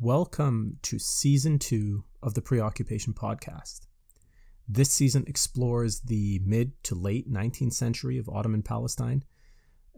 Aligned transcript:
Welcome 0.00 0.78
to 0.82 1.00
season 1.00 1.58
two 1.58 2.04
of 2.22 2.34
the 2.34 2.40
Preoccupation 2.40 3.14
Podcast. 3.14 3.88
This 4.68 4.92
season 4.92 5.24
explores 5.26 6.02
the 6.02 6.40
mid 6.44 6.80
to 6.84 6.94
late 6.94 7.28
19th 7.28 7.72
century 7.72 8.16
of 8.16 8.28
Ottoman 8.28 8.62
Palestine, 8.62 9.24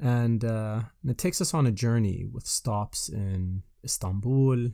and, 0.00 0.42
uh, 0.42 0.80
and 1.02 1.10
it 1.10 1.18
takes 1.18 1.42
us 1.42 1.52
on 1.52 1.66
a 1.66 1.71
journey 1.71 2.24
with 2.32 2.46
stops 2.46 3.10
in 3.10 3.62
Istanbul, 3.84 4.71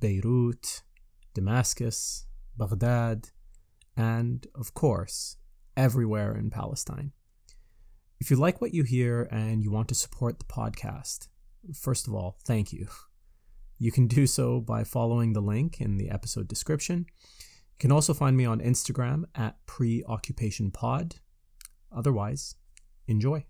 Beirut, 0.00 0.82
Damascus, 1.34 2.26
Baghdad, 2.58 3.28
and, 3.96 4.44
of 4.56 4.74
course, 4.74 5.36
everywhere 5.76 6.34
in 6.34 6.50
Palestine. 6.50 7.12
If 8.18 8.28
you 8.28 8.36
like 8.36 8.60
what 8.60 8.74
you 8.74 8.82
hear 8.82 9.28
and 9.30 9.62
you 9.62 9.70
want 9.70 9.86
to 9.90 9.94
support 9.94 10.40
the 10.40 10.46
podcast, 10.46 11.28
first 11.72 12.08
of 12.08 12.14
all, 12.14 12.38
thank 12.44 12.72
you. 12.72 12.88
You 13.77 13.91
can 13.91 14.07
do 14.07 14.27
so 14.27 14.59
by 14.59 14.83
following 14.83 15.33
the 15.33 15.41
link 15.41 15.79
in 15.79 15.97
the 15.97 16.09
episode 16.09 16.47
description. 16.47 17.05
You 17.07 17.79
can 17.79 17.91
also 17.91 18.13
find 18.13 18.35
me 18.35 18.45
on 18.45 18.59
Instagram 18.59 19.23
at 19.35 19.55
preoccupationpod. 19.65 21.13
Otherwise, 21.91 22.55
enjoy. 23.07 23.45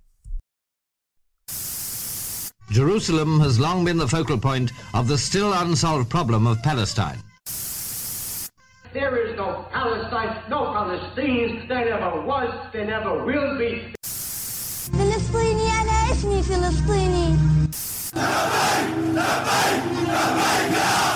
Jerusalem 2.72 3.40
has 3.40 3.60
long 3.60 3.84
been 3.84 3.98
the 3.98 4.08
focal 4.08 4.38
point 4.38 4.72
of 4.94 5.08
the 5.08 5.18
still 5.18 5.52
unsolved 5.54 6.10
problem 6.10 6.46
of 6.46 6.62
Palestine. 6.62 7.18
There 8.94 9.18
is 9.26 9.36
no 9.36 9.66
Palestine, 9.72 10.44
no 10.50 10.60
Palestinians. 10.78 11.68
There 11.68 11.86
never 11.90 12.22
was, 12.22 12.50
there 12.72 12.86
never 12.86 13.26
will 13.26 13.58
be. 13.58 13.94
فلسطيني 14.94 15.70
أنا 15.82 16.12
اسمي 16.12 16.44
فلسطيني 16.44 17.38
Amém! 18.17 18.95
Amém! 19.17 19.75
Amém! 20.11 21.14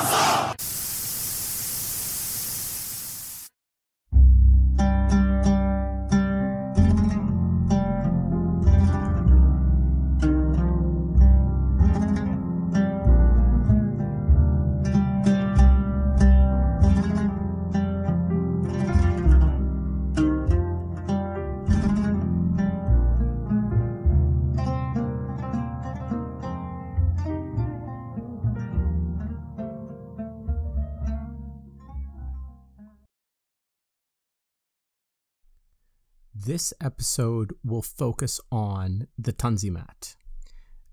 This 36.47 36.73
episode 36.81 37.53
will 37.65 37.83
focus 37.83 38.41
on 38.53 39.09
the 39.19 39.33
Tanzimat, 39.33 40.15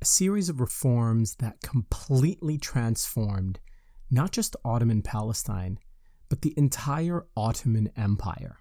a 0.02 0.06
series 0.06 0.50
of 0.50 0.60
reforms 0.60 1.36
that 1.36 1.62
completely 1.62 2.58
transformed 2.58 3.60
not 4.10 4.32
just 4.32 4.56
Ottoman 4.66 5.04
Palestine, 5.04 5.78
but 6.30 6.42
the 6.42 6.56
entire 6.58 7.28
Ottoman 7.38 7.92
Empire. 7.96 8.58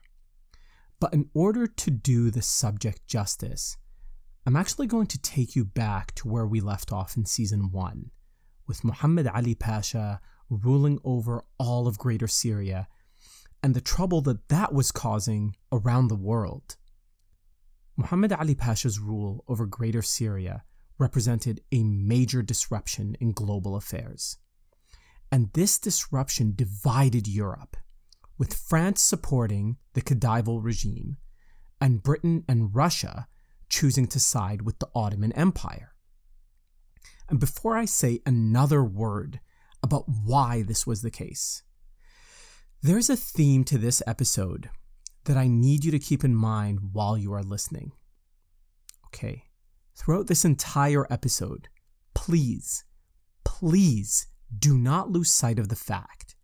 But 1.01 1.15
in 1.15 1.31
order 1.33 1.67
to 1.67 1.91
do 1.91 2.31
the 2.31 2.43
subject 2.43 3.07
justice, 3.07 3.79
I'm 4.45 4.55
actually 4.55 4.87
going 4.87 5.07
to 5.07 5.23
take 5.23 5.57
you 5.57 5.65
back 5.65 6.15
to 6.17 6.29
where 6.29 6.47
we 6.47 6.61
left 6.61 6.93
off 6.93 7.17
in 7.17 7.25
season 7.25 7.71
1, 7.73 8.11
with 8.67 8.85
Muhammad 8.85 9.27
Ali 9.27 9.55
Pasha 9.55 10.21
ruling 10.51 10.99
over 11.03 11.45
all 11.59 11.87
of 11.87 11.97
Greater 11.97 12.29
Syria 12.29 12.89
and 13.65 13.75
the 13.75 13.81
trouble 13.81 14.21
that 14.21 14.49
that 14.49 14.75
was 14.75 14.93
causing 14.93 15.57
around 15.73 16.09
the 16.09 16.15
world. 16.15 16.77
Muhammad 17.97 18.31
Ali 18.31 18.55
Pasha's 18.55 19.01
rule 19.01 19.43
over 19.49 19.65
Greater 19.65 20.03
Syria 20.03 20.65
represented 20.99 21.63
a 21.73 21.83
major 21.83 22.43
disruption 22.43 23.17
in 23.21 23.33
global 23.33 23.75
affairs. 23.75 24.37
And 25.33 25.51
this 25.55 25.79
disruption 25.79 26.53
divided 26.55 27.27
Europe, 27.27 27.79
with 28.37 28.53
France 28.53 29.01
supporting 29.01 29.79
the 29.95 30.03
Khedival 30.03 30.63
regime 30.63 31.17
and 31.81 32.03
Britain 32.03 32.45
and 32.47 32.75
Russia 32.75 33.29
choosing 33.71 34.07
to 34.09 34.21
side 34.21 34.61
with 34.61 34.79
the 34.79 34.91
Ottoman 34.95 35.33
Empire. 35.33 35.95
And 37.31 37.41
before 37.41 37.79
I 37.79 37.87
say 37.87 38.21
another 38.27 38.85
word 38.85 39.41
about 39.83 40.05
why 40.07 40.61
this 40.61 40.87
was 40.87 41.01
the 41.01 41.11
case, 41.11 41.63
there's 42.85 43.09
a 43.09 43.17
theme 43.17 43.65
to 43.65 43.79
this 43.79 44.03
episode 44.07 44.69
that 45.25 45.39
I 45.39 45.49
need 45.49 45.87
you 45.87 45.91
to 45.91 45.99
keep 45.99 46.23
in 46.23 46.35
mind 46.35 46.91
while 46.93 47.17
you 47.17 47.33
are 47.33 47.43
listening. 47.43 47.93
Okay, 49.07 49.45
throughout 49.97 50.27
this 50.27 50.45
entire 50.45 51.11
episode, 51.11 51.69
please, 52.13 52.85
please 53.43 54.27
do 54.57 54.77
not 54.77 55.11
lose 55.11 55.31
sight 55.31 55.59
of 55.59 55.71
the 55.71 55.77
fact 55.77 56.35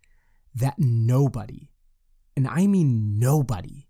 that 0.54 0.76
nobody, 0.78 1.68
and 2.34 2.48
I 2.48 2.66
mean 2.66 3.18
nobody, 3.18 3.86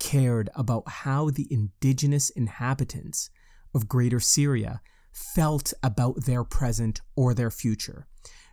cared 0.00 0.50
about 0.56 0.88
how 0.88 1.30
the 1.30 1.46
indigenous 1.52 2.30
inhabitants 2.30 3.30
of 3.76 3.86
Greater 3.86 4.18
Syria 4.18 4.80
felt 5.12 5.72
about 5.84 6.24
their 6.24 6.42
present 6.42 7.00
or 7.14 7.32
their 7.32 7.52
future. 7.52 8.08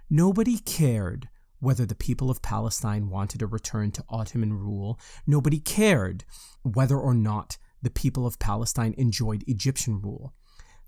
Nobody 0.08 0.60
cared 0.60 1.30
whether 1.60 1.86
the 1.86 1.96
people 1.96 2.30
of 2.30 2.42
Palestine 2.42 3.10
wanted 3.10 3.42
a 3.42 3.48
return 3.48 3.92
to 3.92 4.04
Ottoman 4.10 4.54
rule. 4.54 5.00
Nobody 5.26 5.60
cared 5.60 6.24
whether 6.64 6.98
or 6.98 7.14
not 7.14 7.58
the 7.82 7.90
people 7.90 8.26
of 8.26 8.40
Palestine 8.40 8.94
enjoyed 8.98 9.44
Egyptian 9.48 10.02
rule. 10.02 10.34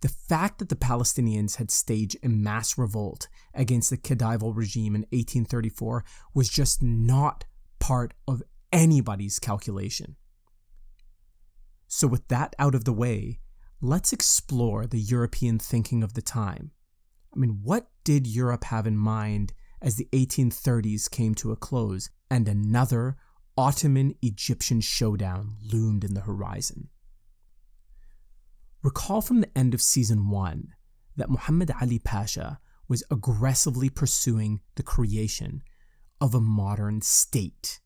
The 0.01 0.09
fact 0.09 0.59
that 0.59 0.69
the 0.69 0.75
Palestinians 0.75 1.57
had 1.57 1.71
staged 1.71 2.17
a 2.23 2.29
mass 2.29 2.77
revolt 2.77 3.27
against 3.53 3.89
the 3.89 3.97
Khedival 3.97 4.55
regime 4.55 4.95
in 4.95 5.01
1834 5.11 6.05
was 6.33 6.49
just 6.49 6.81
not 6.81 7.45
part 7.79 8.13
of 8.27 8.41
anybody's 8.71 9.39
calculation. 9.39 10.15
So, 11.87 12.07
with 12.07 12.27
that 12.29 12.55
out 12.59 12.75
of 12.75 12.85
the 12.85 12.93
way, 12.93 13.39
let's 13.81 14.13
explore 14.13 14.85
the 14.85 14.99
European 14.99 15.59
thinking 15.59 16.03
of 16.03 16.13
the 16.13 16.21
time. 16.21 16.71
I 17.35 17.39
mean, 17.39 17.59
what 17.63 17.89
did 18.03 18.27
Europe 18.27 18.65
have 18.65 18.87
in 18.87 18.97
mind 18.97 19.53
as 19.81 19.95
the 19.95 20.07
1830s 20.11 21.09
came 21.09 21.33
to 21.35 21.51
a 21.51 21.55
close 21.55 22.09
and 22.29 22.47
another 22.47 23.17
Ottoman 23.57 24.15
Egyptian 24.21 24.81
showdown 24.81 25.55
loomed 25.71 26.03
in 26.03 26.13
the 26.13 26.21
horizon. 26.21 26.89
Recall 28.81 29.21
from 29.21 29.41
the 29.41 29.57
end 29.57 29.73
of 29.73 29.81
season 29.81 30.29
1 30.29 30.73
that 31.17 31.29
Muhammad 31.29 31.71
Ali 31.81 31.99
Pasha 31.99 32.59
was 32.87 33.03
aggressively 33.11 33.89
pursuing 33.89 34.61
the 34.75 34.83
creation 34.83 35.61
of 36.21 36.33
a 36.33 36.41
modern 36.41 37.01
state. 37.01 37.81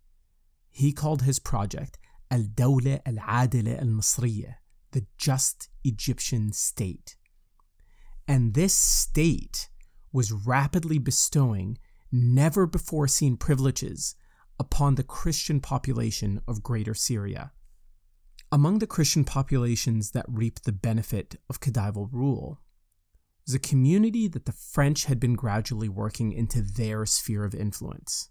He 0.70 0.92
called 0.92 1.24
his 1.24 1.40
project 1.40 1.98
Al 2.30 2.44
Dawla 2.44 3.02
Al 3.06 3.16
Adila 3.16 3.80
Al 3.80 3.88
Masriya, 3.88 4.56
the 4.92 5.06
just 5.18 5.70
Egyptian 5.84 6.52
state. 6.54 7.16
And 8.28 8.54
this 8.54 8.74
state 8.76 9.70
was 10.14 10.32
rapidly 10.32 11.00
bestowing 11.00 11.78
never 12.12 12.66
before 12.66 13.08
seen 13.08 13.36
privileges 13.36 14.16
upon 14.60 14.96
the 14.96 15.04
Christian 15.04 15.60
population 15.60 16.40
of 16.48 16.64
Greater 16.64 16.94
Syria. 16.94 17.52
Among 18.52 18.78
the 18.78 18.88
Christian 18.88 19.24
populations 19.24 20.12
that 20.12 20.26
reaped 20.28 20.64
the 20.64 20.72
benefit 20.72 21.38
of 21.50 21.60
Khedival 21.60 22.08
rule 22.12 22.62
was 23.46 23.56
a 23.56 23.60
community 23.60 24.28
that 24.28 24.46
the 24.46 24.52
French 24.52 25.06
had 25.06 25.20
been 25.20 25.34
gradually 25.34 25.90
working 25.90 26.32
into 26.32 26.62
their 26.62 27.06
sphere 27.08 27.44
of 27.44 27.56
influence. 27.56 28.30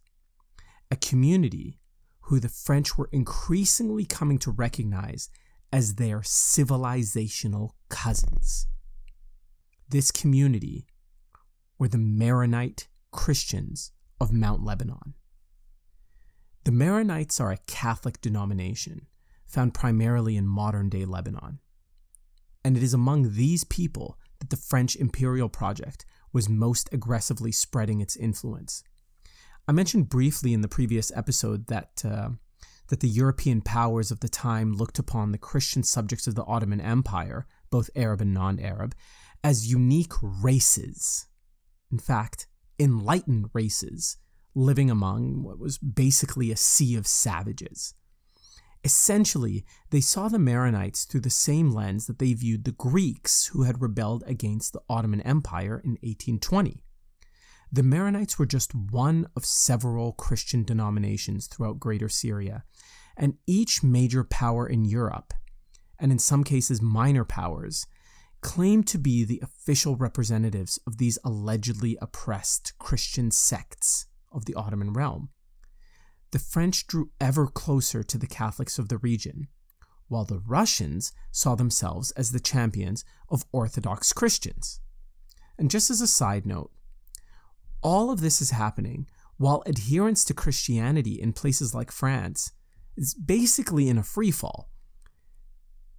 A 0.92 0.96
community 0.96 1.80
who 2.26 2.38
the 2.38 2.48
French 2.48 2.96
were 2.96 3.08
increasingly 3.10 4.04
coming 4.04 4.38
to 4.38 4.52
recognize 4.52 5.28
as 5.72 5.96
their 5.96 6.20
civilizational 6.20 7.70
cousins. 7.88 8.68
This 9.88 10.10
community 10.12 10.86
were 11.82 11.88
the 11.88 11.99
Maronite 11.99 12.87
Christians 13.11 13.90
of 14.20 14.32
Mount 14.32 14.62
Lebanon. 14.62 15.14
The 16.62 16.70
Maronites 16.70 17.40
are 17.40 17.50
a 17.50 17.58
Catholic 17.67 18.20
denomination 18.20 19.08
found 19.49 19.75
primarily 19.75 20.37
in 20.37 20.46
modern 20.46 20.88
day 20.88 21.05
Lebanon. 21.05 21.58
And 22.64 22.76
it 22.76 22.84
is 22.84 22.94
among 22.94 23.34
these 23.34 23.64
people 23.64 24.17
that 24.38 24.50
the 24.50 24.56
French 24.56 24.94
imperial 24.94 25.49
project 25.49 26.05
was 26.32 26.49
most 26.49 26.88
aggressively 26.93 27.50
spreading 27.50 28.00
its 28.00 28.14
influence. 28.14 28.84
I 29.67 29.73
mentioned 29.73 30.08
briefly 30.08 30.52
in 30.55 30.61
the 30.61 30.69
previous 30.69 31.11
episode 31.17 31.67
that 31.67 32.05
uh, 32.05 32.29
that 32.90 33.00
the 33.00 33.08
European 33.08 33.61
powers 33.61 34.12
of 34.12 34.20
the 34.20 34.29
time 34.29 34.73
looked 34.73 35.00
upon 35.00 35.32
the 35.32 35.37
Christian 35.37 35.82
subjects 35.82 36.29
of 36.29 36.37
the 36.37 36.44
Ottoman 36.44 36.81
Empire, 36.81 37.44
both 37.70 37.90
Arab 37.96 38.20
and 38.20 38.32
non-Arab, 38.32 38.94
as 39.43 39.69
unique 39.69 40.12
races. 40.23 41.26
In 41.92 41.98
fact, 41.98 42.46
enlightened 42.80 43.50
races 43.52 44.16
living 44.54 44.90
among 44.90 45.42
what 45.42 45.58
was 45.58 45.78
basically 45.78 46.50
a 46.50 46.56
sea 46.56 46.96
of 46.96 47.06
savages. 47.06 47.94
Essentially, 48.84 49.64
they 49.90 50.00
saw 50.00 50.28
the 50.28 50.38
Maronites 50.38 51.06
through 51.06 51.20
the 51.20 51.30
same 51.30 51.70
lens 51.70 52.06
that 52.06 52.18
they 52.18 52.32
viewed 52.32 52.64
the 52.64 52.72
Greeks 52.72 53.46
who 53.46 53.62
had 53.62 53.80
rebelled 53.80 54.24
against 54.26 54.72
the 54.72 54.82
Ottoman 54.88 55.20
Empire 55.20 55.80
in 55.84 55.92
1820. 56.00 56.82
The 57.70 57.82
Maronites 57.82 58.38
were 58.38 58.46
just 58.46 58.74
one 58.74 59.28
of 59.36 59.44
several 59.44 60.12
Christian 60.12 60.64
denominations 60.64 61.46
throughout 61.46 61.78
Greater 61.78 62.08
Syria, 62.08 62.64
and 63.16 63.38
each 63.46 63.82
major 63.82 64.24
power 64.24 64.66
in 64.66 64.84
Europe, 64.84 65.32
and 65.98 66.10
in 66.10 66.18
some 66.18 66.42
cases 66.42 66.82
minor 66.82 67.24
powers, 67.24 67.86
claimed 68.42 68.86
to 68.88 68.98
be 68.98 69.24
the 69.24 69.40
official 69.42 69.96
representatives 69.96 70.78
of 70.86 70.98
these 70.98 71.18
allegedly 71.24 71.96
oppressed 72.02 72.72
Christian 72.78 73.30
sects 73.30 74.06
of 74.30 74.44
the 74.44 74.54
Ottoman 74.54 74.92
realm 74.92 75.30
the 76.32 76.38
French 76.38 76.86
drew 76.86 77.10
ever 77.20 77.46
closer 77.46 78.02
to 78.02 78.18
the 78.18 78.26
Catholics 78.26 78.78
of 78.78 78.88
the 78.88 78.98
region, 78.98 79.48
while 80.08 80.24
the 80.24 80.40
Russians 80.40 81.12
saw 81.30 81.54
themselves 81.54 82.10
as 82.12 82.32
the 82.32 82.40
champions 82.40 83.04
of 83.28 83.44
Orthodox 83.52 84.12
Christians. 84.12 84.80
And 85.58 85.70
just 85.70 85.90
as 85.90 86.00
a 86.00 86.06
side 86.06 86.46
note, 86.46 86.72
all 87.82 88.10
of 88.10 88.20
this 88.20 88.40
is 88.40 88.50
happening 88.50 89.06
while 89.36 89.62
adherence 89.66 90.24
to 90.24 90.34
Christianity 90.34 91.20
in 91.20 91.32
places 91.32 91.74
like 91.74 91.92
France 91.92 92.52
is 92.96 93.14
basically 93.14 93.88
in 93.88 93.98
a 93.98 94.02
free 94.02 94.30
fall. 94.30 94.70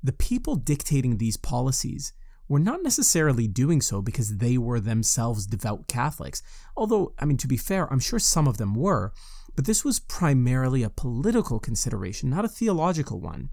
The 0.02 0.14
people 0.14 0.56
dictating 0.56 1.18
these 1.18 1.38
policies 1.38 2.12
were 2.48 2.60
not 2.60 2.84
necessarily 2.84 3.48
doing 3.48 3.82
so 3.82 4.02
because 4.02 4.38
they 4.38 4.58
were 4.58 4.80
themselves 4.80 5.46
devout 5.46 5.88
Catholics, 5.88 6.42
although, 6.76 7.14
I 7.20 7.26
mean, 7.26 7.38
to 7.38 7.48
be 7.48 7.58
fair, 7.58 7.92
I'm 7.92 8.00
sure 8.00 8.20
some 8.20 8.48
of 8.48 8.58
them 8.58 8.76
were, 8.76 9.14
but 9.56 9.66
this 9.66 9.86
was 9.86 10.00
primarily 10.00 10.84
a 10.84 10.90
political 10.90 11.60
consideration, 11.60 12.30
not 12.30 12.46
a 12.46 12.50
theological 12.50 13.20
one. 13.20 13.50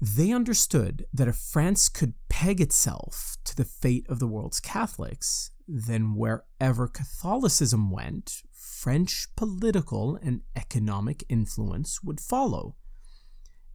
They 0.00 0.32
understood 0.32 1.06
that 1.12 1.28
if 1.28 1.36
France 1.36 1.88
could 1.88 2.14
peg 2.28 2.60
itself 2.60 3.36
to 3.44 3.54
the 3.54 3.64
fate 3.64 4.06
of 4.08 4.18
the 4.18 4.26
world's 4.26 4.58
Catholics, 4.58 5.52
then 5.68 6.14
wherever 6.16 6.88
Catholicism 6.88 7.90
went, 7.90 8.42
French 8.52 9.28
political 9.36 10.18
and 10.20 10.40
economic 10.56 11.24
influence 11.28 12.02
would 12.02 12.20
follow. 12.20 12.74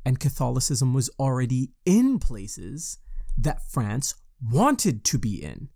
And 0.04 0.19
Catholicism 0.19 0.94
was 0.94 1.10
already 1.18 1.72
in 1.86 2.19
places 2.19 2.98
that 3.38 3.62
France 3.69 4.16
wanted 4.42 5.04
to 5.06 5.18
be 5.18 5.44
in. 5.44 5.69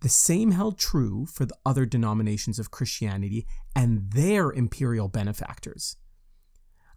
The 0.00 0.08
same 0.08 0.50
held 0.50 0.78
true 0.78 1.26
for 1.26 1.46
the 1.46 1.56
other 1.64 1.86
denominations 1.86 2.58
of 2.58 2.72
Christianity 2.72 3.46
and 3.76 4.10
their 4.10 4.50
imperial 4.50 5.08
benefactors. 5.08 5.96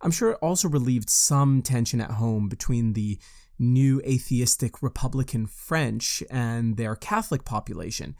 I'm 0.01 0.11
sure 0.11 0.31
it 0.31 0.39
also 0.41 0.67
relieved 0.67 1.09
some 1.09 1.61
tension 1.61 2.01
at 2.01 2.11
home 2.11 2.49
between 2.49 2.93
the 2.93 3.19
new 3.57 4.01
atheistic 4.05 4.81
Republican 4.81 5.45
French 5.45 6.23
and 6.29 6.77
their 6.77 6.95
Catholic 6.95 7.45
population. 7.45 8.15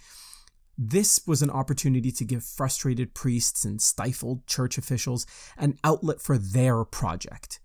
This 0.78 1.22
was 1.26 1.42
an 1.42 1.50
opportunity 1.50 2.12
to 2.12 2.26
give 2.26 2.44
frustrated 2.44 3.14
priests 3.14 3.66
and 3.66 3.82
stifled 3.82 4.46
church 4.46 4.78
officials 4.78 5.26
an 5.58 5.78
outlet 5.84 6.22
for 6.22 6.38
their 6.38 6.84
project. 6.84 7.60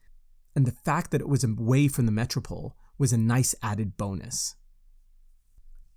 And 0.56 0.66
the 0.66 0.72
fact 0.72 1.10
that 1.10 1.20
it 1.20 1.28
was 1.28 1.44
away 1.44 1.88
from 1.88 2.06
the 2.06 2.12
metropole 2.12 2.76
was 3.00 3.14
a 3.14 3.18
nice 3.18 3.54
added 3.62 3.96
bonus. 3.96 4.56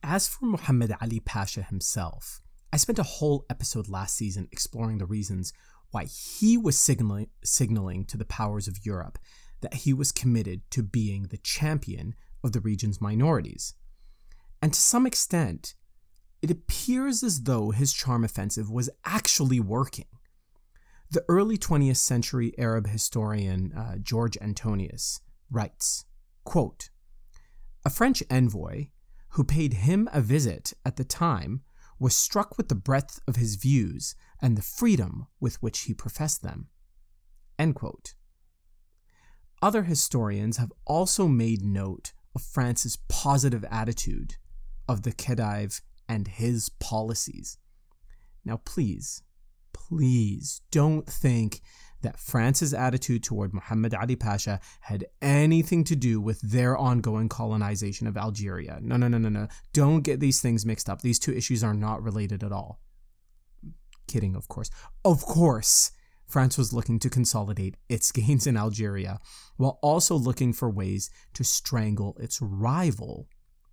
As 0.02 0.30
for 0.30 0.46
Muhammad 0.46 0.96
Ali 1.02 1.20
Pasha 1.20 1.62
himself, 1.62 2.42
I 2.72 2.78
spent 2.78 2.98
a 2.98 3.04
whole 3.04 3.46
episode 3.50 3.90
last 3.90 4.16
season 4.16 4.48
exploring 4.54 5.00
the 5.00 5.06
reasons 5.06 5.52
why 5.92 6.06
he 6.06 6.58
was 6.58 6.80
signaling, 6.80 7.28
signaling 7.44 8.06
to 8.06 8.18
the 8.18 8.24
powers 8.24 8.70
of 8.70 8.86
Europe 8.86 9.20
that 9.60 9.74
he 9.74 9.92
was 9.92 10.14
committed 10.14 10.62
to 10.72 10.82
being 10.82 11.24
the 11.24 11.38
champion 11.38 12.16
of 12.42 12.54
the 12.54 12.62
region's 12.62 13.02
minorities. 13.02 13.74
And 14.62 14.74
to 14.74 14.80
some 14.80 15.06
extent, 15.06 15.76
it 16.42 16.50
appears 16.50 17.22
as 17.22 17.44
though 17.44 17.72
his 17.72 17.92
charm 17.92 18.24
offensive 18.24 18.72
was 18.72 18.90
actually 19.04 19.60
working. 19.60 20.08
The 21.12 21.26
early 21.28 21.58
20th 21.58 21.98
century 21.98 22.54
Arab 22.58 22.88
historian 22.88 23.74
uh, 23.74 23.98
George 23.98 24.38
Antonius 24.42 25.20
writes, 25.52 26.06
quote, 26.46 26.90
A 27.86 27.90
French 27.90 28.24
envoy 28.30 28.88
who 29.34 29.44
paid 29.44 29.74
him 29.74 30.08
a 30.14 30.22
visit 30.22 30.74
at 30.86 30.96
the 30.96 31.04
time, 31.04 31.62
was 32.00 32.16
struck 32.16 32.56
with 32.56 32.70
the 32.70 32.76
breadth 32.76 33.20
of 33.28 33.36
his 33.36 33.56
views 33.56 34.16
and 34.40 34.56
the 34.56 34.62
freedom 34.62 35.26
with 35.40 35.62
which 35.62 35.82
he 35.82 35.94
professed 35.94 36.44
them. 36.44 36.68
Other 39.62 39.84
historians 39.84 40.58
have 40.58 40.72
also 40.86 41.28
made 41.28 41.64
note 41.64 42.14
of 42.36 42.44
France's 42.44 42.98
positive 43.10 43.66
attitude 43.72 44.36
of 44.88 45.02
the 45.02 45.14
Khedive 45.14 45.82
and 46.08 46.28
his 46.28 46.70
policies. 46.80 47.58
Now, 48.46 48.58
please, 48.66 49.24
please 49.72 50.62
don't 50.70 51.08
think 51.08 51.62
that 52.04 52.20
France's 52.20 52.74
attitude 52.74 53.24
toward 53.24 53.54
Muhammad 53.54 53.94
Ali 53.94 54.16
Pasha 54.16 54.60
had 54.82 55.06
anything 55.22 55.84
to 55.86 55.96
do 55.96 56.22
with 56.22 56.40
their 56.42 56.78
ongoing 56.78 57.28
colonization 57.28 58.08
of 58.08 58.16
Algeria. 58.16 58.80
No, 58.82 58.96
no, 58.96 59.08
no, 59.08 59.18
no, 59.18 59.30
no. 59.30 59.48
Don't 59.74 60.02
get 60.02 60.20
these 60.20 60.42
things 60.42 60.66
mixed 60.66 60.90
up. 60.90 61.02
These 61.02 61.20
two 61.20 61.34
issues 61.34 61.64
are 61.64 61.74
not 61.74 62.04
related 62.04 62.44
at 62.44 62.52
all. 62.52 62.80
Kidding, 64.08 64.36
of 64.36 64.48
course. 64.48 64.70
Of 65.04 65.24
course, 65.24 65.92
France 66.28 66.58
was 66.58 66.74
looking 66.74 67.00
to 67.00 67.10
consolidate 67.10 67.76
its 67.90 68.12
gains 68.14 68.46
in 68.46 68.58
Algeria 68.58 69.20
while 69.58 69.80
also 69.82 70.16
looking 70.16 70.54
for 70.54 70.70
ways 70.70 71.10
to 71.34 71.44
strangle 71.44 72.16
its 72.20 72.42
rival, 72.42 73.28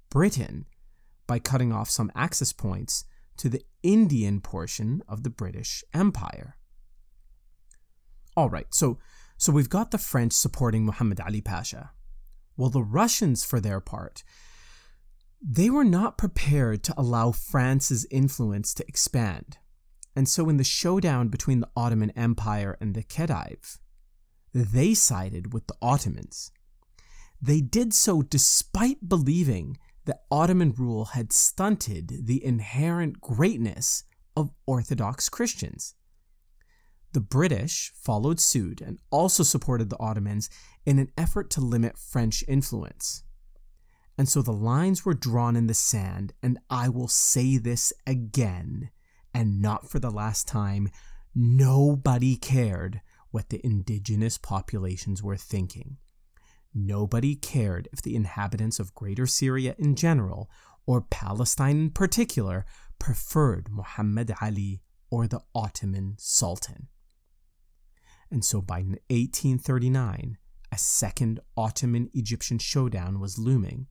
Britain, 0.09 0.67
by 1.26 1.38
cutting 1.38 1.73
off 1.73 1.91
some 1.91 2.11
access 2.15 2.53
points 2.53 3.05
to 3.37 3.49
the 3.49 3.62
Indian 3.83 4.41
portion 4.41 5.03
of 5.09 5.23
the 5.23 5.31
British 5.31 5.83
Empire. 5.94 6.56
All 8.40 8.48
right, 8.48 8.75
so 8.75 8.96
so 9.37 9.52
we've 9.52 9.69
got 9.69 9.90
the 9.90 9.98
French 9.98 10.32
supporting 10.32 10.87
Muhammad 10.87 11.20
Ali 11.20 11.42
Pasha. 11.42 11.90
Well, 12.56 12.70
the 12.70 12.82
Russians, 12.82 13.44
for 13.44 13.60
their 13.60 13.81
part, 13.81 14.25
they 15.42 15.69
were 15.69 15.84
not 15.84 16.16
prepared 16.16 16.82
to 16.84 16.94
allow 16.96 17.32
France's 17.32 18.06
influence 18.10 18.72
to 18.72 18.88
expand. 18.88 19.58
And 20.16 20.26
so, 20.26 20.49
in 20.49 20.56
the 20.56 20.64
showdown 20.64 21.28
between 21.28 21.61
the 21.61 21.68
Ottoman 21.76 22.12
Empire 22.12 22.78
and 22.80 22.94
the 22.94 23.02
Khedive, 23.02 23.76
they 24.54 24.94
sided 24.94 25.52
with 25.52 25.66
the 25.66 25.76
Ottomans. 25.82 26.50
They 27.42 27.61
did 27.61 27.92
so 27.92 28.23
despite 28.23 29.06
believing 29.06 29.76
that 30.06 30.23
Ottoman 30.30 30.73
rule 30.78 31.04
had 31.12 31.30
stunted 31.30 32.25
the 32.26 32.42
inherent 32.42 33.20
greatness 33.20 34.04
of 34.35 34.50
Orthodox 34.64 35.28
Christians. 35.28 35.94
The 37.12 37.21
British 37.21 37.93
followed 37.95 38.38
suit 38.38 38.81
and 38.81 38.99
also 39.11 39.43
supported 39.43 39.90
the 39.90 39.99
Ottomans 39.99 40.49
in 40.87 40.99
an 40.99 41.11
effort 41.19 41.50
to 41.50 41.61
limit 41.61 41.99
French 41.99 42.45
influence. 42.47 43.25
And 44.17 44.29
so 44.29 44.43
the 44.43 44.52
lines 44.52 45.05
were 45.05 45.14
drawn 45.14 45.57
in 45.57 45.67
the 45.67 45.75
sand, 45.75 46.35
and 46.43 46.59
I 46.69 46.88
will 46.88 47.09
say 47.09 47.57
this 47.57 47.93
again, 48.07 48.90
and 49.35 49.61
not 49.61 49.90
for 49.90 49.99
the 49.99 50.11
last 50.11 50.47
time 50.47 50.90
nobody 51.35 52.37
cared 52.37 53.00
what 53.31 53.49
the 53.49 53.64
indigenous 53.64 54.38
populations 54.38 55.23
were 55.23 55.37
thinking. 55.37 55.97
Nobody 56.73 57.35
cared 57.35 57.88
if 57.93 58.02
the 58.02 58.14
inhabitants 58.14 58.79
of 58.79 58.95
Greater 58.95 59.26
Syria 59.26 59.75
in 59.79 59.97
general, 59.97 60.49
or 60.87 61.00
Palestine 61.00 61.76
in 61.76 61.90
particular, 61.90 62.64
preferred 62.99 63.69
Muhammad 63.71 64.33
Ali 64.40 64.81
or 65.11 65.26
the 65.26 65.40
Ottoman 65.55 66.14
Sultan. 66.19 66.88
And 68.30 68.44
so 68.44 68.60
by 68.60 68.80
1839, 68.80 70.38
a 70.72 70.78
second 70.78 71.40
Ottoman 71.56 72.10
Egyptian 72.14 72.58
showdown 72.58 73.18
was 73.18 73.38
looming. 73.38 73.87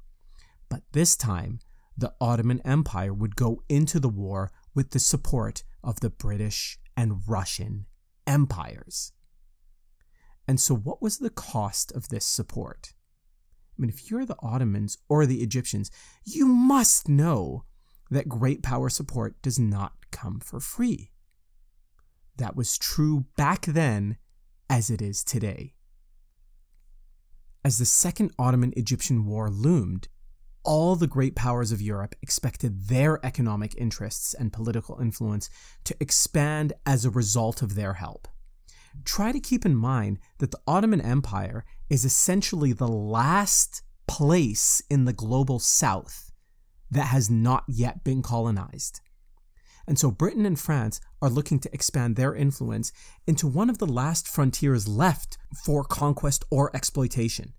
But 0.69 0.83
this 0.93 1.17
time, 1.17 1.59
the 1.97 2.13
Ottoman 2.21 2.61
Empire 2.63 3.13
would 3.13 3.35
go 3.35 3.61
into 3.67 3.99
the 3.99 4.09
war 4.09 4.51
with 4.73 4.91
the 4.91 4.99
support 4.99 5.63
of 5.83 5.99
the 5.99 6.09
British 6.09 6.79
and 6.95 7.21
Russian 7.27 7.85
empires. 8.25 9.11
And 10.47 10.59
so, 10.59 10.75
what 10.75 11.01
was 11.01 11.17
the 11.17 11.29
cost 11.29 11.91
of 11.91 12.09
this 12.09 12.25
support? 12.25 12.93
I 13.77 13.81
mean, 13.81 13.89
if 13.89 14.09
you're 14.09 14.25
the 14.25 14.37
Ottomans 14.41 14.97
or 15.09 15.25
the 15.25 15.41
Egyptians, 15.41 15.91
you 16.23 16.47
must 16.47 17.09
know 17.09 17.65
that 18.09 18.29
great 18.29 18.63
power 18.63 18.89
support 18.89 19.41
does 19.41 19.59
not 19.59 19.93
come 20.11 20.39
for 20.39 20.59
free. 20.59 21.11
That 22.37 22.55
was 22.55 22.77
true 22.77 23.25
back 23.35 23.65
then 23.65 24.17
as 24.69 24.89
it 24.89 25.01
is 25.01 25.23
today. 25.23 25.73
As 27.65 27.77
the 27.77 27.85
Second 27.85 28.31
Ottoman 28.39 28.73
Egyptian 28.77 29.25
War 29.25 29.49
loomed, 29.49 30.07
all 30.63 30.95
the 30.95 31.07
great 31.07 31.35
powers 31.35 31.71
of 31.71 31.81
Europe 31.81 32.15
expected 32.21 32.87
their 32.87 33.23
economic 33.25 33.75
interests 33.75 34.33
and 34.33 34.53
political 34.53 34.99
influence 34.99 35.49
to 35.83 35.95
expand 35.99 36.73
as 36.85 37.03
a 37.05 37.09
result 37.09 37.61
of 37.61 37.75
their 37.75 37.93
help. 37.93 38.27
Try 39.05 39.31
to 39.31 39.39
keep 39.39 39.65
in 39.65 39.75
mind 39.75 40.19
that 40.39 40.51
the 40.51 40.59
Ottoman 40.67 41.01
Empire 41.01 41.65
is 41.89 42.05
essentially 42.05 42.73
the 42.73 42.87
last 42.87 43.81
place 44.07 44.81
in 44.89 45.05
the 45.05 45.13
global 45.13 45.59
south 45.59 46.31
that 46.91 47.07
has 47.07 47.29
not 47.29 47.63
yet 47.67 48.03
been 48.03 48.21
colonized. 48.21 49.01
And 49.89 49.97
so 49.97 50.11
Britain 50.11 50.45
and 50.45 50.57
France 50.57 51.01
are 51.19 51.31
looking 51.31 51.57
to 51.61 51.73
expand 51.73 52.15
their 52.15 52.35
influence 52.35 52.91
into 53.25 53.47
one 53.47 53.71
of 53.71 53.79
the 53.79 53.87
last 53.87 54.27
frontiers 54.27 54.87
left 54.87 55.39
for 55.65 55.83
conquest 55.83 56.45
or 56.51 56.69
exploitation. 56.75 57.53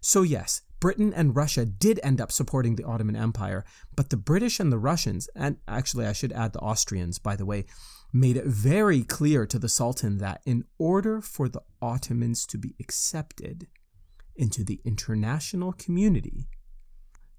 So, 0.00 0.22
yes, 0.22 0.62
Britain 0.80 1.14
and 1.14 1.36
Russia 1.36 1.64
did 1.64 2.00
end 2.02 2.20
up 2.20 2.32
supporting 2.32 2.74
the 2.74 2.82
Ottoman 2.82 3.14
Empire, 3.14 3.64
but 3.94 4.10
the 4.10 4.16
British 4.16 4.58
and 4.58 4.72
the 4.72 4.78
Russians, 4.78 5.28
and 5.36 5.58
actually 5.68 6.04
I 6.04 6.12
should 6.12 6.32
add 6.32 6.52
the 6.52 6.58
Austrians, 6.58 7.20
by 7.20 7.36
the 7.36 7.46
way, 7.46 7.66
made 8.12 8.36
it 8.36 8.46
very 8.46 9.04
clear 9.04 9.46
to 9.46 9.58
the 9.60 9.68
Sultan 9.68 10.18
that 10.18 10.42
in 10.44 10.64
order 10.78 11.20
for 11.20 11.48
the 11.48 11.62
Ottomans 11.80 12.44
to 12.46 12.58
be 12.58 12.74
accepted 12.80 13.68
into 14.34 14.64
the 14.64 14.80
international 14.84 15.72
community, 15.72 16.48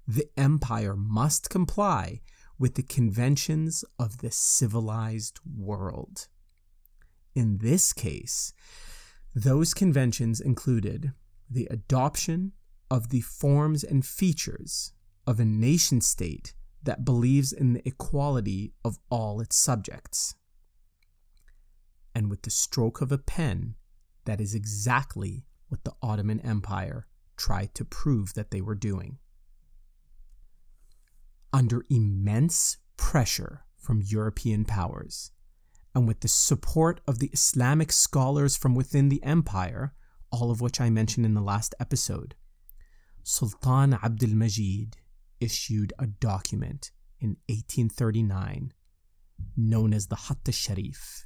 the 0.08 0.30
empire 0.38 0.96
must 0.96 1.50
comply 1.50 2.22
with 2.58 2.74
the 2.74 2.82
conventions 2.82 3.84
of 3.98 4.18
the 4.18 4.30
civilized 4.30 5.40
world. 5.44 6.28
In 7.34 7.58
this 7.58 7.92
case, 7.92 8.52
those 9.34 9.74
conventions 9.74 10.40
included 10.40 11.12
the 11.50 11.66
adoption 11.70 12.52
of 12.90 13.08
the 13.08 13.20
forms 13.20 13.82
and 13.82 14.06
features 14.06 14.92
of 15.26 15.40
a 15.40 15.44
nation 15.44 16.00
state 16.00 16.54
that 16.82 17.04
believes 17.04 17.52
in 17.52 17.72
the 17.72 17.88
equality 17.88 18.72
of 18.84 18.98
all 19.10 19.40
its 19.40 19.56
subjects. 19.56 20.34
And 22.14 22.30
with 22.30 22.42
the 22.42 22.50
stroke 22.50 23.00
of 23.00 23.10
a 23.10 23.18
pen, 23.18 23.74
that 24.26 24.40
is 24.40 24.54
exactly 24.54 25.46
what 25.68 25.82
the 25.84 25.94
Ottoman 26.02 26.40
Empire 26.40 27.06
tried 27.36 27.74
to 27.74 27.84
prove 27.84 28.34
that 28.34 28.50
they 28.50 28.60
were 28.60 28.76
doing. 28.76 29.18
Under 31.54 31.84
immense 31.88 32.78
pressure 32.96 33.64
from 33.76 34.02
European 34.02 34.64
powers, 34.64 35.30
and 35.94 36.08
with 36.08 36.18
the 36.18 36.26
support 36.26 37.00
of 37.06 37.20
the 37.20 37.30
Islamic 37.32 37.92
scholars 37.92 38.56
from 38.56 38.74
within 38.74 39.08
the 39.08 39.22
empire, 39.22 39.94
all 40.32 40.50
of 40.50 40.60
which 40.60 40.80
I 40.80 40.90
mentioned 40.90 41.24
in 41.24 41.34
the 41.34 41.40
last 41.40 41.72
episode, 41.78 42.34
Sultan 43.22 43.94
Abdul 43.94 44.34
Majid 44.34 44.96
issued 45.38 45.92
a 45.96 46.08
document 46.08 46.90
in 47.20 47.36
1839 47.48 48.72
known 49.56 49.94
as 49.94 50.08
the 50.08 50.16
Hatt 50.16 50.38
al-Sharif. 50.48 51.24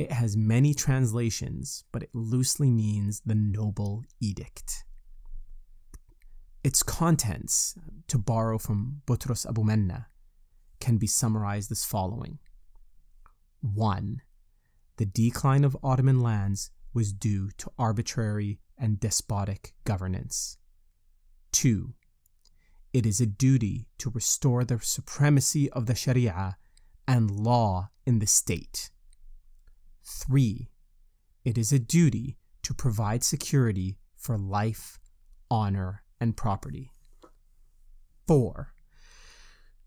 It 0.00 0.10
has 0.10 0.36
many 0.36 0.74
translations, 0.74 1.84
but 1.92 2.02
it 2.02 2.10
loosely 2.12 2.72
means 2.72 3.22
the 3.24 3.36
Noble 3.36 4.02
Edict. 4.20 4.82
Its 6.62 6.82
contents, 6.82 7.74
to 8.06 8.18
borrow 8.18 8.58
from 8.58 9.02
Butrus 9.06 9.46
Abu-Manneh, 9.46 10.06
can 10.78 10.98
be 10.98 11.06
summarized 11.06 11.72
as 11.72 11.84
following 11.84 12.38
1. 13.62 14.20
The 14.96 15.06
decline 15.06 15.64
of 15.64 15.76
Ottoman 15.82 16.20
lands 16.20 16.70
was 16.92 17.12
due 17.12 17.50
to 17.58 17.72
arbitrary 17.78 18.60
and 18.76 19.00
despotic 19.00 19.74
governance. 19.84 20.58
2. 21.52 21.94
It 22.92 23.06
is 23.06 23.20
a 23.20 23.26
duty 23.26 23.88
to 23.98 24.10
restore 24.10 24.64
the 24.64 24.80
supremacy 24.80 25.70
of 25.70 25.86
the 25.86 25.94
Sharia 25.94 26.56
and 27.06 27.30
law 27.30 27.90
in 28.04 28.18
the 28.18 28.26
state. 28.26 28.90
3. 30.04 30.70
It 31.44 31.56
is 31.56 31.72
a 31.72 31.78
duty 31.78 32.36
to 32.62 32.74
provide 32.74 33.24
security 33.24 33.98
for 34.16 34.36
life, 34.36 34.98
honor, 35.50 36.02
and 36.20 36.36
property. 36.36 36.92
4. 38.26 38.72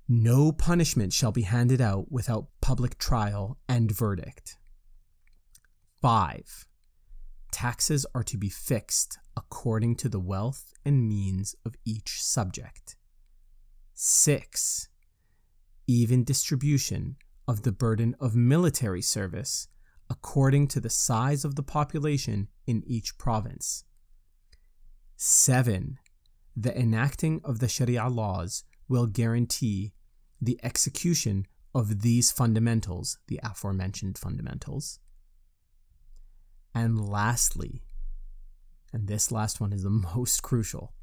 No 0.08 0.52
punishment 0.52 1.14
shall 1.14 1.32
be 1.32 1.44
handed 1.44 1.80
out 1.80 2.12
without 2.12 2.48
public 2.62 2.98
trial 2.98 3.58
and 3.70 3.92
verdict. 3.92 4.58
5. 6.02 6.66
Taxes 7.52 8.06
are 8.14 8.24
to 8.24 8.38
be 8.38 8.50
fixed 8.50 9.18
according 9.38 9.96
to 9.98 10.10
the 10.10 10.20
wealth 10.20 10.74
and 10.84 11.08
means 11.08 11.56
of 11.66 11.76
each 11.86 12.22
subject. 12.22 12.98
6. 13.94 14.90
Even 15.88 16.24
distribution 16.24 17.16
of 17.48 17.62
the 17.64 17.72
burden 17.72 18.16
of 18.20 18.36
military 18.36 19.02
service 19.02 19.68
according 20.10 20.68
to 20.68 20.80
the 20.80 20.90
size 20.90 21.46
of 21.46 21.56
the 21.56 21.64
population 21.64 22.48
in 22.68 22.84
each 22.86 23.18
province. 23.18 23.84
7. 25.16 25.98
The 26.56 26.78
enacting 26.78 27.42
of 27.44 27.60
the 27.60 27.68
Sharia 27.68 28.08
laws 28.08 28.64
will 28.88 29.08
guarantee 29.08 29.94
the 30.42 30.60
execution 30.64 31.48
of 31.74 32.02
these 32.02 32.32
fundamentals, 32.32 33.18
the 33.28 33.40
aforementioned 33.44 34.18
fundamentals. 34.18 35.00
And 36.76 37.00
lastly, 37.00 37.82
and 38.92 39.08
this 39.08 39.32
last 39.32 39.60
one 39.60 39.74
is 39.74 39.84
the 39.84 39.90
most 40.16 40.44
crucial, 40.44 40.94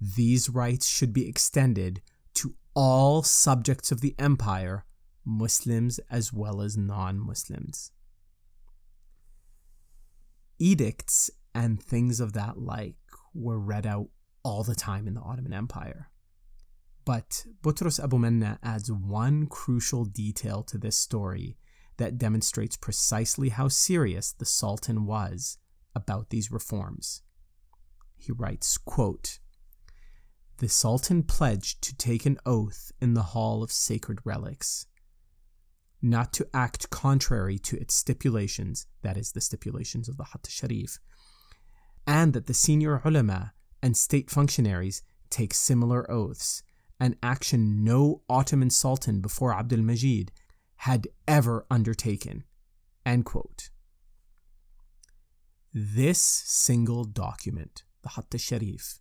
these 0.00 0.48
rights 0.48 0.88
should 0.88 1.12
be 1.12 1.28
extended 1.28 2.00
to 2.34 2.54
all 2.74 3.22
subjects 3.22 3.90
of 3.90 4.00
the 4.00 4.14
empire, 4.18 4.84
Muslims 5.24 5.98
as 6.10 6.32
well 6.32 6.60
as 6.60 6.76
non 6.76 7.18
Muslims. 7.18 7.92
Edicts 10.58 11.30
and 11.54 11.82
things 11.82 12.20
of 12.20 12.32
that 12.32 12.58
like 12.58 12.96
were 13.34 13.58
read 13.58 13.86
out 13.86 14.08
all 14.48 14.64
the 14.64 14.74
time 14.74 15.06
in 15.06 15.12
the 15.12 15.20
Ottoman 15.20 15.52
Empire. 15.52 16.08
But 17.04 17.44
Butrus 17.62 18.02
Abu-Manneh 18.02 18.58
adds 18.62 18.90
one 18.90 19.46
crucial 19.46 20.06
detail 20.06 20.62
to 20.64 20.78
this 20.78 20.96
story 20.96 21.58
that 21.98 22.16
demonstrates 22.16 22.76
precisely 22.76 23.50
how 23.50 23.68
serious 23.68 24.32
the 24.32 24.46
Sultan 24.46 25.04
was 25.04 25.58
about 25.94 26.30
these 26.30 26.50
reforms. 26.50 27.22
He 28.16 28.32
writes, 28.32 28.78
quote, 28.78 29.38
The 30.58 30.68
Sultan 30.68 31.24
pledged 31.24 31.82
to 31.82 31.96
take 31.96 32.24
an 32.24 32.38
oath 32.46 32.90
in 33.02 33.12
the 33.12 33.28
Hall 33.34 33.62
of 33.62 33.70
Sacred 33.70 34.20
Relics, 34.24 34.86
not 36.00 36.32
to 36.32 36.48
act 36.54 36.88
contrary 36.88 37.58
to 37.58 37.76
its 37.76 37.94
stipulations, 37.94 38.86
that 39.02 39.18
is, 39.18 39.32
the 39.32 39.42
stipulations 39.42 40.08
of 40.08 40.16
the 40.16 40.24
Hatt 40.24 40.46
Sharif, 40.48 40.98
and 42.06 42.32
that 42.32 42.46
the 42.46 42.54
senior 42.54 43.02
ulama 43.04 43.52
and 43.82 43.96
state 43.96 44.30
functionaries 44.30 45.02
take 45.30 45.54
similar 45.54 46.10
oaths, 46.10 46.62
an 47.00 47.16
action 47.22 47.84
no 47.84 48.22
Ottoman 48.28 48.70
Sultan 48.70 49.20
before 49.20 49.54
Abdul 49.54 49.82
Majid 49.82 50.32
had 50.76 51.08
ever 51.26 51.66
undertaken. 51.70 52.44
This 55.72 56.20
single 56.20 57.04
document, 57.04 57.84
the 58.02 58.10
Hatt 58.10 58.40
Sharif, 58.40 59.00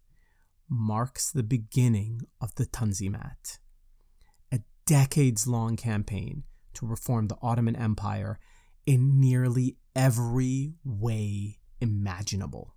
marks 0.70 1.32
the 1.32 1.44
beginning 1.44 2.22
of 2.42 2.56
the 2.56 2.66
Tanzimat, 2.66 3.60
a 4.52 4.60
decades 4.86 5.48
long 5.48 5.76
campaign 5.76 6.44
to 6.74 6.86
reform 6.86 7.28
the 7.28 7.38
Ottoman 7.42 7.76
Empire 7.76 8.40
in 8.86 9.20
nearly 9.20 9.78
every 9.96 10.74
way 10.84 11.60
imaginable. 11.82 12.76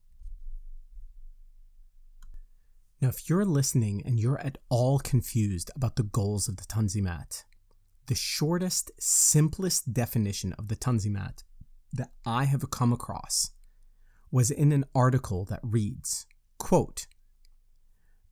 Now, 3.01 3.09
if 3.09 3.31
you're 3.31 3.47
listening 3.47 4.03
and 4.05 4.21
you're 4.21 4.41
at 4.41 4.59
all 4.69 4.99
confused 4.99 5.71
about 5.75 5.97
the 5.97 6.03
goals 6.03 6.49
of 6.49 6.57
the 6.57 6.65
Tanzimat, 6.65 7.45
the 8.09 8.15
shortest, 8.15 8.91
simplest 8.99 9.95
definition 9.95 10.53
of 10.55 10.69
the 10.69 10.77
Tanzimat 10.77 11.43
that 11.95 12.11
I 12.27 12.45
have 12.45 12.71
come 12.71 12.93
across 12.93 13.53
was 14.31 14.51
in 14.51 14.71
an 14.71 14.85
article 14.95 15.47
that 15.47 15.61
reads, 15.63 16.27
quote, 16.59 17.07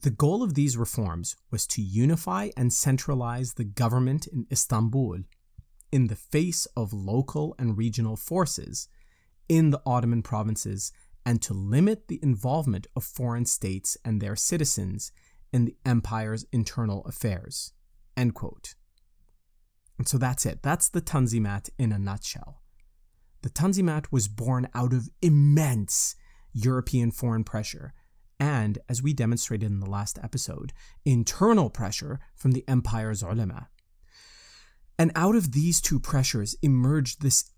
the 0.02 0.10
goal 0.10 0.42
of 0.42 0.54
these 0.54 0.76
reforms 0.76 1.34
was 1.50 1.66
to 1.68 1.82
unify 1.82 2.50
and 2.56 2.72
centralize 2.72 3.54
the 3.54 3.64
government 3.64 4.28
in 4.28 4.46
Istanbul 4.52 5.18
in 5.90 6.06
the 6.06 6.14
face 6.14 6.66
of 6.76 6.92
local 6.92 7.56
and 7.58 7.76
regional 7.76 8.16
forces 8.16 8.86
in 9.48 9.70
the 9.70 9.80
Ottoman 9.84 10.22
provinces 10.22 10.92
and 11.24 11.42
to 11.42 11.52
limit 11.52 12.08
the 12.08 12.20
involvement 12.22 12.86
of 12.96 13.04
foreign 13.04 13.46
states 13.46 13.96
and 14.04 14.20
their 14.20 14.36
citizens 14.36 15.12
in 15.52 15.64
the 15.64 15.76
empire's 15.84 16.46
internal 16.52 17.04
affairs. 17.04 17.72
End 18.16 18.34
quote. 18.34 18.74
And 19.98 20.08
so 20.08 20.16
that's 20.18 20.46
it. 20.46 20.62
That's 20.62 20.88
the 20.88 21.00
Tanzimat 21.00 21.70
in 21.78 21.92
a 21.92 21.98
nutshell. 21.98 22.62
The 23.42 23.50
Tanzimat 23.50 24.06
was 24.10 24.28
born 24.28 24.68
out 24.74 24.92
of 24.92 25.08
immense 25.22 26.14
European 26.52 27.10
foreign 27.10 27.44
pressure 27.44 27.92
and, 28.40 28.78
as 28.88 29.02
we 29.02 29.12
demonstrated 29.12 29.70
in 29.70 29.80
the 29.80 29.90
last 29.90 30.18
episode, 30.22 30.72
internal 31.04 31.70
pressure 31.70 32.20
from 32.36 32.52
the 32.52 32.64
empire's 32.68 33.22
ulama. 33.22 33.68
And 34.98 35.12
out 35.14 35.34
of 35.34 35.52
these 35.52 35.80
two 35.80 36.00
pressures 36.00 36.56
emerged 36.62 37.22
this, 37.22 37.50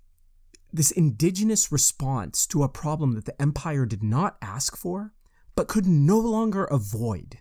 this 0.72 0.90
indigenous 0.90 1.72
response 1.72 2.46
to 2.46 2.62
a 2.62 2.68
problem 2.68 3.12
that 3.12 3.24
the 3.24 3.40
empire 3.40 3.86
did 3.86 4.02
not 4.02 4.36
ask 4.40 4.76
for, 4.76 5.12
but 5.54 5.68
could 5.68 5.86
no 5.86 6.18
longer 6.18 6.64
avoid. 6.64 7.38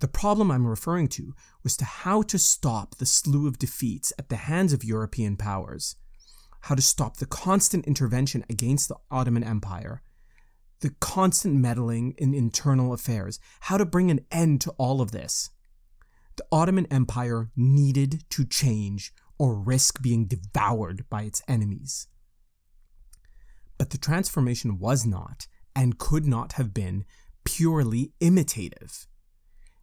The 0.00 0.08
problem 0.08 0.50
I'm 0.50 0.66
referring 0.66 1.08
to 1.08 1.34
was 1.62 1.76
to 1.78 1.84
how 1.84 2.22
to 2.22 2.38
stop 2.38 2.96
the 2.96 3.06
slew 3.06 3.46
of 3.46 3.58
defeats 3.58 4.12
at 4.18 4.28
the 4.28 4.36
hands 4.36 4.72
of 4.72 4.84
European 4.84 5.36
powers, 5.36 5.96
how 6.62 6.74
to 6.74 6.82
stop 6.82 7.16
the 7.16 7.26
constant 7.26 7.86
intervention 7.86 8.44
against 8.50 8.88
the 8.88 8.96
Ottoman 9.10 9.44
Empire, 9.44 10.02
the 10.80 10.94
constant 11.00 11.54
meddling 11.54 12.14
in 12.18 12.34
internal 12.34 12.92
affairs, 12.92 13.38
how 13.60 13.78
to 13.78 13.86
bring 13.86 14.10
an 14.10 14.20
end 14.30 14.60
to 14.62 14.70
all 14.72 15.00
of 15.00 15.12
this. 15.12 15.50
The 16.36 16.44
Ottoman 16.50 16.86
Empire 16.90 17.50
needed 17.56 18.24
to 18.30 18.44
change 18.44 19.14
or 19.38 19.54
risk 19.54 20.02
being 20.02 20.26
devoured 20.26 21.08
by 21.08 21.22
its 21.22 21.40
enemies. 21.48 22.08
But 23.78 23.90
the 23.90 23.98
transformation 23.98 24.78
was 24.78 25.04
not 25.04 25.46
and 25.74 25.98
could 25.98 26.26
not 26.26 26.52
have 26.52 26.72
been 26.72 27.04
purely 27.44 28.12
imitative. 28.20 29.06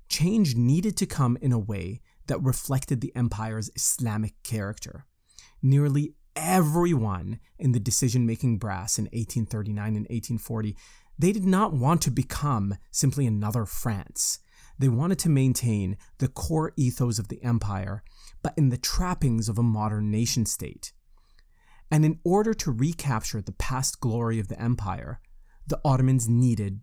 Change 0.09 0.55
needed 0.55 0.97
to 0.97 1.05
come 1.05 1.37
in 1.41 1.51
a 1.51 1.59
way 1.59 2.01
that 2.27 2.41
reflected 2.41 3.01
the 3.01 3.15
empire's 3.15 3.69
Islamic 3.75 4.33
character. 4.43 5.05
Nearly 5.61 6.15
everyone 6.35 7.39
in 7.59 7.71
the 7.71 7.79
decision 7.79 8.25
making 8.25 8.57
brass 8.57 8.97
in 8.97 9.05
1839 9.05 9.87
and 9.87 10.07
1840, 10.09 10.75
they 11.17 11.31
did 11.31 11.45
not 11.45 11.73
want 11.73 12.01
to 12.01 12.11
become 12.11 12.75
simply 12.89 13.27
another 13.27 13.65
France. 13.65 14.39
They 14.79 14.89
wanted 14.89 15.19
to 15.19 15.29
maintain 15.29 15.97
the 16.17 16.27
core 16.27 16.73
ethos 16.75 17.19
of 17.19 17.27
the 17.27 17.43
empire, 17.43 18.03
but 18.41 18.53
in 18.57 18.69
the 18.69 18.77
trappings 18.77 19.47
of 19.47 19.57
a 19.57 19.63
modern 19.63 20.09
nation 20.09 20.45
state. 20.45 20.93
And 21.91 22.05
in 22.05 22.19
order 22.23 22.53
to 22.53 22.71
recapture 22.71 23.41
the 23.41 23.51
past 23.51 23.99
glory 23.99 24.39
of 24.39 24.47
the 24.47 24.59
empire, 24.59 25.19
the 25.67 25.81
Ottomans 25.83 26.27
needed 26.27 26.79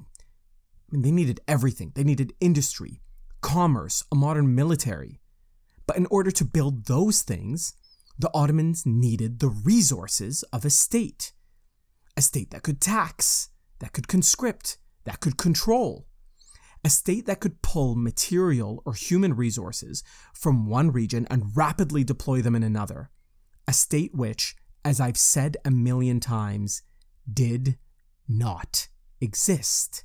they 0.91 1.11
needed 1.11 1.41
everything. 1.47 1.93
They 1.95 2.05
needed 2.05 2.33
industry, 2.41 3.03
commerce, 3.43 4.03
a 4.11 4.15
modern 4.15 4.55
military. 4.55 5.21
But 5.87 5.97
in 5.97 6.07
order 6.07 6.31
to 6.31 6.45
build 6.45 6.87
those 6.87 7.23
things, 7.23 7.75
the 8.19 8.31
Ottomans 8.33 8.85
needed 8.87 9.39
the 9.39 9.49
resources 9.49 10.45
of 10.45 10.65
a 10.65 10.71
state. 10.71 11.33
A 12.17 12.23
state 12.23 12.51
that 12.51 12.63
could 12.63 12.81
tax, 12.81 13.51
that 13.81 13.93
could 13.93 14.09
conscript, 14.09 14.79
that 15.05 15.21
could 15.21 15.37
control. 15.37 16.07
A 16.85 16.91
state 16.91 17.27
that 17.27 17.41
could 17.41 17.61
pull 17.61 17.95
material 17.95 18.83
or 18.87 18.95
human 18.95 19.35
resources 19.35 20.03
from 20.33 20.67
one 20.67 20.91
region 20.91 21.27
and 21.31 21.57
rapidly 21.57 22.03
deploy 22.03 22.41
them 22.41 22.55
in 22.55 22.63
another. 22.63 23.11
A 23.67 23.73
state 23.73 24.15
which, 24.15 24.57
as 24.85 25.01
I've 25.01 25.17
said 25.17 25.57
a 25.65 25.71
million 25.71 26.21
times, 26.21 26.83
did 27.31 27.79
not 28.29 28.89
exist. 29.21 30.05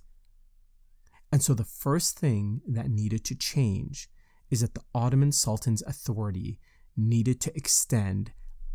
And 1.32 1.42
so 1.42 1.54
the 1.54 1.64
first 1.64 2.20
thing 2.20 2.62
that 2.68 2.90
needed 2.90 3.24
to 3.26 3.36
change 3.36 4.08
is 4.50 4.62
that 4.62 4.76
the 4.76 4.84
Ottoman 4.94 5.32
Sultan's 5.32 5.82
authority 5.82 6.60
needed 6.96 7.42
to 7.42 7.56
extend 7.56 8.32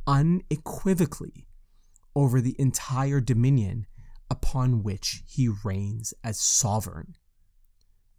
unequivocally 0.06 1.46
over 2.16 2.40
the 2.40 2.56
entire 2.58 3.20
dominion 3.20 3.86
upon 4.30 4.82
which 4.82 5.22
he 5.26 5.48
reigns 5.64 6.12
as 6.24 6.40
sovereign. 6.40 7.14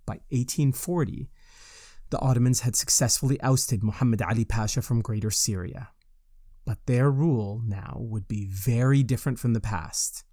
By 0.06 0.22
1840, 0.30 1.30
the 2.10 2.20
Ottomans 2.20 2.62
had 2.62 2.76
successfully 2.76 3.40
ousted 3.42 3.84
Muhammad 3.84 4.22
Ali 4.22 4.46
Pasha 4.46 4.82
from 4.82 5.02
Greater 5.02 5.30
Syria. 5.30 5.90
But 6.70 6.86
their 6.86 7.10
rule 7.10 7.64
now 7.66 7.98
would 8.00 8.28
be 8.28 8.46
very 8.46 9.02
different 9.02 9.40
from 9.40 9.54
the 9.54 9.60
past. 9.60 10.24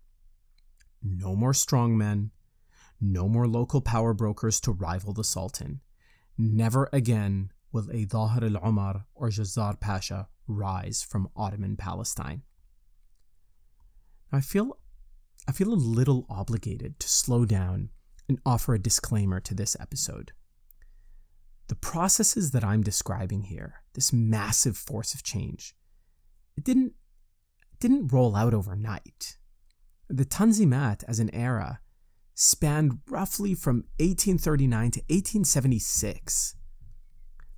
No 1.02 1.34
more 1.34 1.54
strongmen, 1.54 2.28
no 3.00 3.26
more 3.26 3.48
local 3.48 3.80
power 3.80 4.12
brokers 4.12 4.60
to 4.60 4.72
rival 4.72 5.14
the 5.14 5.24
Sultan. 5.24 5.80
Never 6.36 6.90
again 6.92 7.52
will 7.72 7.90
a 7.90 8.04
Zahir 8.06 8.44
al 8.44 8.68
Umar 8.68 9.06
or 9.14 9.30
Jazar 9.30 9.80
Pasha 9.80 10.28
rise 10.46 11.02
from 11.02 11.30
Ottoman 11.34 11.74
Palestine. 11.74 12.42
I 14.30 14.42
feel 14.42 14.78
I 15.48 15.52
feel 15.52 15.72
a 15.72 15.84
little 15.96 16.26
obligated 16.28 17.00
to 17.00 17.08
slow 17.08 17.46
down 17.46 17.88
and 18.28 18.42
offer 18.44 18.74
a 18.74 18.78
disclaimer 18.78 19.40
to 19.40 19.54
this 19.54 19.74
episode. 19.80 20.32
The 21.68 21.76
processes 21.76 22.50
that 22.50 22.62
I'm 22.62 22.82
describing 22.82 23.44
here, 23.44 23.76
this 23.94 24.12
massive 24.12 24.76
force 24.76 25.14
of 25.14 25.22
change, 25.22 25.74
it 26.56 26.64
didn't 26.64 26.92
it 27.72 27.80
didn't 27.80 28.12
roll 28.12 28.36
out 28.36 28.54
overnight. 28.54 29.36
The 30.08 30.24
Tanzimat 30.24 31.04
as 31.08 31.18
an 31.18 31.34
era 31.34 31.80
spanned 32.34 33.00
roughly 33.08 33.54
from 33.54 33.84
1839 33.98 34.90
to 34.92 35.00
1876. 35.08 36.54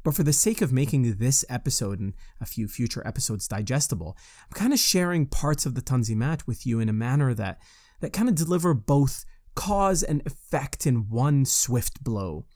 But 0.04 0.14
for 0.14 0.22
the 0.22 0.32
sake 0.32 0.62
of 0.62 0.72
making 0.72 1.18
this 1.18 1.44
episode 1.48 2.00
and 2.00 2.14
a 2.40 2.46
few 2.46 2.68
future 2.68 3.06
episodes 3.06 3.48
digestible, 3.48 4.16
I'm 4.46 4.54
kind 4.54 4.72
of 4.72 4.78
sharing 4.78 5.26
parts 5.26 5.66
of 5.66 5.74
the 5.74 5.82
Tanzimat 5.82 6.46
with 6.46 6.64
you 6.64 6.80
in 6.80 6.88
a 6.88 6.94
manner 6.94 7.34
that, 7.34 7.58
that 8.00 8.12
kind 8.12 8.28
of 8.28 8.34
deliver 8.34 8.72
both 8.72 9.24
cause 9.54 10.02
and 10.02 10.22
effect 10.24 10.86
in 10.86 11.10
one 11.10 11.44
swift 11.44 12.02
blow. 12.02 12.46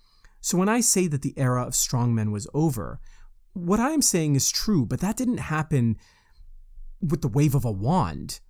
So 0.40 0.56
when 0.56 0.68
I 0.68 0.80
say 0.80 1.08
that 1.08 1.22
the 1.22 1.34
era 1.36 1.64
of 1.64 1.72
strongmen 1.72 2.32
was 2.32 2.48
over, 2.54 3.00
what 3.52 3.80
I 3.80 3.90
am 3.90 4.02
saying 4.02 4.34
is 4.36 4.50
true, 4.50 4.86
but 4.86 5.00
that 5.00 5.16
didn't 5.16 5.38
happen 5.38 5.96
with 7.02 7.22
the 7.22 7.28
wave 7.28 7.54
of 7.54 7.64
a 7.64 7.72
wand. 7.72 8.40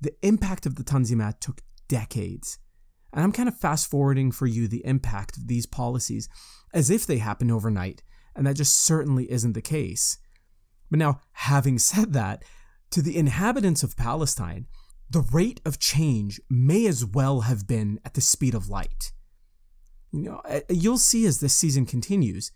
The 0.00 0.14
impact 0.22 0.66
of 0.66 0.74
the 0.74 0.84
Tanzimat 0.84 1.40
took 1.40 1.60
decades. 1.88 2.58
And 3.12 3.22
I'm 3.22 3.32
kind 3.32 3.48
of 3.48 3.58
fast 3.58 3.90
forwarding 3.90 4.32
for 4.32 4.46
you 4.46 4.66
the 4.66 4.84
impact 4.86 5.36
of 5.36 5.46
these 5.46 5.66
policies 5.66 6.28
as 6.72 6.90
if 6.90 7.06
they 7.06 7.18
happened 7.18 7.52
overnight 7.52 8.02
and 8.34 8.46
that 8.46 8.56
just 8.56 8.74
certainly 8.74 9.30
isn't 9.30 9.52
the 9.52 9.62
case. 9.62 10.18
But 10.90 10.98
now, 10.98 11.20
having 11.32 11.78
said 11.78 12.12
that, 12.12 12.44
to 12.90 13.02
the 13.02 13.16
inhabitants 13.16 13.82
of 13.82 13.96
Palestine, 13.96 14.66
the 15.08 15.24
rate 15.32 15.60
of 15.64 15.78
change 15.78 16.40
may 16.50 16.86
as 16.86 17.04
well 17.04 17.42
have 17.42 17.66
been 17.66 17.98
at 18.04 18.14
the 18.14 18.20
speed 18.20 18.54
of 18.54 18.68
light. 18.68 19.12
You 20.10 20.22
know, 20.22 20.42
you'll 20.68 20.98
see 20.98 21.24
as 21.24 21.40
this 21.40 21.54
season 21.54 21.86
continues. 21.86 22.52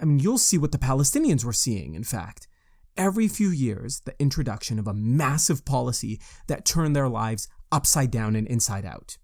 I 0.00 0.04
mean, 0.04 0.18
you'll 0.18 0.38
see 0.38 0.58
what 0.58 0.72
the 0.72 0.78
Palestinians 0.78 1.44
were 1.44 1.52
seeing, 1.52 1.94
in 1.94 2.04
fact. 2.04 2.46
Every 2.98 3.28
few 3.28 3.50
years, 3.50 4.00
the 4.00 4.20
introduction 4.20 4.80
of 4.80 4.88
a 4.88 4.92
massive 4.92 5.64
policy 5.64 6.20
that 6.48 6.64
turned 6.64 6.96
their 6.96 7.08
lives 7.08 7.46
upside 7.70 8.10
down 8.10 8.34
and 8.34 8.44
inside 8.48 8.84
out. 8.84 9.18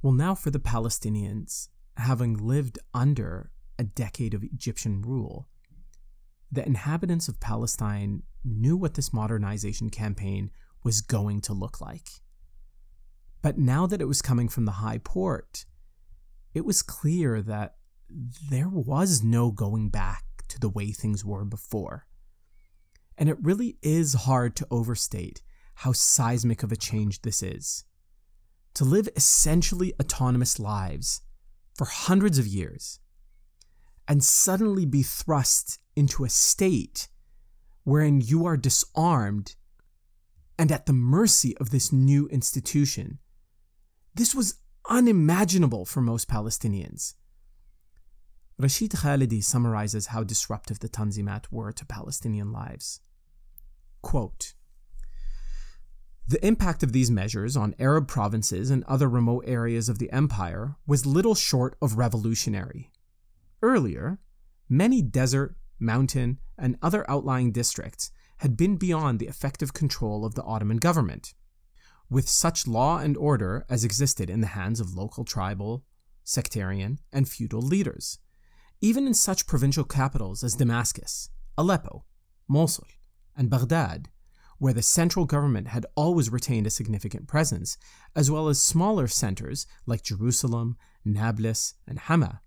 Well, 0.00 0.14
now 0.14 0.34
for 0.34 0.50
the 0.50 0.58
Palestinians, 0.58 1.68
having 1.98 2.34
lived 2.34 2.78
under 2.94 3.50
a 3.78 3.84
decade 3.84 4.32
of 4.32 4.42
Egyptian 4.42 5.02
rule, 5.02 5.48
the 6.50 6.66
inhabitants 6.66 7.28
of 7.28 7.40
Palestine 7.40 8.22
knew 8.42 8.76
what 8.76 8.94
this 8.94 9.12
modernization 9.12 9.90
campaign 9.90 10.50
was 10.82 11.02
going 11.02 11.42
to 11.42 11.52
look 11.52 11.78
like. 11.78 12.08
But 13.42 13.58
now 13.58 13.86
that 13.86 14.00
it 14.00 14.08
was 14.08 14.22
coming 14.22 14.48
from 14.48 14.64
the 14.64 14.72
High 14.72 14.98
Porte, 14.98 15.66
it 16.54 16.64
was 16.64 16.82
clear 16.82 17.42
that 17.42 17.76
there 18.50 18.68
was 18.68 19.22
no 19.22 19.50
going 19.50 19.90
back 19.90 20.24
to 20.52 20.60
the 20.60 20.68
way 20.68 20.92
things 20.92 21.24
were 21.24 21.44
before. 21.44 22.06
And 23.16 23.28
it 23.28 23.42
really 23.42 23.78
is 23.82 24.12
hard 24.14 24.54
to 24.56 24.66
overstate 24.70 25.42
how 25.76 25.92
seismic 25.92 26.62
of 26.62 26.70
a 26.70 26.76
change 26.76 27.22
this 27.22 27.42
is. 27.42 27.84
To 28.74 28.84
live 28.84 29.08
essentially 29.16 29.94
autonomous 30.00 30.58
lives 30.58 31.22
for 31.74 31.86
hundreds 31.86 32.38
of 32.38 32.46
years 32.46 33.00
and 34.06 34.22
suddenly 34.22 34.84
be 34.84 35.02
thrust 35.02 35.78
into 35.96 36.24
a 36.24 36.28
state 36.28 37.08
wherein 37.84 38.20
you 38.20 38.44
are 38.44 38.56
disarmed 38.56 39.56
and 40.58 40.70
at 40.70 40.86
the 40.86 40.92
mercy 40.92 41.56
of 41.56 41.70
this 41.70 41.92
new 41.92 42.28
institution. 42.28 43.18
This 44.14 44.34
was 44.34 44.56
unimaginable 44.88 45.86
for 45.86 46.02
most 46.02 46.28
Palestinians. 46.28 47.14
Rashid 48.62 48.92
Khalidi 48.92 49.42
summarizes 49.42 50.06
how 50.06 50.22
disruptive 50.22 50.78
the 50.78 50.88
Tanzimat 50.88 51.50
were 51.50 51.72
to 51.72 51.84
Palestinian 51.84 52.52
lives. 52.52 53.00
Quote, 54.02 54.54
the 56.28 56.46
impact 56.46 56.84
of 56.84 56.92
these 56.92 57.10
measures 57.10 57.56
on 57.56 57.74
Arab 57.80 58.06
provinces 58.06 58.70
and 58.70 58.84
other 58.84 59.08
remote 59.08 59.42
areas 59.48 59.88
of 59.88 59.98
the 59.98 60.12
empire 60.12 60.76
was 60.86 61.04
little 61.04 61.34
short 61.34 61.76
of 61.82 61.98
revolutionary. 61.98 62.92
Earlier, 63.62 64.20
many 64.68 65.02
desert, 65.02 65.56
mountain, 65.80 66.38
and 66.56 66.78
other 66.80 67.04
outlying 67.10 67.50
districts 67.50 68.12
had 68.38 68.56
been 68.56 68.76
beyond 68.76 69.18
the 69.18 69.26
effective 69.26 69.72
control 69.74 70.24
of 70.24 70.36
the 70.36 70.44
Ottoman 70.44 70.76
government. 70.76 71.34
with 72.12 72.28
such 72.28 72.68
law 72.68 72.98
and 72.98 73.16
order 73.16 73.64
as 73.70 73.84
existed 73.84 74.28
in 74.28 74.42
the 74.42 74.48
hands 74.48 74.80
of 74.80 74.94
local 74.94 75.24
tribal, 75.24 75.82
sectarian, 76.24 76.98
and 77.10 77.26
feudal 77.26 77.62
leaders. 77.62 78.18
Even 78.82 79.06
in 79.06 79.14
such 79.14 79.46
provincial 79.46 79.84
capitals 79.84 80.42
as 80.42 80.56
Damascus, 80.56 81.30
Aleppo, 81.56 82.04
Mosul, 82.48 82.88
and 83.36 83.48
Baghdad, 83.48 84.08
where 84.58 84.72
the 84.72 84.82
central 84.82 85.24
government 85.24 85.68
had 85.68 85.86
always 85.94 86.30
retained 86.30 86.66
a 86.66 86.70
significant 86.70 87.28
presence, 87.28 87.78
as 88.16 88.28
well 88.28 88.48
as 88.48 88.60
smaller 88.60 89.06
centers 89.06 89.66
like 89.86 90.02
Jerusalem, 90.02 90.76
Nablus, 91.04 91.74
and 91.86 91.98
Hama, 91.98 92.40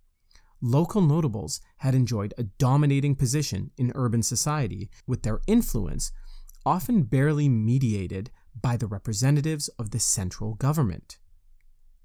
local 0.62 1.02
notables 1.02 1.62
had 1.78 1.96
enjoyed 1.96 2.34
a 2.38 2.44
dominating 2.44 3.16
position 3.16 3.72
in 3.78 3.94
urban 3.96 4.22
society, 4.22 4.90
with 5.08 5.24
their 5.24 5.40
influence 5.48 6.12
often 6.66 7.04
barely 7.04 7.48
mediated 7.48 8.30
by 8.60 8.76
the 8.76 8.88
representatives 8.88 9.70
of 9.80 9.92
the 9.92 10.00
central 10.00 10.56
government. 10.56 11.18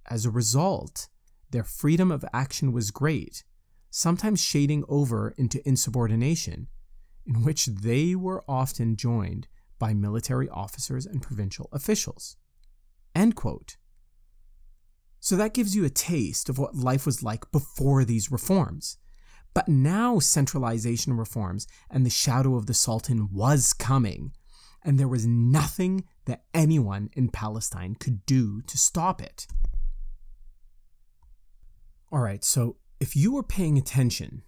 As 0.09 0.25
a 0.25 0.31
result, 0.31 1.09
their 1.51 1.65
freedom 1.65 2.13
of 2.13 2.25
action 2.33 2.73
was 2.73 2.91
great, 2.91 3.43
sometimes 3.91 4.43
shading 4.43 4.85
over 4.89 5.35
into 5.37 5.67
insubordination, 5.69 6.69
in 7.27 7.43
which 7.43 7.67
they 7.67 8.15
were 8.15 8.45
often 8.49 8.97
joined 8.97 9.49
by 9.79 9.95
military 9.95 10.49
officers 10.49 11.07
and 11.07 11.23
provincial 11.23 11.69
officials. 11.73 12.37
End 13.15 13.35
quote. 13.35 13.77
So 15.19 15.37
that 15.37 15.55
gives 15.55 15.77
you 15.77 15.85
a 15.85 15.91
taste 15.91 16.49
of 16.49 16.59
what 16.59 16.75
life 16.75 17.05
was 17.05 17.23
like 17.23 17.51
before 17.51 18.05
these 18.05 18.33
reforms. 18.33 18.97
But 19.53 19.69
now 19.69 20.19
centralization 20.19 21.15
reforms 21.15 21.67
and 21.91 22.07
the 22.07 22.11
shadow 22.11 22.55
of 22.55 22.67
the 22.67 22.75
Sultan 22.75 23.29
was 23.33 23.73
coming, 23.73 24.33
and 24.83 24.99
there 24.99 25.09
was 25.09 25.27
nothing 25.27 26.05
that 26.27 26.45
anyone 26.55 27.11
in 27.15 27.29
Palestine 27.29 27.97
could 27.97 28.25
do 28.25 28.63
to 28.63 28.79
stop 28.79 29.21
it. 29.21 29.47
All 32.13 32.21
right, 32.21 32.45
so 32.45 32.77
if 33.01 33.17
you 33.17 33.33
were 33.33 33.43
paying 33.43 33.79
attention 33.79 34.43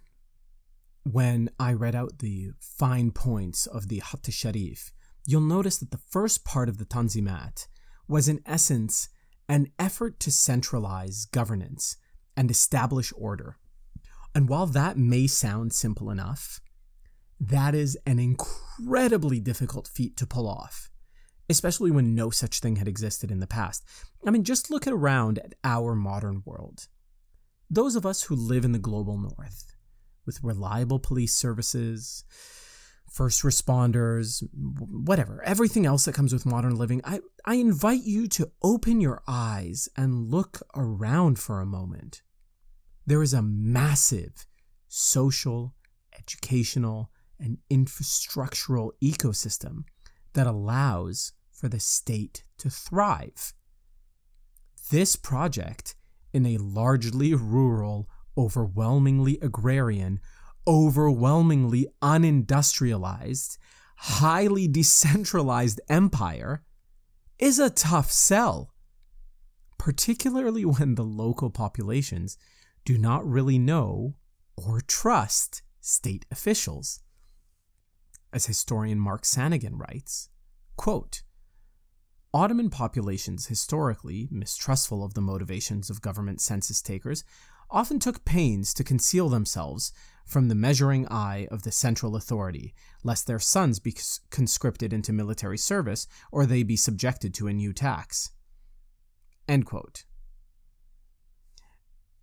when 1.03 1.49
I 1.59 1.73
read 1.73 1.95
out 1.95 2.19
the 2.19 2.51
fine 2.59 3.11
points 3.11 3.65
of 3.65 3.89
the 3.89 3.99
Khatt 3.99 4.31
Sharif, 4.31 4.91
you'll 5.25 5.41
notice 5.41 5.77
that 5.79 5.89
the 5.89 5.97
first 5.97 6.45
part 6.45 6.69
of 6.69 6.77
the 6.77 6.85
Tanzimat 6.85 7.67
was 8.07 8.27
in 8.27 8.41
essence 8.45 9.09
an 9.49 9.71
effort 9.79 10.19
to 10.21 10.31
centralize 10.31 11.25
governance 11.25 11.97
and 12.37 12.51
establish 12.51 13.11
order. 13.17 13.57
And 14.35 14.47
while 14.47 14.67
that 14.67 14.97
may 14.97 15.27
sound 15.27 15.73
simple 15.73 16.09
enough, 16.11 16.59
that 17.39 17.73
is 17.73 17.97
an 18.05 18.19
incredibly 18.19 19.39
difficult 19.39 19.87
feat 19.87 20.15
to 20.17 20.27
pull 20.27 20.47
off, 20.47 20.89
especially 21.49 21.91
when 21.91 22.15
no 22.15 22.29
such 22.29 22.59
thing 22.59 22.75
had 22.75 22.87
existed 22.87 23.31
in 23.31 23.39
the 23.39 23.47
past. 23.47 23.83
I 24.25 24.29
mean, 24.29 24.43
just 24.43 24.69
look 24.69 24.87
around 24.87 25.39
at 25.39 25.55
our 25.63 25.95
modern 25.95 26.43
world. 26.45 26.87
Those 27.73 27.95
of 27.95 28.05
us 28.05 28.21
who 28.21 28.35
live 28.35 28.65
in 28.65 28.71
the 28.71 28.77
global 28.77 29.17
north, 29.17 29.75
with 30.27 30.43
reliable 30.43 30.99
police 30.99 31.33
services, 31.33 32.23
first 33.09 33.41
responders, 33.41 34.43
whatever, 34.53 35.41
everything 35.43 35.83
else 35.83 36.05
that 36.05 36.13
comes 36.13 36.33
with 36.33 36.45
modern 36.45 36.75
living, 36.75 37.01
I, 37.03 37.21
I 37.45 37.55
invite 37.55 38.03
you 38.03 38.27
to 38.27 38.51
open 38.61 39.01
your 39.01 39.23
eyes 39.27 39.89
and 39.97 40.29
look 40.29 40.61
around 40.75 41.39
for 41.39 41.61
a 41.61 41.65
moment. 41.65 42.21
There 43.07 43.23
is 43.23 43.33
a 43.33 43.41
massive 43.41 44.45
social, 44.87 45.73
educational, 46.15 47.09
and 47.39 47.57
infrastructural 47.71 48.91
ecosystem 49.03 49.85
that 50.33 50.45
allows 50.45 51.31
for 51.51 51.69
the 51.69 51.79
state 51.79 52.43
to 52.59 52.69
thrive. 52.69 53.53
This 54.91 55.15
project, 55.15 55.95
in 56.33 56.45
a 56.45 56.57
largely 56.57 57.33
rural, 57.33 58.09
overwhelmingly 58.37 59.37
agrarian, 59.41 60.19
overwhelmingly 60.67 61.87
unindustrialized, 62.01 63.57
highly 63.97 64.67
decentralized 64.67 65.79
empire 65.89 66.63
is 67.39 67.59
a 67.59 67.69
tough 67.69 68.11
sell, 68.11 68.73
particularly 69.77 70.65
when 70.65 70.95
the 70.95 71.03
local 71.03 71.49
populations 71.49 72.37
do 72.85 72.97
not 72.97 73.25
really 73.25 73.59
know 73.59 74.15
or 74.55 74.81
trust 74.81 75.61
state 75.79 76.25
officials. 76.31 77.01
As 78.31 78.45
historian 78.47 78.99
Mark 78.99 79.23
Sanagan 79.23 79.77
writes, 79.79 80.29
quote, 80.75 81.21
Ottoman 82.33 82.71
populations, 82.71 83.45
historically 83.47 84.27
mistrustful 84.31 85.03
of 85.03 85.13
the 85.13 85.21
motivations 85.21 85.91
of 85.91 86.01
government 86.01 86.41
census 86.41 86.81
takers, 86.81 87.23
often 87.69 87.99
took 87.99 88.25
pains 88.25 88.73
to 88.73 88.83
conceal 88.83 89.29
themselves 89.29 89.93
from 90.25 90.47
the 90.47 90.55
measuring 90.55 91.07
eye 91.09 91.47
of 91.51 91.63
the 91.63 91.71
central 91.71 92.15
authority, 92.15 92.73
lest 93.03 93.27
their 93.27 93.39
sons 93.39 93.79
be 93.79 93.95
conscripted 94.31 94.93
into 94.93 95.13
military 95.13 95.57
service 95.57 96.07
or 96.31 96.45
they 96.45 96.63
be 96.63 96.75
subjected 96.75 97.33
to 97.33 97.47
a 97.47 97.53
new 97.53 97.71
tax. 97.71 98.31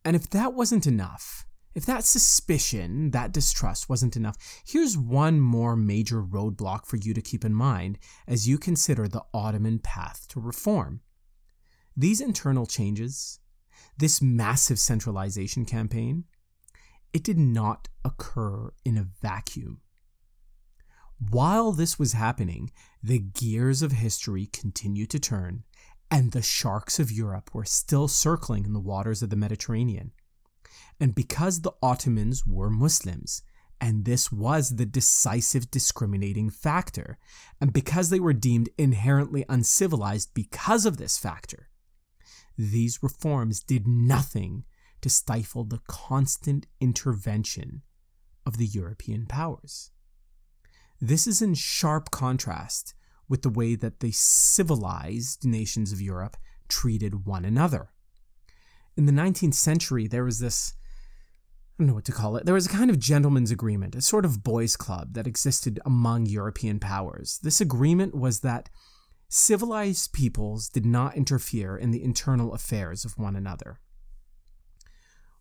And 0.05 0.17
if 0.17 0.29
that 0.31 0.55
wasn't 0.55 0.87
enough, 0.87 1.45
if 1.75 1.87
that 1.87 2.05
suspicion, 2.05 3.11
that 3.13 3.33
distrust 3.33 3.89
wasn't 3.89 4.17
enough, 4.17 4.37
here's 4.67 4.99
one 4.99 5.41
more 5.41 5.77
major 5.77 6.23
roadblock 6.23 6.87
for 6.87 6.97
you 6.97 7.15
to 7.15 7.23
keep 7.23 7.45
in 7.45 7.55
mind 7.55 7.99
as 8.27 8.49
you 8.49 8.59
consider 8.59 9.07
the 9.07 9.23
Ottoman 9.33 9.79
path 9.79 10.27
to 10.29 10.41
reform. 10.41 11.01
These 11.97 12.21
internal 12.21 12.67
changes, 12.67 13.39
this 13.99 14.21
massive 14.21 14.79
centralization 14.79 15.65
campaign, 15.65 16.25
it 17.13 17.23
did 17.25 17.39
not 17.39 17.89
occur 18.05 18.73
in 18.85 18.97
a 18.97 19.07
vacuum. 19.21 19.81
While 21.31 21.73
this 21.73 21.99
was 21.99 22.15
happening, 22.15 22.73
the 23.03 23.19
gears 23.19 23.83
of 23.83 23.93
history 23.93 24.47
continued 24.47 25.11
to 25.11 25.19
turn, 25.19 25.65
and 26.11 26.33
the 26.33 26.43
sharks 26.43 26.99
of 26.99 27.13
Europe 27.13 27.55
were 27.55 27.65
still 27.65 28.09
circling 28.09 28.65
in 28.65 28.73
the 28.73 28.81
waters 28.81 29.23
of 29.23 29.31
the 29.31 29.37
Mediterranean. 29.37 30.13
And 31.01 31.15
because 31.15 31.63
the 31.63 31.73
Ottomans 31.83 32.47
were 32.47 32.69
Muslims, 32.69 33.43
and 33.81 34.05
this 34.05 34.31
was 34.31 34.77
the 34.77 34.85
decisive 34.85 35.71
discriminating 35.71 36.51
factor, 36.51 37.19
and 37.61 37.73
because 37.73 38.11
they 38.11 38.21
were 38.21 38.35
deemed 38.35 38.69
inherently 38.77 39.47
uncivilized 39.49 40.35
because 40.35 40.85
of 40.85 40.99
this 40.99 41.17
factor, 41.17 41.71
these 42.59 43.03
reforms 43.03 43.61
did 43.61 43.89
nothing 43.89 44.65
to 45.01 45.09
stifle 45.09 45.65
the 45.65 45.81
constant 45.89 46.67
intervention 46.79 47.81
of 48.45 48.59
the 48.59 48.67
European 48.67 49.25
powers. 49.25 49.91
This 51.01 51.27
is 51.27 51.41
in 51.41 51.55
sharp 51.55 52.11
contrast 52.11 52.95
with 53.27 53.41
the 53.41 53.49
way 53.49 53.75
that 53.77 54.01
the 54.01 54.13
civilized 54.13 55.47
nations 55.47 55.93
of 55.93 56.03
Europe 56.03 56.37
treated 56.69 57.25
one 57.25 57.47
another. 57.47 57.89
In 58.97 59.07
the 59.07 59.13
19th 59.13 59.55
century, 59.55 60.07
there 60.07 60.25
was 60.25 60.41
this 60.41 60.75
don't 61.81 61.89
know 61.89 61.95
what 61.95 62.05
to 62.05 62.13
call 62.13 62.37
it. 62.37 62.45
There 62.45 62.55
was 62.55 62.67
a 62.67 62.71
kind 62.71 62.91
of 62.91 62.99
gentleman's 62.99 63.51
agreement, 63.51 63.95
a 63.95 64.03
sort 64.03 64.27
of 64.27 64.45
boys' 64.45 64.77
club 64.77 65.15
that 65.15 65.27
existed 65.27 65.81
among 65.87 66.27
European 66.27 66.79
powers. 66.79 67.41
This 67.43 67.61
agreement 67.61 68.15
was 68.15 68.41
that 68.41 68.69
civilized 69.29 70.13
peoples 70.13 70.69
did 70.69 70.85
not 70.85 71.17
interfere 71.17 71.77
in 71.77 71.91
the 71.91 72.05
internal 72.05 72.53
affairs 72.53 73.05
of 73.05 73.17
one 73.17 73.35
another. 73.35 73.81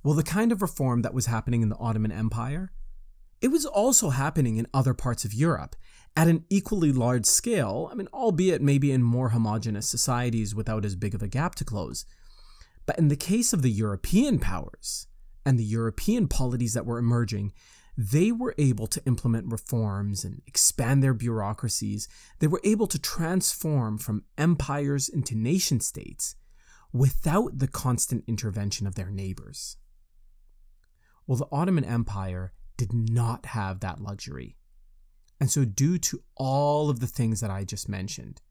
Well, 0.01 0.13
the 0.13 0.23
kind 0.23 0.53
of 0.53 0.61
reform 0.61 1.01
that 1.01 1.13
was 1.13 1.25
happening 1.25 1.61
in 1.61 1.67
the 1.67 1.77
Ottoman 1.77 2.11
Empire, 2.11 2.71
it 3.41 3.49
was 3.49 3.65
also 3.65 4.09
happening 4.09 4.55
in 4.55 4.67
other 4.73 4.93
parts 4.93 5.25
of 5.25 5.33
Europe 5.33 5.75
at 6.15 6.29
an 6.29 6.45
equally 6.49 6.93
large 6.93 7.25
scale, 7.25 7.89
I 7.91 7.95
mean, 7.95 8.07
albeit 8.13 8.61
maybe 8.61 8.93
in 8.93 9.03
more 9.03 9.29
homogenous 9.29 9.89
societies 9.89 10.55
without 10.55 10.85
as 10.85 10.95
big 10.95 11.13
of 11.13 11.21
a 11.21 11.27
gap 11.27 11.55
to 11.55 11.65
close. 11.65 12.05
But 12.85 12.97
in 12.97 13.09
the 13.09 13.17
case 13.17 13.51
of 13.51 13.61
the 13.61 13.69
European 13.69 14.39
powers 14.39 15.07
and 15.45 15.57
the 15.57 15.63
European 15.63 16.27
polities 16.27 16.73
that 16.73 16.85
were 16.85 16.97
emerging, 16.97 17.53
they 17.97 18.31
were 18.31 18.55
able 18.57 18.87
to 18.87 19.03
implement 19.05 19.51
reforms 19.51 20.23
and 20.23 20.41
expand 20.47 21.03
their 21.03 21.13
bureaucracies. 21.13 22.07
They 22.39 22.47
were 22.47 22.61
able 22.63 22.87
to 22.87 22.99
transform 22.99 23.97
from 23.97 24.23
empires 24.37 25.09
into 25.09 25.35
nation 25.35 25.81
states 25.81 26.35
without 26.93 27.59
the 27.59 27.67
constant 27.67 28.23
intervention 28.27 28.87
of 28.87 28.95
their 28.95 29.09
neighbors. 29.09 29.77
Well, 31.27 31.37
the 31.37 31.47
Ottoman 31.51 31.83
Empire 31.83 32.53
did 32.77 32.93
not 32.93 33.47
have 33.47 33.81
that 33.81 34.01
luxury. 34.01 34.55
And 35.39 35.51
so, 35.51 35.65
due 35.65 35.97
to 35.99 36.23
all 36.35 36.89
of 36.89 37.01
the 37.01 37.07
things 37.07 37.41
that 37.41 37.51
I 37.51 37.63
just 37.63 37.87
mentioned, 37.87 38.41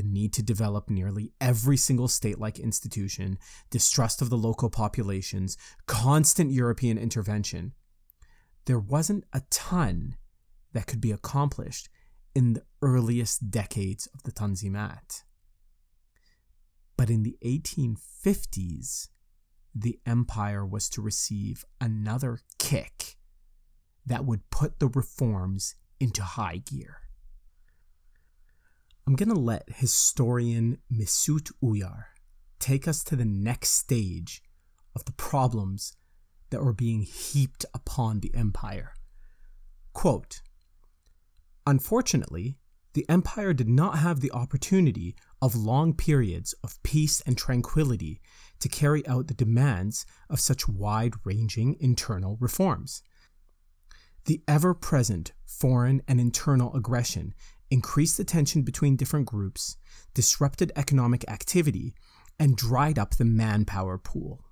the 0.00 0.08
need 0.08 0.32
to 0.32 0.42
develop 0.42 0.88
nearly 0.88 1.32
every 1.40 1.76
single 1.76 2.08
state 2.08 2.38
like 2.38 2.58
institution, 2.58 3.38
distrust 3.68 4.22
of 4.22 4.30
the 4.30 4.36
local 4.36 4.70
populations, 4.70 5.58
constant 5.86 6.50
European 6.50 6.96
intervention, 6.96 7.72
there 8.64 8.78
wasn't 8.78 9.24
a 9.34 9.42
ton 9.50 10.16
that 10.72 10.86
could 10.86 11.00
be 11.00 11.12
accomplished 11.12 11.90
in 12.34 12.54
the 12.54 12.62
earliest 12.80 13.50
decades 13.50 14.08
of 14.14 14.22
the 14.22 14.32
Tanzimat. 14.32 15.22
But 16.96 17.10
in 17.10 17.22
the 17.22 17.36
1850s, 17.44 19.08
the 19.74 19.98
empire 20.06 20.64
was 20.64 20.88
to 20.90 21.02
receive 21.02 21.64
another 21.80 22.40
kick 22.58 23.16
that 24.06 24.24
would 24.24 24.48
put 24.50 24.78
the 24.78 24.88
reforms 24.88 25.74
into 25.98 26.22
high 26.22 26.56
gear. 26.56 27.09
I'm 29.06 29.16
going 29.16 29.28
to 29.30 29.34
let 29.34 29.64
historian 29.68 30.78
Mesut 30.92 31.50
Uyar 31.62 32.04
take 32.58 32.86
us 32.86 33.02
to 33.04 33.16
the 33.16 33.24
next 33.24 33.70
stage 33.70 34.42
of 34.94 35.04
the 35.04 35.12
problems 35.12 35.96
that 36.50 36.62
were 36.62 36.72
being 36.72 37.02
heaped 37.02 37.64
upon 37.74 38.20
the 38.20 38.32
empire. 38.34 38.92
Quote 39.92 40.42
Unfortunately, 41.66 42.58
the 42.92 43.08
empire 43.08 43.52
did 43.52 43.68
not 43.68 43.98
have 43.98 44.20
the 44.20 44.32
opportunity 44.32 45.14
of 45.40 45.54
long 45.54 45.94
periods 45.94 46.54
of 46.64 46.82
peace 46.82 47.20
and 47.20 47.38
tranquility 47.38 48.20
to 48.58 48.68
carry 48.68 49.06
out 49.06 49.28
the 49.28 49.34
demands 49.34 50.04
of 50.28 50.40
such 50.40 50.68
wide 50.68 51.14
ranging 51.24 51.76
internal 51.78 52.36
reforms. 52.40 53.02
The 54.24 54.42
ever 54.48 54.74
present 54.74 55.32
foreign 55.46 56.02
and 56.08 56.20
internal 56.20 56.74
aggression 56.74 57.34
increased 57.70 58.16
the 58.16 58.24
tension 58.24 58.62
between 58.62 58.96
different 58.96 59.26
groups, 59.26 59.76
disrupted 60.14 60.72
economic 60.76 61.28
activity, 61.28 61.94
and 62.38 62.56
dried 62.56 62.98
up 62.98 63.16
the 63.16 63.24
manpower 63.24 63.98
pool. 63.98 64.44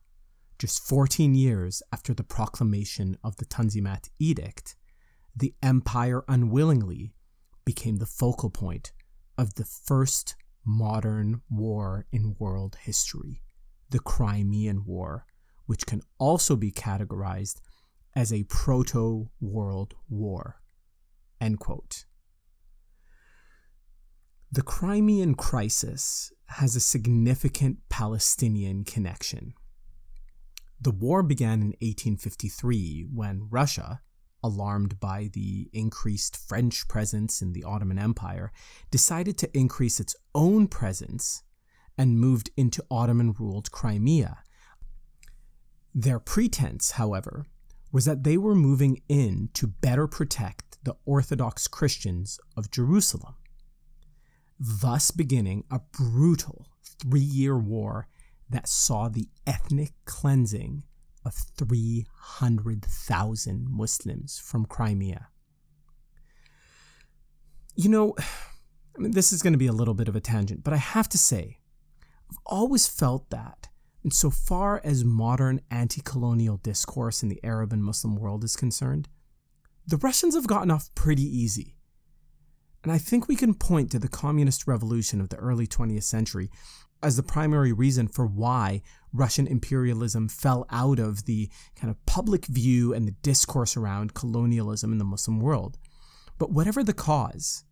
Just 0.59 0.87
14 0.89 1.35
years 1.35 1.83
after 1.93 2.13
the 2.15 2.25
proclamation 2.25 3.17
of 3.23 3.37
the 3.37 3.45
Tanzimat 3.45 4.09
Edict, 4.19 4.77
the 5.37 5.55
empire 5.63 6.25
unwillingly 6.29 7.15
became 7.65 7.97
the 7.97 8.07
focal 8.07 8.51
point 8.51 8.93
of 9.37 9.55
the 9.55 9.65
first 9.65 10.35
modern 10.65 11.41
war 11.49 12.07
in 12.13 12.35
world 12.39 12.77
history, 12.83 13.43
the 13.91 14.01
Crimean 14.01 14.85
War, 14.85 15.25
which 15.67 15.87
can 15.87 16.03
also 16.19 16.57
be 16.57 16.73
categorized 16.73 17.61
as 18.17 18.33
a 18.33 18.43
proto 18.45 19.31
world 19.41 19.95
war. 20.09 20.61
End 21.41 21.61
quote. 21.61 22.05
The 24.51 24.63
Crimean 24.63 25.35
crisis 25.35 26.33
has 26.47 26.75
a 26.75 26.81
significant 26.81 27.87
Palestinian 27.91 28.83
connection. 28.83 29.53
The 30.81 30.91
war 30.91 31.23
began 31.23 31.61
in 31.61 31.75
1853 31.83 33.09
when 33.13 33.49
Russia, 33.51 34.01
alarmed 34.43 34.99
by 35.01 35.29
the 35.35 35.69
increased 35.75 36.35
French 36.35 36.89
presence 36.89 37.43
in 37.43 37.53
the 37.53 37.63
Ottoman 37.63 37.99
Empire, 37.99 38.51
decided 38.91 39.37
to 39.37 39.55
increase 39.55 40.01
its 40.01 40.17
own 40.35 40.67
presence 40.67 41.43
and 41.99 42.19
moved 42.19 42.49
into 42.57 42.83
Ottoman 42.91 43.35
ruled 43.39 43.71
Crimea. 43.71 44.39
Their 45.95 46.19
pretense, 46.19 46.93
however, 46.93 47.45
was 47.93 48.07
that 48.07 48.25
they 48.25 48.39
were 48.39 48.55
moving 48.55 49.03
in 49.11 49.51
to 49.53 49.67
better 49.67 50.07
protect 50.07 50.83
the 50.85 50.97
Orthodox 51.05 51.69
Christians 51.69 52.41
of 52.57 52.71
Jerusalem 52.71 53.35
thus 54.59 55.11
beginning 55.11 55.65
a 55.71 55.81
brutal 55.93 56.67
three 56.83 57.21
year 57.21 57.59
war 57.59 58.09
that 58.51 58.69
saw 58.69 59.09
the 59.09 59.29
ethnic 59.47 59.93
cleansing 60.05 60.83
of 61.25 61.35
300,000 61.57 63.67
Muslims 63.69 64.39
from 64.39 64.65
Crimea. 64.65 65.29
You 67.77 67.91
know, 67.91 68.17
I 68.97 69.01
mean, 69.01 69.13
this 69.13 69.33
is 69.33 69.43
going 69.43 69.53
to 69.53 69.59
be 69.59 69.69
a 69.69 69.73
little 69.73 69.95
bit 69.95 70.09
of 70.09 70.17
a 70.17 70.21
tangent, 70.21 70.65
but 70.65 70.75
I 70.75 70.79
have 70.79 71.09
to 71.11 71.19
say, 71.19 71.59
I've 72.31 72.39
always 72.45 72.89
felt 72.89 73.31
that, 73.31 73.69
insofar 74.05 74.81
as 74.83 75.05
modern 75.05 75.61
anti 75.71 76.03
colonial 76.03 76.57
discourse 76.57 77.23
in 77.23 77.29
the 77.29 77.39
Arab 77.45 77.73
and 77.73 77.85
Muslim 77.85 78.17
world 78.17 78.43
is 78.43 78.57
concerned, 78.57 79.09
the 79.87 79.99
Russians 79.99 80.35
have 80.35 80.49
gotten 80.49 80.71
off 80.71 80.95
pretty 80.95 81.23
easy. 81.23 81.78
And 82.83 82.93
I 82.93 82.99
think 82.99 83.27
we 83.27 83.37
can 83.37 83.55
point 83.55 83.91
to 83.91 83.99
the 83.99 84.09
communist 84.09 84.67
revolution 84.67 85.21
of 85.21 85.29
the 85.29 85.37
early 85.37 85.67
20th 85.67 86.05
century 86.05 86.51
as 87.03 87.17
the 87.17 87.23
primary 87.23 87.73
reason 87.73 88.09
for 88.09 88.27
why 88.27 88.83
Russian 89.13 89.47
imperialism 89.47 90.29
fell 90.29 90.67
out 90.71 90.99
of 90.99 91.25
the 91.25 91.49
kind 91.77 91.91
of 91.91 92.07
public 92.07 92.47
view 92.47 92.93
and 92.93 93.07
the 93.07 93.15
discourse 93.23 93.77
around 93.77 94.15
colonialism 94.15 94.93
in 94.93 94.99
the 94.99 95.05
Muslim 95.05 95.41
world. 95.41 95.79
But 96.39 96.51
whatever 96.53 96.83
the 96.83 96.93
cause, 96.93 97.65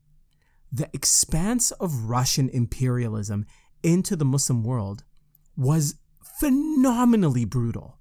the 0.73 0.89
expanse 0.93 1.71
of 1.73 2.09
Russian 2.09 2.49
imperialism 2.49 3.47
into 3.83 4.17
the 4.17 4.25
Muslim 4.25 4.65
world 4.65 5.05
was 5.57 5.97
phenomenally 6.41 7.45
brutal. 7.45 7.99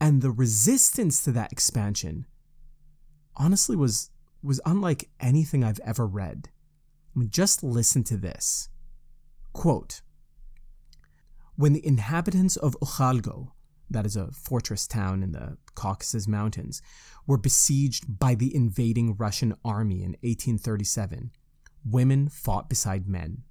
And 0.00 0.22
the 0.22 0.30
resistance 0.30 1.22
to 1.24 1.32
that 1.32 1.52
expansion 1.52 2.26
honestly 3.36 3.76
was 3.76 4.10
was 4.42 4.60
unlike 4.64 5.08
anything 5.20 5.64
I've 5.64 5.80
ever 5.80 6.06
read. 6.06 6.48
I 7.14 7.18
mean, 7.18 7.30
just 7.30 7.62
listen 7.62 8.04
to 8.04 8.16
this. 8.16 8.68
Quote 9.52 10.02
When 11.56 11.72
the 11.72 11.84
inhabitants 11.84 12.56
of 12.56 12.76
Akhulgo, 12.80 13.52
that 13.90 14.06
is 14.06 14.16
a 14.16 14.30
fortress 14.30 14.86
town 14.86 15.22
in 15.22 15.32
the 15.32 15.56
Caucasus 15.74 16.28
Mountains, 16.28 16.82
were 17.26 17.38
besieged 17.38 18.18
by 18.18 18.34
the 18.34 18.54
invading 18.54 19.16
Russian 19.16 19.54
army 19.64 19.96
in 19.96 20.12
1837, 20.22 21.30
women 21.84 22.28
fought 22.28 22.68
beside 22.68 23.08
men. 23.08 23.42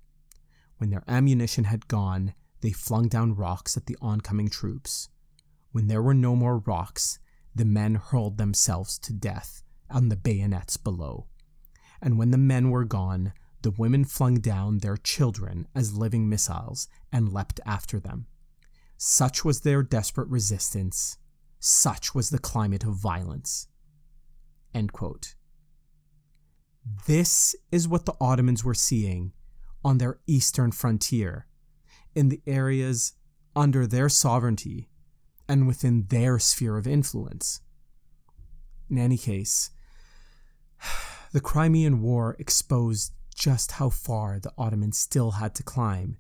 When 0.77 0.91
their 0.91 1.03
ammunition 1.07 1.65
had 1.65 1.87
gone, 1.87 2.33
they 2.61 2.71
flung 2.71 3.07
down 3.07 3.35
rocks 3.35 3.75
at 3.77 3.87
the 3.87 3.97
oncoming 4.01 4.49
troops. 4.49 5.09
When 5.71 5.87
there 5.87 6.01
were 6.01 6.13
no 6.13 6.35
more 6.35 6.59
rocks, 6.59 7.19
the 7.53 7.65
men 7.65 7.95
hurled 7.95 8.37
themselves 8.37 8.97
to 8.99 9.13
death 9.13 9.63
on 9.89 10.09
the 10.09 10.15
bayonets 10.15 10.77
below. 10.77 11.27
And 12.01 12.17
when 12.17 12.31
the 12.31 12.37
men 12.37 12.69
were 12.69 12.85
gone, 12.85 13.33
the 13.61 13.71
women 13.71 14.05
flung 14.05 14.35
down 14.35 14.79
their 14.79 14.97
children 14.97 15.67
as 15.75 15.97
living 15.97 16.29
missiles 16.29 16.87
and 17.11 17.33
leapt 17.33 17.59
after 17.65 17.99
them. 17.99 18.27
Such 18.97 19.43
was 19.43 19.61
their 19.61 19.83
desperate 19.83 20.27
resistance. 20.29 21.17
Such 21.59 22.13
was 22.13 22.29
the 22.29 22.39
climate 22.39 22.83
of 22.83 22.93
violence. 22.93 23.67
This 27.07 27.55
is 27.71 27.87
what 27.87 28.05
the 28.05 28.15
Ottomans 28.21 28.63
were 28.63 28.73
seeing 28.73 29.33
on 29.83 29.97
their 29.97 30.19
eastern 30.27 30.71
frontier, 30.71 31.47
in 32.15 32.29
the 32.29 32.41
areas 32.47 33.13
under 33.55 33.87
their 33.87 34.09
sovereignty 34.09 34.89
and 35.47 35.67
within 35.67 36.05
their 36.09 36.39
sphere 36.39 36.77
of 36.77 36.87
influence. 36.87 37.61
In 38.89 38.97
any 38.97 39.17
case, 39.17 39.69
the 41.31 41.41
Crimean 41.41 42.01
War 42.01 42.35
exposed 42.39 43.13
just 43.33 43.73
how 43.73 43.89
far 43.89 44.39
the 44.39 44.51
Ottomans 44.57 44.97
still 44.97 45.31
had 45.31 45.53
to 45.55 45.63
climb 45.63 46.17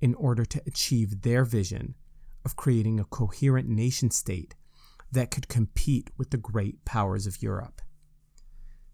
in 0.00 0.14
order 0.14 0.44
to 0.44 0.62
achieve 0.66 1.22
their 1.22 1.44
vision 1.44 1.94
of 2.44 2.56
creating 2.56 3.00
a 3.00 3.04
coherent 3.04 3.68
nation 3.68 4.10
state 4.10 4.54
that 5.10 5.30
could 5.30 5.48
compete 5.48 6.10
with 6.16 6.30
the 6.30 6.36
great 6.36 6.84
powers 6.84 7.26
of 7.26 7.42
Europe. 7.42 7.80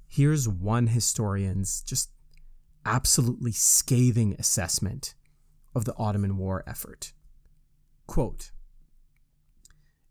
Here's 0.07 0.49
one 0.49 0.89
historian's 0.89 1.83
just 1.83 2.11
absolutely 2.87 3.53
scathing 3.53 4.37
assessment 4.39 5.15
of 5.75 5.85
the 5.85 5.97
Ottoman 5.97 6.37
war 6.37 6.63
effort. 6.67 7.13
Quote 8.07 8.53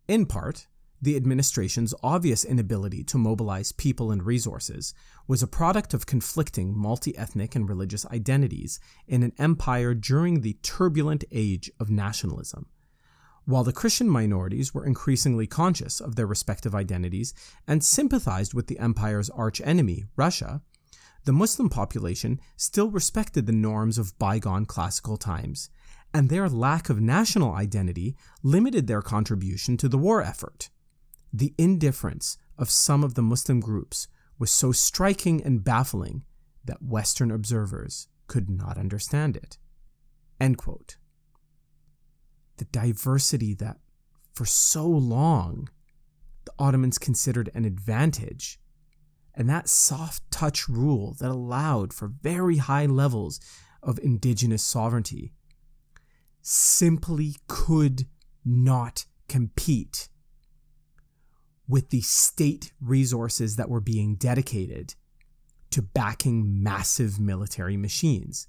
In 0.07 0.25
part, 0.25 0.67
the 1.03 1.17
administration's 1.17 1.93
obvious 2.01 2.45
inability 2.45 3.03
to 3.03 3.17
mobilize 3.17 3.73
people 3.73 4.09
and 4.09 4.23
resources 4.23 4.93
was 5.27 5.43
a 5.43 5.47
product 5.47 5.93
of 5.93 6.05
conflicting 6.05 6.73
multi 6.73 7.17
ethnic 7.17 7.57
and 7.57 7.67
religious 7.67 8.05
identities 8.05 8.79
in 9.05 9.21
an 9.21 9.33
empire 9.37 9.93
during 9.93 10.39
the 10.39 10.53
turbulent 10.63 11.25
age 11.29 11.69
of 11.77 11.89
nationalism. 11.89 12.67
While 13.43 13.65
the 13.65 13.73
Christian 13.73 14.09
minorities 14.09 14.73
were 14.73 14.85
increasingly 14.85 15.45
conscious 15.45 15.99
of 15.99 16.15
their 16.15 16.25
respective 16.25 16.73
identities 16.73 17.33
and 17.67 17.83
sympathized 17.83 18.53
with 18.53 18.67
the 18.67 18.79
empire's 18.79 19.29
archenemy, 19.29 20.05
Russia, 20.15 20.61
the 21.25 21.33
Muslim 21.33 21.67
population 21.67 22.39
still 22.55 22.89
respected 22.89 23.45
the 23.45 23.51
norms 23.51 23.97
of 23.97 24.17
bygone 24.17 24.65
classical 24.65 25.17
times, 25.17 25.69
and 26.13 26.29
their 26.29 26.47
lack 26.47 26.89
of 26.89 27.01
national 27.01 27.53
identity 27.53 28.15
limited 28.41 28.87
their 28.87 29.01
contribution 29.01 29.75
to 29.75 29.89
the 29.89 29.97
war 29.97 30.21
effort. 30.21 30.69
The 31.33 31.55
indifference 31.57 32.37
of 32.59 32.69
some 32.69 33.03
of 33.03 33.15
the 33.15 33.23
Muslim 33.23 33.59
groups 33.59 34.07
was 34.37 34.51
so 34.51 34.71
striking 34.71 35.43
and 35.43 35.63
baffling 35.63 36.23
that 36.63 36.83
Western 36.83 37.31
observers 37.31 38.07
could 38.27 38.49
not 38.49 38.77
understand 38.77 39.35
it. 39.35 39.57
The 42.57 42.65
diversity 42.65 43.55
that, 43.55 43.77
for 44.31 44.45
so 44.45 44.87
long, 44.87 45.69
the 46.45 46.53
Ottomans 46.59 46.99
considered 46.99 47.49
an 47.55 47.65
advantage, 47.65 48.59
and 49.33 49.49
that 49.49 49.67
soft 49.67 50.29
touch 50.29 50.69
rule 50.69 51.15
that 51.19 51.31
allowed 51.31 51.93
for 51.93 52.07
very 52.07 52.57
high 52.57 52.85
levels 52.85 53.39
of 53.81 53.99
indigenous 54.03 54.61
sovereignty, 54.61 55.33
simply 56.41 57.37
could 57.47 58.07
not 58.45 59.05
compete 59.27 60.09
with 61.67 61.89
the 61.89 62.01
state 62.01 62.71
resources 62.81 63.55
that 63.55 63.69
were 63.69 63.79
being 63.79 64.15
dedicated 64.15 64.95
to 65.71 65.81
backing 65.81 66.61
massive 66.61 67.19
military 67.19 67.77
machines. 67.77 68.47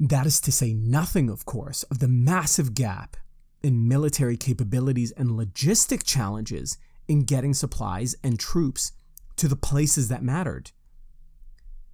That 0.00 0.26
is 0.26 0.40
to 0.42 0.52
say 0.52 0.72
nothing, 0.72 1.28
of 1.28 1.44
course, 1.44 1.82
of 1.84 1.98
the 1.98 2.08
massive 2.08 2.74
gap 2.74 3.16
in 3.62 3.88
military 3.88 4.36
capabilities 4.36 5.12
and 5.12 5.30
logistic 5.30 6.04
challenges 6.04 6.76
in 7.08 7.24
getting 7.24 7.54
supplies 7.54 8.14
and 8.22 8.38
troops 8.38 8.92
to 9.36 9.48
the 9.48 9.56
places 9.56 10.08
that 10.08 10.22
mattered. 10.22 10.70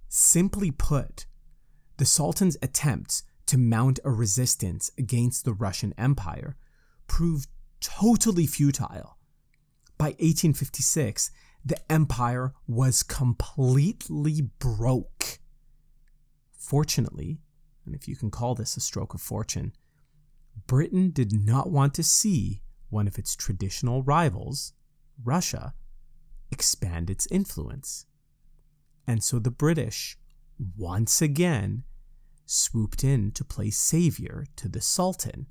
Simply 0.07 0.71
put, 0.71 1.25
the 1.97 2.05
Sultan's 2.05 2.57
attempts 2.61 3.23
to 3.47 3.57
mount 3.57 3.99
a 4.03 4.11
resistance 4.11 4.91
against 4.97 5.45
the 5.45 5.53
Russian 5.53 5.93
Empire 5.97 6.55
proved 7.07 7.49
totally 7.79 8.47
futile. 8.47 9.17
By 10.01 10.15
1856, 10.17 11.29
the 11.63 11.77
empire 11.91 12.55
was 12.65 13.03
completely 13.03 14.41
broke. 14.57 15.37
Fortunately, 16.57 17.37
and 17.85 17.93
if 17.93 18.07
you 18.07 18.15
can 18.15 18.31
call 18.31 18.55
this 18.55 18.75
a 18.75 18.79
stroke 18.79 19.13
of 19.13 19.21
fortune, 19.21 19.73
Britain 20.65 21.11
did 21.11 21.31
not 21.31 21.69
want 21.69 21.93
to 21.93 22.03
see 22.03 22.63
one 22.89 23.05
of 23.07 23.19
its 23.19 23.35
traditional 23.35 24.01
rivals, 24.01 24.73
Russia, 25.23 25.75
expand 26.49 27.11
its 27.11 27.27
influence. 27.29 28.07
And 29.05 29.23
so 29.23 29.37
the 29.37 29.51
British, 29.51 30.17
once 30.75 31.21
again, 31.21 31.83
swooped 32.47 33.03
in 33.03 33.33
to 33.33 33.43
play 33.43 33.69
savior 33.69 34.47
to 34.55 34.67
the 34.67 34.81
Sultan, 34.81 35.45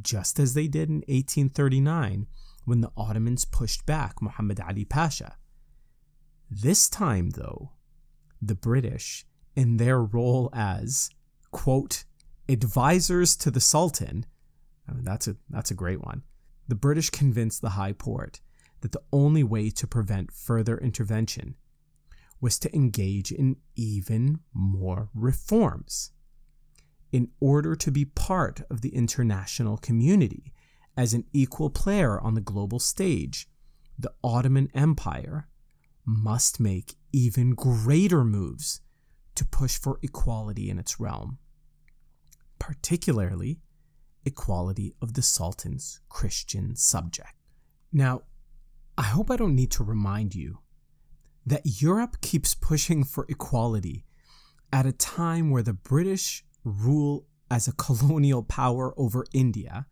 just 0.00 0.38
as 0.38 0.54
they 0.54 0.68
did 0.68 0.88
in 0.88 0.98
1839 1.08 2.28
when 2.64 2.80
the 2.80 2.92
Ottomans 2.96 3.44
pushed 3.44 3.86
back 3.86 4.22
Muhammad 4.22 4.60
Ali 4.60 4.84
Pasha. 4.84 5.36
This 6.50 6.88
time, 6.88 7.30
though, 7.30 7.72
the 8.40 8.54
British, 8.54 9.24
in 9.56 9.76
their 9.76 10.02
role 10.02 10.50
as, 10.52 11.10
quote, 11.50 12.04
advisors 12.48 13.36
to 13.36 13.50
the 13.50 13.60
Sultan, 13.60 14.26
I 14.88 14.92
mean, 14.92 15.04
that's 15.04 15.28
a, 15.28 15.36
that's 15.48 15.70
a 15.70 15.74
great 15.74 16.02
one, 16.02 16.22
the 16.68 16.74
British 16.74 17.10
convinced 17.10 17.62
the 17.62 17.70
High 17.70 17.92
Porte 17.92 18.40
that 18.80 18.92
the 18.92 19.02
only 19.12 19.42
way 19.42 19.70
to 19.70 19.86
prevent 19.86 20.32
further 20.32 20.76
intervention 20.76 21.56
was 22.40 22.58
to 22.58 22.74
engage 22.74 23.30
in 23.30 23.56
even 23.76 24.40
more 24.52 25.08
reforms 25.14 26.10
in 27.12 27.28
order 27.40 27.76
to 27.76 27.90
be 27.90 28.04
part 28.04 28.62
of 28.70 28.80
the 28.80 28.94
international 28.94 29.76
community 29.76 30.52
as 30.96 31.14
an 31.14 31.24
equal 31.32 31.70
player 31.70 32.20
on 32.20 32.34
the 32.34 32.40
global 32.40 32.78
stage, 32.78 33.48
the 33.98 34.12
Ottoman 34.22 34.68
Empire 34.74 35.48
must 36.04 36.60
make 36.60 36.96
even 37.12 37.54
greater 37.54 38.24
moves 38.24 38.80
to 39.34 39.44
push 39.44 39.78
for 39.78 39.98
equality 40.02 40.68
in 40.68 40.78
its 40.78 40.98
realm, 41.00 41.38
particularly 42.58 43.60
equality 44.24 44.94
of 45.00 45.14
the 45.14 45.22
Sultan's 45.22 46.00
Christian 46.08 46.76
subject. 46.76 47.34
Now, 47.92 48.22
I 48.96 49.02
hope 49.02 49.30
I 49.30 49.36
don't 49.36 49.54
need 49.54 49.70
to 49.72 49.84
remind 49.84 50.34
you 50.34 50.58
that 51.46 51.82
Europe 51.82 52.20
keeps 52.20 52.54
pushing 52.54 53.04
for 53.04 53.26
equality 53.28 54.04
at 54.72 54.86
a 54.86 54.92
time 54.92 55.50
where 55.50 55.62
the 55.62 55.72
British 55.72 56.44
rule 56.64 57.26
as 57.50 57.66
a 57.66 57.72
colonial 57.76 58.42
power 58.42 58.94
over 58.96 59.24
India, 59.32 59.86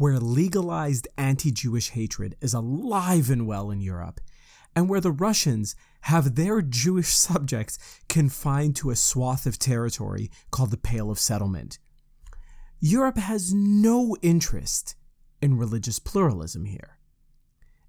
where 0.00 0.18
legalized 0.18 1.06
anti 1.18 1.50
Jewish 1.50 1.90
hatred 1.90 2.34
is 2.40 2.54
alive 2.54 3.28
and 3.28 3.46
well 3.46 3.70
in 3.70 3.82
Europe, 3.82 4.18
and 4.74 4.88
where 4.88 4.98
the 5.02 5.12
Russians 5.12 5.76
have 6.00 6.36
their 6.36 6.62
Jewish 6.62 7.08
subjects 7.28 7.78
confined 8.08 8.76
to 8.76 8.88
a 8.88 8.96
swath 8.96 9.44
of 9.44 9.58
territory 9.58 10.30
called 10.50 10.70
the 10.70 10.78
Pale 10.78 11.10
of 11.10 11.18
Settlement. 11.18 11.78
Europe 12.80 13.18
has 13.18 13.52
no 13.52 14.16
interest 14.22 14.94
in 15.42 15.58
religious 15.58 15.98
pluralism 15.98 16.64
here. 16.64 16.96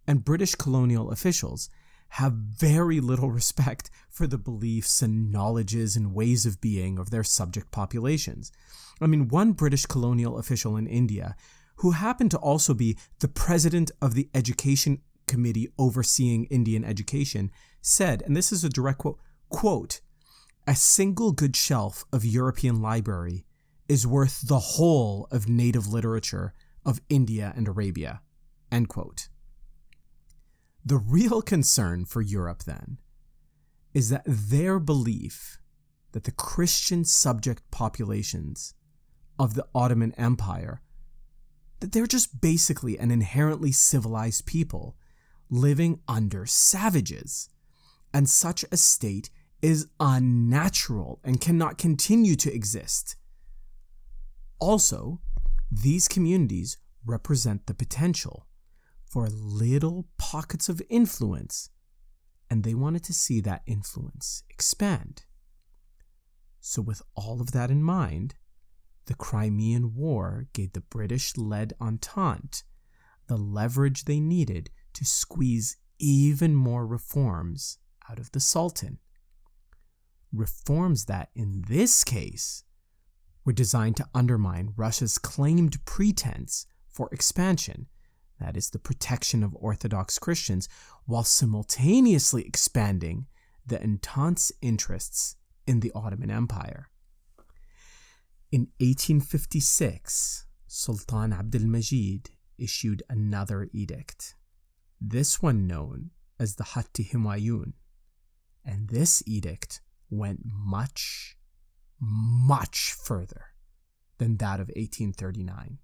And 0.06 0.26
British 0.26 0.56
colonial 0.56 1.12
officials 1.12 1.70
have 2.10 2.34
very 2.34 3.00
little 3.00 3.32
respect 3.40 3.90
for 4.10 4.28
the 4.28 4.38
beliefs 4.38 5.02
and 5.02 5.32
knowledges 5.32 5.96
and 5.96 6.14
ways 6.14 6.46
of 6.46 6.60
being 6.60 7.00
of 7.00 7.10
their 7.10 7.24
subject 7.24 7.72
populations. 7.72 8.52
I 9.00 9.08
mean, 9.08 9.30
one 9.30 9.54
British 9.54 9.86
colonial 9.86 10.38
official 10.38 10.76
in 10.76 10.88
India, 10.88 11.38
who 11.82 11.92
happened 11.92 12.30
to 12.30 12.38
also 12.38 12.76
be 12.76 12.96
the 13.20 13.28
president 13.28 13.90
of 14.02 14.14
the 14.14 14.30
Education 14.36 15.02
Committee 15.28 15.68
overseeing 15.80 16.46
Indian 16.46 16.84
education, 16.84 17.50
said, 17.82 18.22
and 18.22 18.38
this 18.38 18.52
is 18.52 18.64
a 18.64 18.70
direct 18.70 19.00
quote, 19.00 19.18
quote, 19.50 20.00
a 20.68 20.76
single 20.76 21.32
good 21.32 21.56
shelf 21.56 22.06
of 22.14 22.24
European 22.24 22.84
library 22.84 23.46
is 23.90 24.06
worth 24.06 24.48
the 24.48 24.60
whole 24.60 25.28
of 25.32 25.50
native 25.50 25.88
literature 25.88 26.54
of 26.86 27.02
India 27.10 27.52
and 27.56 27.68
Arabia. 27.68 28.22
End 28.72 28.88
quote. 28.88 29.30
The 30.86 30.98
real 30.98 31.42
concern 31.42 32.06
for 32.06 32.22
Europe, 32.22 32.64
then, 32.64 33.00
is 33.92 34.10
that 34.10 34.24
their 34.28 34.78
belief 34.80 35.58
that 36.12 36.26
the 36.26 36.32
Christian 36.32 37.06
subject 37.06 37.64
populations 37.72 38.76
of 39.40 39.56
the 39.56 39.66
Ottoman 39.74 40.14
Empire 40.16 40.82
that 41.82 41.92
they're 41.92 42.08
just 42.08 42.40
basically 42.40 42.98
an 42.98 43.12
inherently 43.12 43.72
civilized 43.72 44.46
people 44.46 44.96
living 45.50 46.00
under 46.08 46.46
savages 46.46 47.50
and 48.14 48.30
such 48.30 48.64
a 48.72 48.78
state 48.78 49.30
is 49.62 49.88
unnatural 50.00 51.20
and 51.24 51.42
cannot 51.42 51.78
continue 51.78 52.36
to 52.36 52.54
exist. 52.54 53.16
Also, 54.60 55.20
these 55.72 56.08
communities 56.08 56.78
represent 57.06 57.66
the 57.66 57.74
potential 57.74 58.48
for 59.04 59.28
little 59.28 60.08
pockets 60.18 60.70
of 60.70 60.82
influence, 60.90 61.70
and 62.50 62.64
they 62.64 62.74
wanted 62.74 63.04
to 63.04 63.14
see 63.14 63.42
that 63.42 63.62
influence 63.66 64.44
expand. 64.50 65.24
So, 66.60 66.82
with 66.82 67.02
all 67.16 67.42
of 67.42 67.52
that 67.52 67.72
in 67.72 67.84
mind, 67.84 68.36
the 69.06 69.16
Crimean 69.16 69.96
War 69.96 70.48
gave 70.54 70.74
the 70.74 70.82
British 70.82 71.38
led 71.38 71.74
Entente 71.82 72.64
the 73.28 73.38
leverage 73.38 74.06
they 74.06 74.20
needed 74.20 74.70
to 74.94 75.06
squeeze 75.06 75.78
even 76.00 76.56
more 76.56 76.86
reforms 76.86 77.78
out 78.10 78.20
of 78.20 78.32
the 78.32 78.40
Sultan. 78.40 79.00
Reforms 80.34 81.06
that, 81.06 81.30
in 81.36 81.64
this 81.68 82.04
case, 82.04 82.64
were 83.46 83.54
designed 83.54 83.98
to 83.98 84.10
undermine 84.14 84.74
Russia's 84.76 85.18
claimed 85.18 85.84
pretense 85.86 86.66
for 86.90 87.10
expansion 87.12 87.88
that 88.42 88.58
is, 88.58 88.72
the 88.72 88.80
protection 88.80 89.44
of 89.44 89.56
Orthodox 89.56 90.18
Christians, 90.20 90.68
while 91.06 91.24
simultaneously 91.24 92.44
expanding 92.46 93.28
the 93.66 93.82
Entente's 93.82 94.52
interests 94.62 95.36
in 95.68 95.80
the 95.80 95.92
Ottoman 95.94 96.32
Empire. 96.32 96.90
In 98.52 98.68
1856, 98.80 100.46
Sultan 100.68 101.32
Abdul-Majid 101.32 102.32
issued 102.58 103.02
another 103.10 103.70
edict, 103.72 104.36
this 105.00 105.42
one 105.42 105.68
known 105.68 106.10
as 106.38 106.56
the 106.56 106.66
Hatti 106.66 107.06
Humayun, 107.06 107.72
and 108.66 108.90
this 108.90 109.24
edict 109.26 109.80
went 110.10 110.42
much, 110.44 111.38
much 112.02 112.92
further 112.92 113.54
than 114.18 114.36
that 114.38 114.60
of 114.60 114.68
1839. 114.68 115.78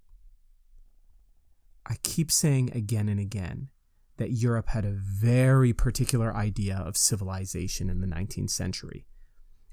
I 1.86 1.96
keep 2.04 2.30
saying 2.30 2.72
again 2.74 3.08
and 3.08 3.20
again 3.20 3.70
that 4.18 4.32
Europe 4.32 4.68
had 4.68 4.84
a 4.84 4.92
very 4.92 5.72
particular 5.72 6.36
idea 6.36 6.76
of 6.76 6.98
civilization 6.98 7.90
in 7.90 8.02
the 8.02 8.08
19th 8.08 8.50
century 8.50 9.06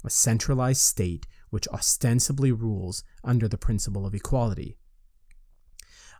a 0.04 0.10
centralized 0.10 0.82
state 0.82 1.26
which 1.54 1.68
ostensibly 1.68 2.50
rules 2.50 3.04
under 3.22 3.46
the 3.46 3.56
principle 3.56 4.04
of 4.04 4.12
equality. 4.12 4.76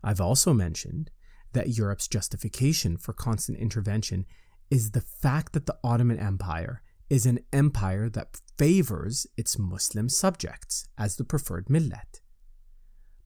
I've 0.00 0.20
also 0.20 0.54
mentioned 0.54 1.10
that 1.54 1.76
Europe's 1.76 2.06
justification 2.06 2.96
for 2.96 3.12
constant 3.12 3.58
intervention 3.58 4.26
is 4.70 4.92
the 4.92 5.00
fact 5.00 5.52
that 5.52 5.66
the 5.66 5.76
Ottoman 5.82 6.20
Empire 6.20 6.82
is 7.10 7.26
an 7.26 7.40
empire 7.52 8.08
that 8.10 8.40
favors 8.56 9.26
its 9.36 9.58
Muslim 9.58 10.08
subjects 10.08 10.86
as 10.96 11.16
the 11.16 11.24
preferred 11.24 11.68
millet. 11.68 12.20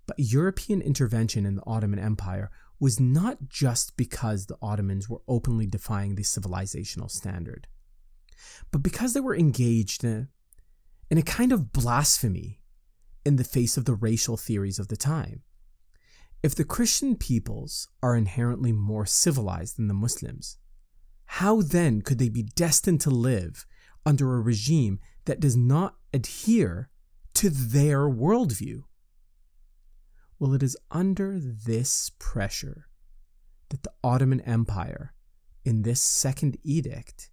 But 0.06 0.18
European 0.18 0.80
intervention 0.80 1.44
in 1.44 1.56
the 1.56 1.66
Ottoman 1.66 1.98
Empire 1.98 2.50
was 2.80 2.98
not 2.98 3.50
just 3.50 3.98
because 3.98 4.46
the 4.46 4.56
Ottomans 4.62 5.10
were 5.10 5.20
openly 5.28 5.66
defying 5.66 6.14
the 6.14 6.22
civilizational 6.22 7.10
standard, 7.10 7.68
but 8.70 8.82
because 8.82 9.12
they 9.12 9.20
were 9.20 9.36
engaged 9.36 10.04
in 10.04 10.28
a, 11.10 11.12
in 11.12 11.18
a 11.18 11.22
kind 11.22 11.52
of 11.52 11.72
blasphemy 11.72 12.62
in 13.24 13.36
the 13.36 13.44
face 13.44 13.76
of 13.76 13.84
the 13.84 13.94
racial 13.94 14.36
theories 14.36 14.78
of 14.78 14.88
the 14.88 14.96
time. 14.96 15.42
If 16.42 16.54
the 16.54 16.64
Christian 16.64 17.16
peoples 17.16 17.88
are 18.02 18.16
inherently 18.16 18.72
more 18.72 19.06
civilized 19.06 19.76
than 19.76 19.88
the 19.88 19.94
Muslims, 19.94 20.58
how 21.26 21.60
then 21.60 22.00
could 22.00 22.18
they 22.18 22.28
be 22.28 22.44
destined 22.44 23.00
to 23.02 23.10
live 23.10 23.66
under 24.06 24.34
a 24.34 24.40
regime 24.40 25.00
that 25.24 25.40
does 25.40 25.56
not 25.56 25.96
adhere 26.14 26.90
to 27.34 27.50
their 27.50 28.08
worldview? 28.08 28.84
Well, 30.38 30.54
it 30.54 30.62
is 30.62 30.76
under 30.90 31.38
this 31.38 32.12
pressure 32.18 32.88
that 33.68 33.82
the 33.82 33.92
Ottoman 34.02 34.40
Empire, 34.42 35.12
in 35.64 35.82
this 35.82 36.00
second 36.00 36.56
edict, 36.62 37.30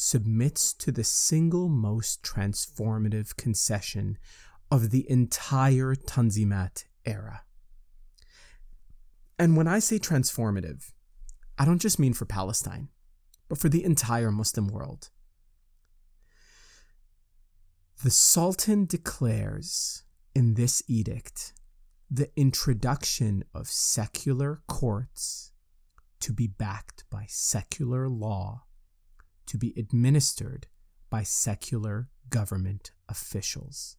submits 0.00 0.72
to 0.72 0.92
the 0.92 1.02
single 1.02 1.68
most 1.68 2.22
transformative 2.22 3.34
concession 3.34 4.16
of 4.70 4.90
the 4.90 5.04
entire 5.10 5.96
Tanzimat 5.96 6.84
era. 7.04 7.42
And 9.40 9.56
when 9.56 9.66
I 9.66 9.80
say 9.80 9.98
transformative, 9.98 10.92
I 11.58 11.64
don't 11.64 11.82
just 11.82 11.98
mean 11.98 12.12
for 12.12 12.26
Palestine, 12.26 12.90
but 13.48 13.58
for 13.58 13.68
the 13.68 13.82
entire 13.82 14.30
Muslim 14.30 14.68
world. 14.68 15.10
The 18.04 18.12
Sultan 18.12 18.86
declares 18.86 20.04
in 20.32 20.54
this 20.54 20.80
edict 20.86 21.54
the 22.08 22.30
introduction 22.36 23.42
of 23.52 23.66
secular 23.66 24.62
courts 24.68 25.50
to 26.20 26.32
be 26.32 26.46
backed 26.46 27.02
by 27.10 27.24
secular 27.26 28.08
law, 28.08 28.62
to 29.48 29.58
be 29.58 29.74
administered 29.76 30.68
by 31.10 31.22
secular 31.22 32.08
government 32.30 32.92
officials. 33.08 33.96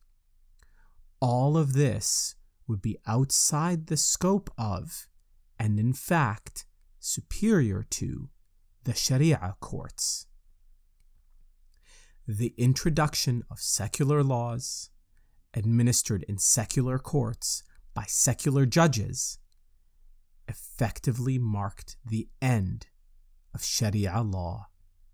All 1.19 1.57
of 1.57 1.73
this 1.73 2.35
would 2.67 2.81
be 2.81 2.97
outside 3.07 3.87
the 3.87 3.97
scope 3.97 4.49
of, 4.57 5.07
and 5.57 5.79
in 5.79 5.93
fact, 5.93 6.65
superior 6.99 7.83
to, 7.89 8.29
the 8.83 8.93
Sharia 8.93 9.55
courts. 9.59 10.27
The 12.27 12.53
introduction 12.57 13.43
of 13.49 13.59
secular 13.59 14.23
laws, 14.23 14.91
administered 15.53 16.23
in 16.29 16.37
secular 16.37 16.99
courts, 16.99 17.63
by 17.95 18.05
secular 18.07 18.65
judges 18.65 19.39
effectively 20.47 21.37
marked 21.37 21.97
the 22.05 22.29
end 22.41 22.87
of 23.53 23.63
Sharia 23.63 24.21
law 24.21 24.68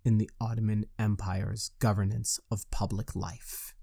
in 0.05 0.17
the 0.17 0.29
Ottoman 0.39 0.85
Empire's 0.99 1.71
governance 1.79 2.39
of 2.51 2.69
public 2.71 3.15
life. 3.15 3.73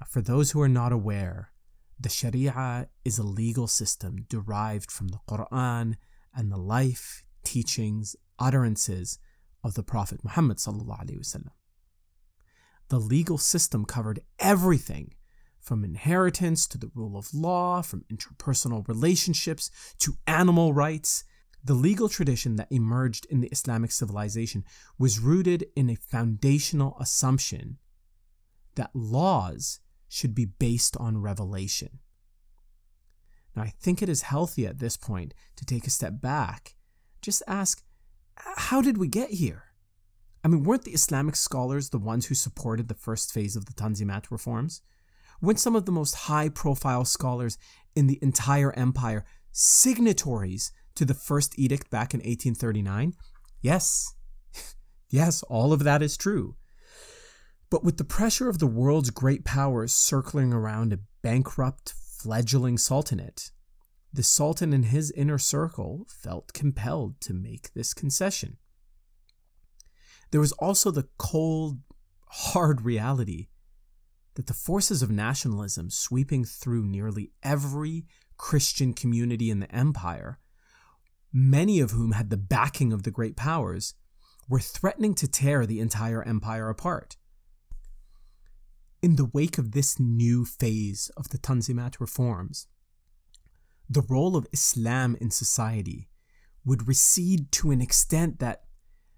Now, 0.00 0.06
for 0.10 0.20
those 0.20 0.50
who 0.50 0.60
are 0.60 0.68
not 0.68 0.92
aware, 0.92 1.52
the 1.98 2.08
Sharia 2.08 2.88
is 3.04 3.18
a 3.18 3.22
legal 3.22 3.68
system 3.68 4.26
derived 4.28 4.90
from 4.90 5.08
the 5.08 5.20
Quran 5.28 5.94
and 6.34 6.50
the 6.50 6.56
life, 6.56 7.22
teachings, 7.44 8.16
utterances 8.38 9.18
of 9.62 9.74
the 9.74 9.84
Prophet 9.84 10.24
Muhammad. 10.24 10.58
The 12.88 12.98
legal 12.98 13.38
system 13.38 13.84
covered 13.84 14.20
everything 14.40 15.14
from 15.60 15.84
inheritance 15.84 16.66
to 16.66 16.78
the 16.78 16.90
rule 16.92 17.16
of 17.16 17.32
law, 17.32 17.82
from 17.82 18.04
interpersonal 18.12 18.86
relationships 18.88 19.70
to 20.00 20.16
animal 20.26 20.72
rights. 20.72 21.22
The 21.64 21.74
legal 21.74 22.08
tradition 22.08 22.56
that 22.56 22.70
emerged 22.70 23.26
in 23.26 23.40
the 23.40 23.48
Islamic 23.48 23.92
civilization 23.92 24.64
was 24.98 25.20
rooted 25.20 25.66
in 25.76 25.88
a 25.88 25.96
foundational 25.96 26.96
assumption 26.98 27.78
that 28.74 28.90
laws 28.94 29.80
should 30.08 30.34
be 30.34 30.44
based 30.44 30.96
on 30.96 31.22
revelation. 31.22 32.00
Now, 33.54 33.62
I 33.62 33.72
think 33.80 34.02
it 34.02 34.08
is 34.08 34.22
healthy 34.22 34.66
at 34.66 34.78
this 34.78 34.96
point 34.96 35.34
to 35.56 35.64
take 35.64 35.86
a 35.86 35.90
step 35.90 36.20
back, 36.20 36.74
just 37.20 37.42
ask, 37.46 37.84
how 38.36 38.80
did 38.80 38.98
we 38.98 39.08
get 39.08 39.30
here? 39.30 39.64
I 40.42 40.48
mean, 40.48 40.64
weren't 40.64 40.84
the 40.84 40.92
Islamic 40.92 41.36
scholars 41.36 41.90
the 41.90 41.98
ones 41.98 42.26
who 42.26 42.34
supported 42.34 42.88
the 42.88 42.94
first 42.94 43.32
phase 43.32 43.54
of 43.54 43.66
the 43.66 43.74
Tanzimat 43.74 44.30
reforms? 44.30 44.82
when 45.42 45.56
some 45.56 45.74
of 45.74 45.86
the 45.86 45.92
most 45.92 46.14
high 46.14 46.48
profile 46.48 47.04
scholars 47.04 47.58
in 47.96 48.06
the 48.06 48.18
entire 48.22 48.72
empire 48.74 49.24
signatories 49.50 50.70
to 50.94 51.04
the 51.04 51.14
first 51.14 51.58
edict 51.58 51.90
back 51.90 52.14
in 52.14 52.18
1839? 52.18 53.14
Yes, 53.60 54.14
yes, 55.10 55.42
all 55.44 55.72
of 55.72 55.84
that 55.84 56.02
is 56.02 56.16
true. 56.16 56.56
But 57.70 57.84
with 57.84 57.96
the 57.96 58.04
pressure 58.04 58.48
of 58.48 58.58
the 58.58 58.66
world's 58.66 59.10
great 59.10 59.44
powers 59.44 59.92
circling 59.94 60.52
around 60.52 60.92
a 60.92 60.98
bankrupt, 61.22 61.94
fledgling 62.18 62.76
sultanate, 62.76 63.50
the 64.12 64.22
sultan 64.22 64.72
and 64.72 64.86
his 64.86 65.10
inner 65.12 65.38
circle 65.38 66.06
felt 66.08 66.52
compelled 66.52 67.20
to 67.22 67.32
make 67.32 67.72
this 67.72 67.94
concession. 67.94 68.58
There 70.30 70.40
was 70.40 70.52
also 70.52 70.90
the 70.90 71.08
cold, 71.18 71.78
hard 72.28 72.82
reality 72.82 73.48
that 74.34 74.46
the 74.46 74.54
forces 74.54 75.02
of 75.02 75.10
nationalism 75.10 75.90
sweeping 75.90 76.44
through 76.44 76.84
nearly 76.84 77.32
every 77.42 78.06
Christian 78.36 78.92
community 78.94 79.50
in 79.50 79.60
the 79.60 79.74
empire, 79.74 80.38
many 81.32 81.80
of 81.80 81.92
whom 81.92 82.12
had 82.12 82.30
the 82.30 82.36
backing 82.36 82.92
of 82.92 83.02
the 83.02 83.10
great 83.10 83.36
powers, 83.36 83.94
were 84.48 84.60
threatening 84.60 85.14
to 85.14 85.28
tear 85.28 85.64
the 85.66 85.80
entire 85.80 86.22
empire 86.22 86.68
apart. 86.68 87.16
In 89.00 89.16
the 89.16 89.30
wake 89.32 89.58
of 89.58 89.72
this 89.72 89.98
new 89.98 90.44
phase 90.44 91.10
of 91.16 91.30
the 91.30 91.38
Tanzimat 91.38 92.00
reforms, 92.00 92.66
the 93.88 94.02
role 94.02 94.36
of 94.36 94.46
Islam 94.52 95.16
in 95.20 95.30
society 95.30 96.08
would 96.64 96.86
recede 96.86 97.50
to 97.52 97.70
an 97.70 97.80
extent 97.80 98.38
that 98.38 98.62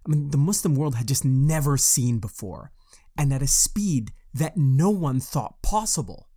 I 0.06 0.10
mean 0.10 0.30
the 0.30 0.38
Muslim 0.38 0.74
world 0.74 0.94
had 0.94 1.08
just 1.08 1.24
never 1.24 1.76
seen 1.76 2.18
before 2.18 2.72
and 3.16 3.32
at 3.32 3.42
a 3.42 3.46
speed 3.46 4.12
that 4.32 4.56
no 4.56 4.90
one 4.90 5.20
thought 5.20 5.62
possible. 5.62 6.28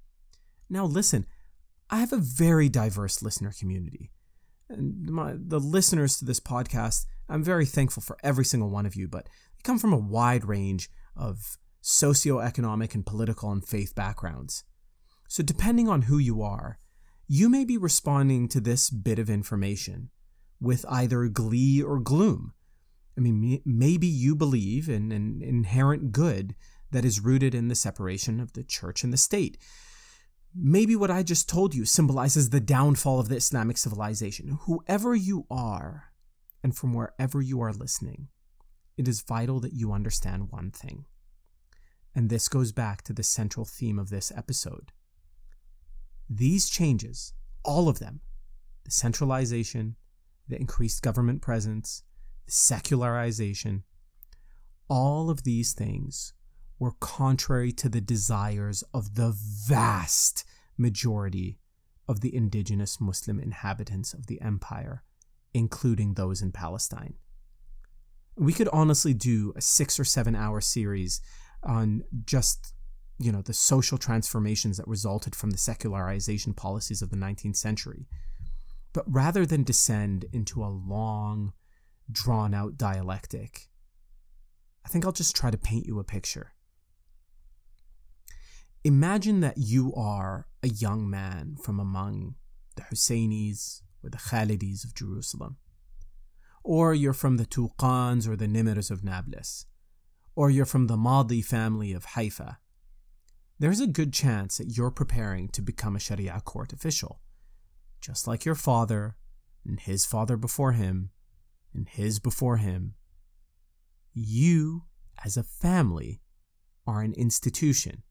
Now, 0.70 0.86
listen, 0.86 1.26
I 1.90 2.00
have 2.00 2.14
a 2.14 2.18
very 2.18 2.70
diverse 2.70 3.24
listener 3.24 3.54
community. 3.58 4.12
And 4.70 5.10
my, 5.10 5.34
the 5.36 5.60
listeners 5.60 6.18
to 6.18 6.26
this 6.26 6.40
podcast, 6.40 7.06
I'm 7.30 7.44
very 7.44 7.66
thankful 7.66 8.04
for 8.04 8.18
every 8.24 8.46
single 8.46 8.70
one 8.70 8.86
of 8.86 8.96
you, 8.96 9.08
but 9.08 9.26
they 9.26 9.64
come 9.64 9.80
from 9.80 9.94
a 9.94 9.98
wide 9.98 10.46
range 10.46 10.90
of 11.16 11.58
socioeconomic 11.84 12.94
and 12.94 13.06
political 13.06 13.52
and 13.52 13.66
faith 13.66 13.96
backgrounds. 13.96 14.64
So, 15.30 15.44
depending 15.44 15.88
on 15.88 16.04
who 16.04 16.18
you 16.18 16.42
are, 16.42 16.80
you 17.28 17.50
may 17.50 17.66
be 17.66 17.78
responding 17.78 18.48
to 18.50 18.62
this 18.62 18.90
bit 18.90 19.20
of 19.20 19.30
information 19.30 20.10
with 20.60 20.86
either 20.90 21.28
glee 21.28 21.82
or 21.82 22.00
gloom. 22.00 22.54
I 23.18 23.22
mean, 23.22 23.62
maybe 23.66 24.08
you 24.08 24.36
believe 24.36 24.88
in 24.88 25.12
an 25.12 25.42
inherent 25.42 26.12
good 26.12 26.56
that 26.92 27.04
is 27.04 27.20
rooted 27.20 27.54
in 27.54 27.68
the 27.68 27.76
separation 27.76 28.40
of 28.40 28.54
the 28.54 28.64
church 28.64 29.04
and 29.04 29.12
the 29.12 29.18
state. 29.18 29.58
Maybe 30.60 30.96
what 30.96 31.12
I 31.12 31.22
just 31.22 31.48
told 31.48 31.76
you 31.76 31.86
symbolizes 31.86 32.50
the 32.50 32.60
downfall 32.60 33.20
of 33.20 33.30
the 33.30 33.36
Islamic 33.36 33.78
civilization. 33.78 34.58
Whoever 34.64 35.14
you 35.14 35.46
are, 35.52 36.14
and 36.64 36.76
from 36.76 36.94
wherever 36.94 37.42
you 37.42 37.62
are 37.62 37.72
listening, 37.72 38.30
it 38.98 39.08
is 39.08 39.22
vital 39.22 39.60
that 39.60 39.74
you 39.74 39.92
understand 39.92 40.52
one 40.52 40.72
thing. 40.72 41.06
And 42.16 42.30
this 42.30 42.50
goes 42.50 42.72
back 42.72 43.04
to 43.04 43.14
the 43.14 43.22
central 43.22 43.66
theme 43.66 44.00
of 44.00 44.10
this 44.10 44.32
episode. 44.36 44.92
These 46.28 46.70
changes, 46.70 47.34
all 47.64 47.88
of 47.88 48.00
them, 48.00 48.22
the 48.84 48.92
centralization, 48.92 49.96
the 50.48 50.60
increased 50.60 51.04
government 51.04 51.44
presence, 51.44 52.02
the 52.48 52.54
secularization, 52.54 53.84
all 54.90 55.30
of 55.30 55.44
these 55.44 55.74
things 55.74 56.34
were 56.80 56.94
contrary 57.00 57.72
to 57.72 57.90
the 57.90 58.02
desires 58.02 58.84
of 58.94 59.16
the 59.16 59.36
vast 59.36 60.46
majority 60.78 61.60
of 62.08 62.22
the 62.22 62.34
indigenous 62.34 63.02
Muslim 63.02 63.40
inhabitants 63.40 64.14
of 64.14 64.28
the 64.28 64.40
empire, 64.42 65.04
including 65.54 66.14
those 66.14 66.42
in 66.42 66.52
Palestine. 66.52 67.16
We 68.36 68.54
could 68.54 68.70
honestly 68.70 69.14
do 69.14 69.54
a 69.56 69.62
six 69.62 70.00
or 70.00 70.04
seven 70.04 70.36
hour 70.36 70.62
series 70.62 71.22
on 71.64 72.04
just 72.26 72.74
you 73.20 73.32
know 73.32 73.42
the 73.42 73.54
social 73.54 73.98
transformations 73.98 74.78
that 74.78 74.88
resulted 74.88 75.36
from 75.36 75.50
the 75.50 75.58
secularization 75.58 76.54
policies 76.54 77.02
of 77.02 77.10
the 77.10 77.18
19th 77.18 77.56
century. 77.56 78.08
But 78.94 79.06
rather 79.08 79.46
than 79.46 79.64
descend 79.64 80.26
into 80.32 80.64
a 80.64 80.70
long, 80.70 81.54
drawn 82.12 82.54
out 82.54 82.78
dialectic, 82.78 83.70
I 84.86 84.90
think 84.90 85.06
I'll 85.06 85.12
just 85.12 85.36
try 85.36 85.52
to 85.52 85.58
paint 85.58 85.86
you 85.86 86.00
a 86.00 86.04
picture. 86.04 86.54
Imagine 88.88 89.42
that 89.42 89.58
you 89.58 89.94
are 89.96 90.48
a 90.64 90.70
young 90.70 91.10
man 91.10 91.58
from 91.62 91.78
among 91.78 92.36
the 92.78 92.84
Husseinis 92.84 93.82
or 94.02 94.10
the 94.10 94.18
Khalidis 94.18 94.86
of 94.86 94.96
Jerusalem. 94.96 95.58
Or 96.64 96.94
you're 96.94 97.12
from 97.12 97.36
the 97.36 97.46
Tuqans 97.46 98.30
or 98.30 98.38
the 98.38 98.48
Nimirs 98.48 98.90
of 98.90 99.04
Nablus. 99.04 99.66
Or 100.38 100.50
you're 100.50 100.66
from 100.66 100.88
the 100.88 100.96
Madi 100.96 101.42
family 101.42 101.92
of 101.92 102.06
Haifa. 102.16 102.60
there's 103.60 103.82
a 103.82 103.88
good 103.88 104.14
chance 104.14 104.58
that 104.58 104.78
you're 104.78 104.90
preparing 104.90 105.50
to 105.50 105.62
become 105.62 105.98
a 105.98 106.00
Sharia 106.00 106.42
court 106.46 106.72
official, 106.72 107.20
just 108.00 108.26
like 108.26 108.46
your 108.46 108.56
father 108.56 109.18
and 109.66 109.82
his 109.82 110.06
father 110.06 110.38
before 110.38 110.72
him 110.72 111.10
and 111.74 111.90
his 111.90 112.20
before 112.20 112.56
him. 112.56 112.94
You, 114.14 114.84
as 115.26 115.36
a 115.36 115.44
family, 115.44 116.22
are 116.86 117.02
an 117.02 117.12
institution, 117.16 118.04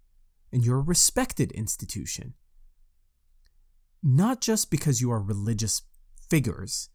and 0.56 0.64
you're 0.64 0.78
a 0.78 0.80
respected 0.80 1.52
institution. 1.52 2.32
Not 4.02 4.40
just 4.40 4.70
because 4.70 5.02
you 5.02 5.10
are 5.10 5.20
religious 5.20 5.82
figures, 6.30 6.88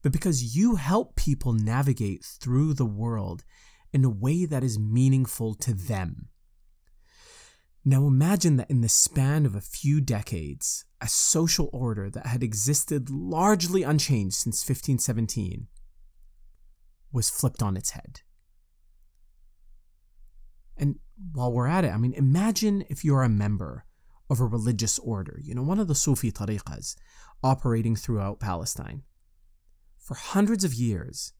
but 0.00 0.12
because 0.12 0.56
you 0.56 0.76
help 0.76 1.14
people 1.14 1.52
navigate 1.52 2.24
through 2.24 2.72
the 2.72 2.86
world 2.86 3.44
in 3.92 4.02
a 4.02 4.08
way 4.08 4.46
that 4.46 4.64
is 4.64 4.78
meaningful 4.78 5.52
to 5.56 5.74
them. 5.74 6.28
Now 7.84 8.06
imagine 8.06 8.56
that 8.56 8.70
in 8.70 8.80
the 8.80 8.88
span 8.88 9.44
of 9.44 9.54
a 9.54 9.60
few 9.60 10.00
decades, 10.00 10.86
a 10.98 11.06
social 11.06 11.68
order 11.74 12.08
that 12.08 12.24
had 12.24 12.42
existed 12.42 13.10
largely 13.10 13.82
unchanged 13.82 14.36
since 14.36 14.66
1517 14.66 15.66
was 17.12 17.28
flipped 17.28 17.62
on 17.62 17.76
its 17.76 17.90
head. 17.90 18.22
And 20.78 20.98
while 21.32 21.52
we're 21.52 21.66
at 21.66 21.84
it, 21.84 21.92
I 21.92 21.96
mean, 21.96 22.12
imagine 22.14 22.84
if 22.88 23.04
you're 23.04 23.22
a 23.22 23.28
member 23.28 23.84
of 24.28 24.40
a 24.40 24.46
religious 24.46 24.98
order, 24.98 25.38
you 25.42 25.54
know, 25.54 25.62
one 25.62 25.78
of 25.78 25.88
the 25.88 25.94
Sufi 25.94 26.32
tariqas 26.32 26.96
operating 27.42 27.96
throughout 27.96 28.40
Palestine. 28.40 29.02
For 29.98 30.14
hundreds 30.14 30.64
of 30.64 30.74
years, 30.74 31.32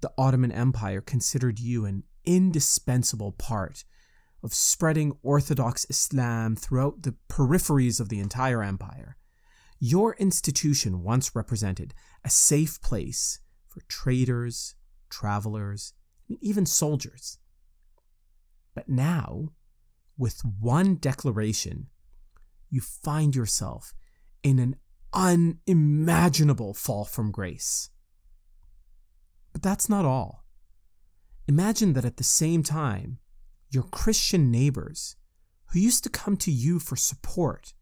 the 0.00 0.12
Ottoman 0.18 0.52
Empire 0.52 1.00
considered 1.00 1.58
you 1.58 1.84
an 1.84 2.02
indispensable 2.24 3.32
part 3.32 3.84
of 4.42 4.54
spreading 4.54 5.16
Orthodox 5.22 5.86
Islam 5.88 6.56
throughout 6.56 7.02
the 7.02 7.14
peripheries 7.28 8.00
of 8.00 8.08
the 8.08 8.18
entire 8.18 8.62
empire. 8.62 9.16
Your 9.78 10.14
institution 10.14 11.02
once 11.02 11.34
represented 11.34 11.94
a 12.24 12.30
safe 12.30 12.80
place 12.80 13.40
for 13.68 13.82
traders, 13.88 14.74
travelers, 15.10 15.94
even 16.40 16.66
soldiers. 16.66 17.38
But 18.74 18.88
now, 18.88 19.48
with 20.16 20.42
one 20.44 20.96
declaration, 20.96 21.88
you 22.70 22.80
find 22.80 23.36
yourself 23.36 23.92
in 24.42 24.58
an 24.58 24.76
unimaginable 25.12 26.74
fall 26.74 27.04
from 27.04 27.30
grace. 27.30 27.90
But 29.52 29.62
that's 29.62 29.88
not 29.88 30.04
all. 30.04 30.44
Imagine 31.46 31.92
that 31.92 32.04
at 32.04 32.16
the 32.16 32.24
same 32.24 32.62
time, 32.62 33.18
your 33.70 33.82
Christian 33.84 34.50
neighbors, 34.50 35.16
who 35.66 35.80
used 35.80 36.04
to 36.04 36.10
come 36.10 36.36
to 36.38 36.50
you 36.50 36.78
for 36.78 36.96
support, 36.96 37.74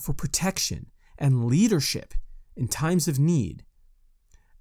for 0.00 0.12
protection, 0.12 0.90
and 1.18 1.46
leadership 1.46 2.14
in 2.56 2.68
times 2.68 3.08
of 3.08 3.18
need, 3.18 3.64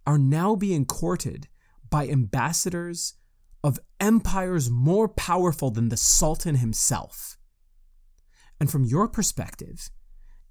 are 0.05 0.17
now 0.17 0.55
being 0.55 0.85
courted 0.85 1.47
by 1.89 2.07
ambassadors 2.07 3.15
of 3.63 3.79
empires 3.99 4.69
more 4.69 5.07
powerful 5.07 5.71
than 5.71 5.89
the 5.89 5.97
Sultan 5.97 6.55
himself. 6.55 7.37
And 8.59 8.69
from 8.69 8.83
your 8.83 9.07
perspective, 9.07 9.89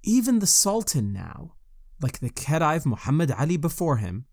even 0.03 0.39
the 0.39 0.47
Sultan 0.47 1.13
now, 1.13 1.55
like 2.01 2.19
the 2.19 2.29
Khedive 2.29 2.85
Muhammad 2.85 3.31
Ali 3.31 3.57
before 3.57 3.97
him, 3.97 4.25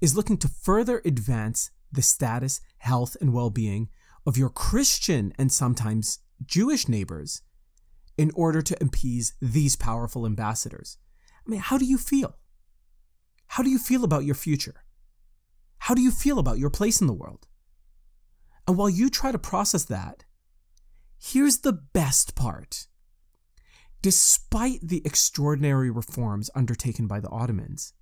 is 0.00 0.16
looking 0.16 0.38
to 0.38 0.48
further 0.48 1.02
advance 1.04 1.70
the 1.90 2.02
status, 2.02 2.60
health, 2.78 3.16
and 3.20 3.32
well 3.32 3.50
being 3.50 3.88
of 4.26 4.36
your 4.36 4.50
Christian 4.50 5.32
and 5.38 5.50
sometimes 5.50 6.20
Jewish 6.44 6.88
neighbors 6.88 7.42
in 8.16 8.30
order 8.34 8.62
to 8.62 8.76
appease 8.82 9.34
these 9.40 9.76
powerful 9.76 10.26
ambassadors. 10.26 10.98
I 11.46 11.50
mean, 11.50 11.60
how 11.60 11.78
do 11.78 11.84
you 11.84 11.98
feel? 11.98 12.36
How 13.48 13.62
do 13.62 13.70
you 13.70 13.78
feel 13.78 14.04
about 14.04 14.24
your 14.24 14.34
future? 14.34 14.84
How 15.78 15.94
do 15.94 16.02
you 16.02 16.10
feel 16.10 16.38
about 16.38 16.58
your 16.58 16.70
place 16.70 17.00
in 17.00 17.06
the 17.06 17.12
world? 17.12 17.46
And 18.68 18.76
while 18.76 18.90
you 18.90 19.08
try 19.08 19.32
to 19.32 19.38
process 19.38 19.84
that, 19.84 20.26
here's 21.18 21.60
the 21.60 21.72
best 21.72 22.34
part. 22.34 22.86
Despite 24.02 24.80
the 24.82 25.00
extraordinary 25.06 25.90
reforms 25.90 26.50
undertaken 26.54 27.06
by 27.06 27.20
the 27.20 27.30
Ottomans, 27.30 27.94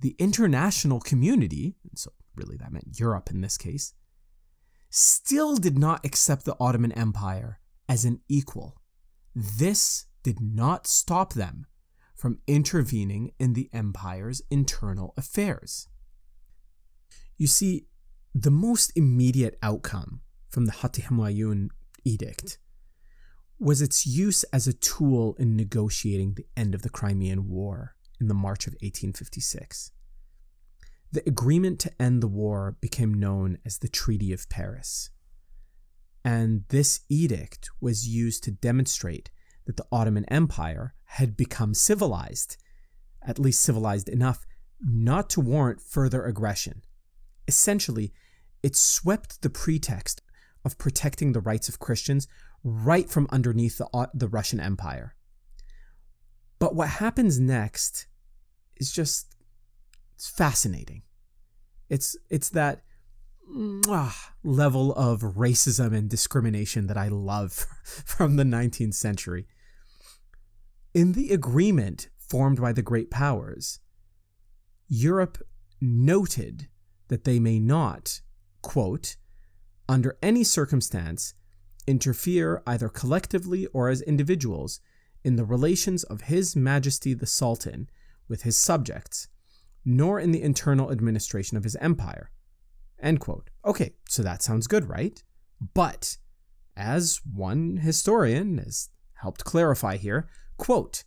the 0.00 0.16
international 0.18 0.98
community, 0.98 1.76
so 1.94 2.10
really 2.34 2.56
that 2.56 2.72
meant 2.72 2.98
Europe 2.98 3.30
in 3.30 3.42
this 3.42 3.58
case, 3.58 3.92
still 4.88 5.56
did 5.56 5.78
not 5.78 6.04
accept 6.06 6.46
the 6.46 6.56
Ottoman 6.58 6.92
Empire 6.92 7.60
as 7.86 8.06
an 8.06 8.20
equal. 8.28 8.80
This 9.36 10.06
did 10.22 10.40
not 10.40 10.86
stop 10.86 11.34
them 11.34 11.66
from 12.14 12.38
intervening 12.46 13.32
in 13.38 13.52
the 13.52 13.68
empire's 13.74 14.40
internal 14.50 15.12
affairs. 15.18 15.88
You 17.36 17.46
see, 17.46 17.88
the 18.34 18.50
most 18.50 18.92
immediate 18.96 19.58
outcome 19.62 20.20
from 20.48 20.66
the 20.66 20.72
Humayun 20.72 21.68
edict 22.04 22.58
was 23.58 23.82
its 23.82 24.06
use 24.06 24.42
as 24.44 24.66
a 24.66 24.72
tool 24.72 25.36
in 25.38 25.56
negotiating 25.56 26.34
the 26.34 26.46
end 26.56 26.74
of 26.74 26.82
the 26.82 26.90
Crimean 26.90 27.48
War 27.48 27.94
in 28.20 28.28
the 28.28 28.34
March 28.34 28.66
of 28.66 28.72
1856. 28.74 29.92
The 31.12 31.22
agreement 31.28 31.78
to 31.80 32.02
end 32.02 32.22
the 32.22 32.28
war 32.28 32.76
became 32.80 33.14
known 33.14 33.58
as 33.66 33.78
the 33.78 33.88
Treaty 33.88 34.32
of 34.32 34.48
Paris. 34.48 35.10
And 36.24 36.64
this 36.68 37.00
edict 37.08 37.68
was 37.80 38.08
used 38.08 38.44
to 38.44 38.50
demonstrate 38.50 39.30
that 39.66 39.76
the 39.76 39.86
Ottoman 39.92 40.24
Empire 40.26 40.94
had 41.04 41.36
become 41.36 41.74
civilized, 41.74 42.56
at 43.22 43.38
least 43.38 43.60
civilized 43.60 44.08
enough 44.08 44.46
not 44.80 45.28
to 45.30 45.40
warrant 45.40 45.80
further 45.80 46.24
aggression. 46.24 46.82
Essentially, 47.46 48.12
it 48.62 48.76
swept 48.76 49.42
the 49.42 49.50
pretext 49.50 50.22
of 50.64 50.78
protecting 50.78 51.32
the 51.32 51.40
rights 51.40 51.68
of 51.68 51.78
Christians 51.78 52.28
right 52.62 53.08
from 53.10 53.26
underneath 53.30 53.78
the, 53.78 53.88
uh, 53.92 54.06
the 54.14 54.28
Russian 54.28 54.60
Empire. 54.60 55.14
But 56.58 56.74
what 56.74 56.88
happens 56.88 57.40
next 57.40 58.06
is 58.76 58.92
just 58.92 59.34
it's 60.14 60.28
fascinating. 60.28 61.02
It's 61.88 62.16
it's 62.30 62.50
that 62.50 62.82
mwah, 63.52 64.14
level 64.44 64.94
of 64.94 65.22
racism 65.22 65.92
and 65.96 66.08
discrimination 66.08 66.86
that 66.86 66.96
I 66.96 67.08
love 67.08 67.52
from 67.84 68.36
the 68.36 68.44
19th 68.44 68.94
century. 68.94 69.46
In 70.94 71.12
the 71.12 71.32
agreement 71.32 72.08
formed 72.16 72.60
by 72.60 72.72
the 72.72 72.82
great 72.82 73.10
powers, 73.10 73.80
Europe 74.88 75.38
noted 75.80 76.68
that 77.08 77.24
they 77.24 77.40
may 77.40 77.58
not, 77.58 78.20
quote, 78.62 79.16
under 79.88 80.16
any 80.22 80.44
circumstance, 80.44 81.34
interfere 81.86 82.62
either 82.66 82.88
collectively 82.88 83.66
or 83.66 83.88
as 83.88 84.00
individuals 84.02 84.80
in 85.24 85.36
the 85.36 85.44
relations 85.44 86.04
of 86.04 86.22
His 86.22 86.56
Majesty 86.56 87.14
the 87.14 87.26
Sultan 87.26 87.88
with 88.32 88.42
his 88.42 88.56
subjects, 88.56 89.28
nor 89.84 90.18
in 90.18 90.32
the 90.32 90.42
internal 90.42 90.90
administration 90.90 91.58
of 91.58 91.64
his 91.64 91.76
empire. 91.76 92.30
End 92.98 93.20
quote. 93.20 93.50
Okay, 93.62 93.92
so 94.08 94.22
that 94.22 94.42
sounds 94.42 94.66
good, 94.66 94.88
right? 94.88 95.22
But, 95.74 96.16
as 96.74 97.20
one 97.30 97.76
historian 97.76 98.58
has 98.58 98.88
helped 99.14 99.44
clarify 99.44 99.98
here, 99.98 100.28
quote, 100.56 101.04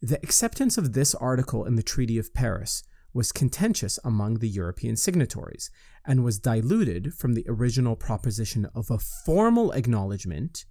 the 0.00 0.16
acceptance 0.22 0.78
of 0.78 0.94
this 0.94 1.14
article 1.14 1.66
in 1.66 1.76
the 1.76 1.82
Treaty 1.82 2.16
of 2.16 2.32
Paris 2.32 2.82
was 3.12 3.32
contentious 3.32 3.98
among 4.04 4.34
the 4.34 4.48
European 4.48 4.96
signatories 4.96 5.70
and 6.06 6.24
was 6.24 6.38
diluted 6.38 7.14
from 7.14 7.34
the 7.34 7.44
original 7.48 7.96
proposition 7.96 8.66
of 8.74 8.90
a 8.90 8.98
formal 8.98 9.72
acknowledgement 9.72 10.64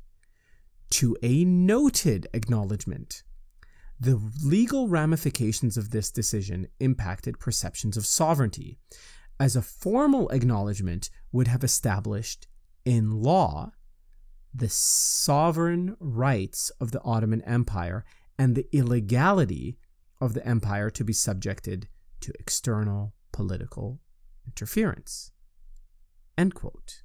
to 0.90 1.16
a 1.22 1.44
noted 1.46 2.28
acknowledgement. 2.34 3.24
The 4.00 4.20
legal 4.44 4.88
ramifications 4.88 5.78
of 5.78 5.92
this 5.92 6.10
decision 6.10 6.68
impacted 6.80 7.40
perceptions 7.40 7.98
of 7.98 8.06
sovereignty, 8.06 8.78
as 9.40 9.56
a 9.56 9.62
formal 9.62 10.30
acknowledgement 10.30 11.10
would 11.32 11.48
have 11.48 11.64
established 11.64 12.48
in 12.86 13.22
law 13.22 13.72
the 14.54 14.70
sovereign 14.70 15.96
rights 16.00 16.72
of 16.82 16.92
the 16.92 17.02
Ottoman 17.04 17.42
Empire 17.44 18.04
and 18.38 18.56
the 18.56 18.68
illegality 18.76 19.78
of 20.20 20.34
the 20.34 20.46
empire 20.46 20.90
to 20.90 21.04
be 21.04 21.14
subjected 21.14 21.88
to 22.22 22.34
external 22.40 23.14
political 23.32 24.00
interference. 24.46 25.32
End 26.38 26.56
quote. 26.56 27.04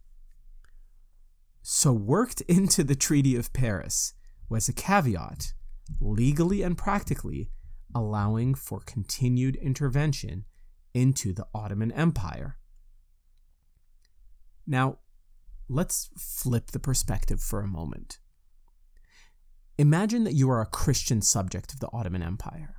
So, 1.63 1.93
worked 1.93 2.43
into 2.43 2.85
the 2.85 2.95
Treaty 2.95 3.37
of 3.37 3.53
Paris 3.53 4.15
was 4.49 4.69
a 4.69 4.73
caveat, 4.73 5.55
legally 6.01 6.63
and 6.63 6.77
practically, 6.77 7.49
allowing 7.95 8.55
for 8.55 8.81
continued 8.81 9.57
intervention 9.57 10.45
into 10.93 11.33
the 11.33 11.47
Ottoman 11.55 11.91
Empire. 11.93 12.59
Now, 14.67 14.99
let's 15.69 16.11
flip 16.17 16.71
the 16.71 16.79
perspective 16.79 17.41
for 17.41 17.61
a 17.61 17.67
moment. 17.67 18.19
Imagine 19.77 20.25
that 20.25 20.35
you 20.35 20.51
are 20.51 20.61
a 20.61 20.67
Christian 20.67 21.21
subject 21.21 21.73
of 21.73 21.81
the 21.81 21.91
Ottoman 21.93 22.23
Empire. 22.23 22.77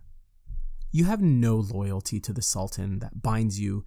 You 0.91 1.05
have 1.05 1.21
no 1.21 1.57
loyalty 1.57 2.19
to 2.21 2.33
the 2.33 2.41
Sultan 2.41 2.99
that 2.99 3.21
binds 3.21 3.59
you 3.59 3.83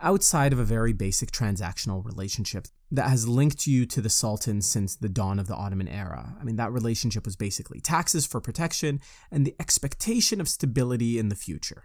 outside 0.00 0.52
of 0.52 0.58
a 0.58 0.64
very 0.64 0.92
basic 0.92 1.30
transactional 1.30 2.04
relationship 2.04 2.66
that 2.90 3.08
has 3.08 3.26
linked 3.26 3.66
you 3.66 3.86
to 3.86 4.00
the 4.00 4.10
Sultan 4.10 4.62
since 4.62 4.94
the 4.94 5.08
dawn 5.08 5.38
of 5.38 5.48
the 5.48 5.54
Ottoman 5.54 5.88
era. 5.88 6.36
I 6.40 6.44
mean, 6.44 6.56
that 6.56 6.72
relationship 6.72 7.24
was 7.24 7.36
basically 7.36 7.80
taxes 7.80 8.26
for 8.26 8.40
protection 8.40 9.00
and 9.30 9.46
the 9.46 9.56
expectation 9.58 10.40
of 10.40 10.48
stability 10.48 11.18
in 11.18 11.28
the 11.28 11.34
future. 11.34 11.84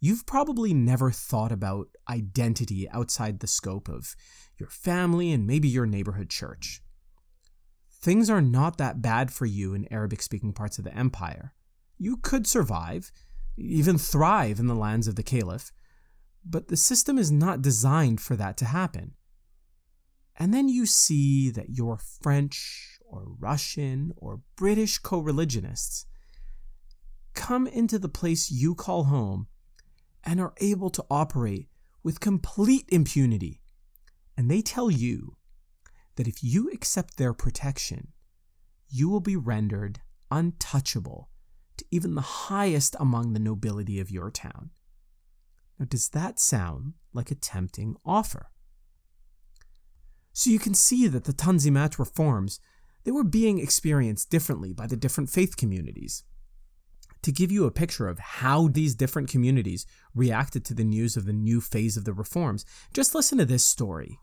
You've 0.00 0.26
probably 0.26 0.74
never 0.74 1.12
thought 1.12 1.52
about 1.52 1.86
identity 2.10 2.90
outside 2.90 3.38
the 3.38 3.46
scope 3.46 3.88
of 3.88 4.16
your 4.58 4.68
family 4.68 5.32
and 5.32 5.46
maybe 5.46 5.68
your 5.68 5.86
neighborhood 5.86 6.28
church. 6.28 6.82
Things 7.88 8.28
are 8.28 8.42
not 8.42 8.78
that 8.78 9.00
bad 9.00 9.32
for 9.32 9.46
you 9.46 9.74
in 9.74 9.86
Arabic 9.92 10.20
speaking 10.20 10.52
parts 10.52 10.76
of 10.76 10.84
the 10.84 10.94
empire. 10.94 11.54
You 12.02 12.16
could 12.16 12.48
survive, 12.48 13.12
even 13.56 13.96
thrive 13.96 14.58
in 14.58 14.66
the 14.66 14.74
lands 14.74 15.06
of 15.06 15.14
the 15.14 15.22
Caliph, 15.22 15.70
but 16.44 16.66
the 16.66 16.76
system 16.76 17.16
is 17.16 17.30
not 17.30 17.62
designed 17.62 18.20
for 18.20 18.34
that 18.34 18.56
to 18.56 18.64
happen. 18.64 19.14
And 20.34 20.52
then 20.52 20.68
you 20.68 20.84
see 20.84 21.48
that 21.50 21.70
your 21.70 21.98
French 22.20 22.98
or 23.06 23.36
Russian 23.38 24.12
or 24.16 24.40
British 24.56 24.98
co 24.98 25.20
religionists 25.20 26.06
come 27.34 27.68
into 27.68 28.00
the 28.00 28.08
place 28.08 28.50
you 28.50 28.74
call 28.74 29.04
home 29.04 29.46
and 30.24 30.40
are 30.40 30.54
able 30.60 30.90
to 30.90 31.04
operate 31.08 31.68
with 32.02 32.18
complete 32.18 32.86
impunity. 32.88 33.62
And 34.36 34.50
they 34.50 34.60
tell 34.60 34.90
you 34.90 35.36
that 36.16 36.26
if 36.26 36.42
you 36.42 36.68
accept 36.70 37.16
their 37.16 37.32
protection, 37.32 38.08
you 38.88 39.08
will 39.08 39.20
be 39.20 39.36
rendered 39.36 40.00
untouchable 40.32 41.28
to 41.76 41.84
even 41.90 42.14
the 42.14 42.20
highest 42.20 42.96
among 42.98 43.32
the 43.32 43.40
nobility 43.40 44.00
of 44.00 44.10
your 44.10 44.30
town. 44.30 44.70
Now, 45.78 45.86
does 45.88 46.08
that 46.10 46.38
sound 46.38 46.94
like 47.12 47.30
a 47.30 47.34
tempting 47.34 47.96
offer? 48.04 48.50
So 50.32 50.50
you 50.50 50.58
can 50.58 50.74
see 50.74 51.08
that 51.08 51.24
the 51.24 51.32
Tanzimat 51.32 51.98
reforms, 51.98 52.60
they 53.04 53.10
were 53.10 53.24
being 53.24 53.58
experienced 53.58 54.30
differently 54.30 54.72
by 54.72 54.86
the 54.86 54.96
different 54.96 55.30
faith 55.30 55.56
communities. 55.56 56.24
To 57.22 57.32
give 57.32 57.52
you 57.52 57.66
a 57.66 57.70
picture 57.70 58.08
of 58.08 58.18
how 58.18 58.68
these 58.68 58.96
different 58.96 59.28
communities 59.28 59.86
reacted 60.14 60.64
to 60.64 60.74
the 60.74 60.84
news 60.84 61.16
of 61.16 61.24
the 61.24 61.32
new 61.32 61.60
phase 61.60 61.96
of 61.96 62.04
the 62.04 62.12
reforms, 62.12 62.64
just 62.92 63.14
listen 63.14 63.38
to 63.38 63.44
this 63.44 63.64
story. 63.64 64.18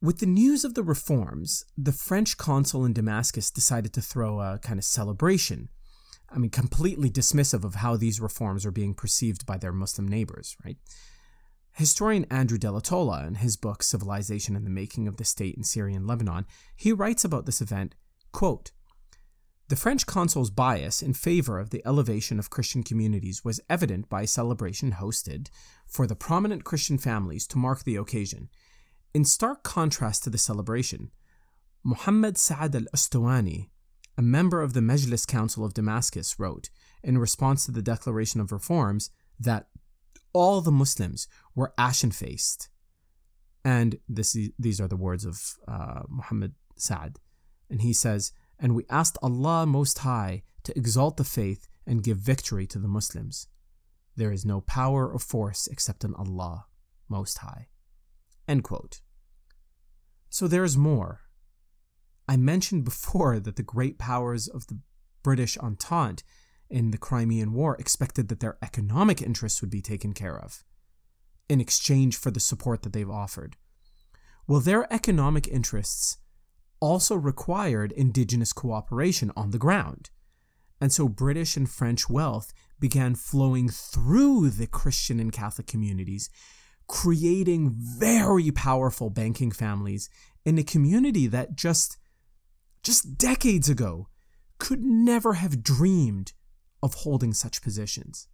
With 0.00 0.18
the 0.18 0.26
news 0.26 0.64
of 0.64 0.74
the 0.74 0.82
reforms, 0.82 1.64
the 1.76 1.92
French 1.92 2.36
consul 2.36 2.84
in 2.84 2.92
Damascus 2.92 3.50
decided 3.50 3.92
to 3.94 4.00
throw 4.00 4.40
a 4.40 4.58
kind 4.58 4.78
of 4.78 4.84
celebration 4.84 5.68
I 6.34 6.38
mean, 6.38 6.50
completely 6.50 7.10
dismissive 7.10 7.64
of 7.64 7.76
how 7.76 7.96
these 7.96 8.20
reforms 8.20 8.64
are 8.64 8.70
being 8.70 8.94
perceived 8.94 9.44
by 9.44 9.58
their 9.58 9.72
Muslim 9.72 10.08
neighbors, 10.08 10.56
right? 10.64 10.78
Historian 11.72 12.26
Andrew 12.30 12.58
Delatolla, 12.58 13.26
in 13.26 13.36
his 13.36 13.56
book 13.56 13.82
Civilization 13.82 14.56
and 14.56 14.66
the 14.66 14.70
Making 14.70 15.08
of 15.08 15.16
the 15.16 15.24
State 15.24 15.56
in 15.56 15.64
Syria 15.64 15.96
and 15.96 16.06
Lebanon, 16.06 16.46
he 16.76 16.92
writes 16.92 17.24
about 17.24 17.46
this 17.46 17.60
event, 17.60 17.94
quote, 18.32 18.72
the 19.68 19.76
French 19.76 20.04
consul's 20.04 20.50
bias 20.50 21.00
in 21.00 21.14
favor 21.14 21.58
of 21.58 21.70
the 21.70 21.80
elevation 21.86 22.38
of 22.38 22.50
Christian 22.50 22.82
communities 22.82 23.42
was 23.42 23.60
evident 23.70 24.06
by 24.10 24.22
a 24.22 24.26
celebration 24.26 24.92
hosted 24.92 25.48
for 25.86 26.06
the 26.06 26.14
prominent 26.14 26.62
Christian 26.62 26.98
families 26.98 27.46
to 27.46 27.58
mark 27.58 27.84
the 27.84 27.96
occasion. 27.96 28.50
In 29.14 29.24
stark 29.24 29.62
contrast 29.62 30.24
to 30.24 30.30
the 30.30 30.36
celebration, 30.36 31.10
Muhammad 31.82 32.36
Sa'ad 32.36 32.76
al 32.76 32.82
Ustuwani, 32.94 33.70
a 34.16 34.22
member 34.22 34.62
of 34.62 34.74
the 34.74 34.80
Mejlis 34.80 35.26
Council 35.26 35.64
of 35.64 35.74
Damascus 35.74 36.38
wrote, 36.38 36.68
in 37.02 37.18
response 37.18 37.64
to 37.64 37.72
the 37.72 37.82
declaration 37.82 38.40
of 38.40 38.52
reforms, 38.52 39.10
that 39.38 39.68
all 40.32 40.60
the 40.60 40.70
Muslims 40.70 41.28
were 41.54 41.72
ashen 41.76 42.10
faced. 42.10 42.68
And 43.64 43.98
this, 44.08 44.36
these 44.58 44.80
are 44.80 44.88
the 44.88 44.96
words 44.96 45.24
of 45.24 45.54
uh, 45.68 46.02
Muhammad 46.08 46.54
Sa'ad. 46.76 47.18
And 47.70 47.82
he 47.82 47.92
says, 47.92 48.32
And 48.58 48.74
we 48.74 48.84
asked 48.90 49.18
Allah 49.22 49.66
Most 49.66 49.98
High 49.98 50.42
to 50.64 50.76
exalt 50.76 51.16
the 51.16 51.24
faith 51.24 51.68
and 51.86 52.02
give 52.02 52.18
victory 52.18 52.66
to 52.68 52.78
the 52.78 52.88
Muslims. 52.88 53.46
There 54.16 54.32
is 54.32 54.44
no 54.44 54.60
power 54.60 55.08
or 55.08 55.18
force 55.18 55.66
except 55.66 56.04
in 56.04 56.14
Allah 56.14 56.66
Most 57.08 57.38
High. 57.38 57.68
End 58.46 58.64
quote. 58.64 59.00
So 60.28 60.48
there's 60.48 60.76
more. 60.76 61.20
I 62.28 62.36
mentioned 62.36 62.84
before 62.84 63.40
that 63.40 63.56
the 63.56 63.62
great 63.62 63.98
powers 63.98 64.48
of 64.48 64.66
the 64.66 64.78
British 65.22 65.58
Entente 65.58 66.22
in 66.70 66.90
the 66.90 66.98
Crimean 66.98 67.52
War 67.52 67.76
expected 67.78 68.28
that 68.28 68.40
their 68.40 68.58
economic 68.62 69.20
interests 69.20 69.60
would 69.60 69.70
be 69.70 69.82
taken 69.82 70.12
care 70.12 70.38
of 70.38 70.64
in 71.48 71.60
exchange 71.60 72.16
for 72.16 72.30
the 72.30 72.40
support 72.40 72.82
that 72.82 72.92
they've 72.92 73.10
offered. 73.10 73.56
Well, 74.46 74.60
their 74.60 74.90
economic 74.92 75.46
interests 75.46 76.18
also 76.80 77.14
required 77.14 77.92
indigenous 77.92 78.52
cooperation 78.52 79.30
on 79.36 79.50
the 79.50 79.58
ground. 79.58 80.10
And 80.80 80.92
so 80.92 81.08
British 81.08 81.56
and 81.56 81.70
French 81.70 82.08
wealth 82.08 82.52
began 82.80 83.14
flowing 83.14 83.68
through 83.68 84.50
the 84.50 84.66
Christian 84.66 85.20
and 85.20 85.32
Catholic 85.32 85.66
communities, 85.68 86.28
creating 86.88 87.70
very 87.72 88.50
powerful 88.50 89.10
banking 89.10 89.52
families 89.52 90.08
in 90.44 90.58
a 90.58 90.64
community 90.64 91.28
that 91.28 91.54
just 91.54 91.98
just 92.82 93.16
decades 93.16 93.68
ago, 93.68 94.08
could 94.58 94.82
never 94.82 95.34
have 95.34 95.62
dreamed 95.62 96.32
of 96.82 96.94
holding 96.94 97.32
such 97.32 97.62
positions. 97.62 98.28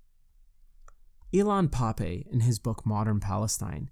Ilan 1.32 1.68
Pappé, 1.68 2.26
in 2.30 2.40
his 2.40 2.58
book 2.58 2.86
Modern 2.86 3.20
Palestine, 3.20 3.90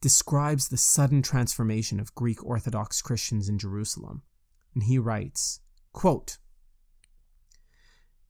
describes 0.00 0.68
the 0.68 0.76
sudden 0.76 1.22
transformation 1.22 1.98
of 1.98 2.14
Greek 2.14 2.44
Orthodox 2.44 3.02
Christians 3.02 3.48
in 3.48 3.58
Jerusalem. 3.58 4.22
And 4.74 4.84
he 4.84 4.98
writes, 4.98 5.60
quote, 5.92 6.38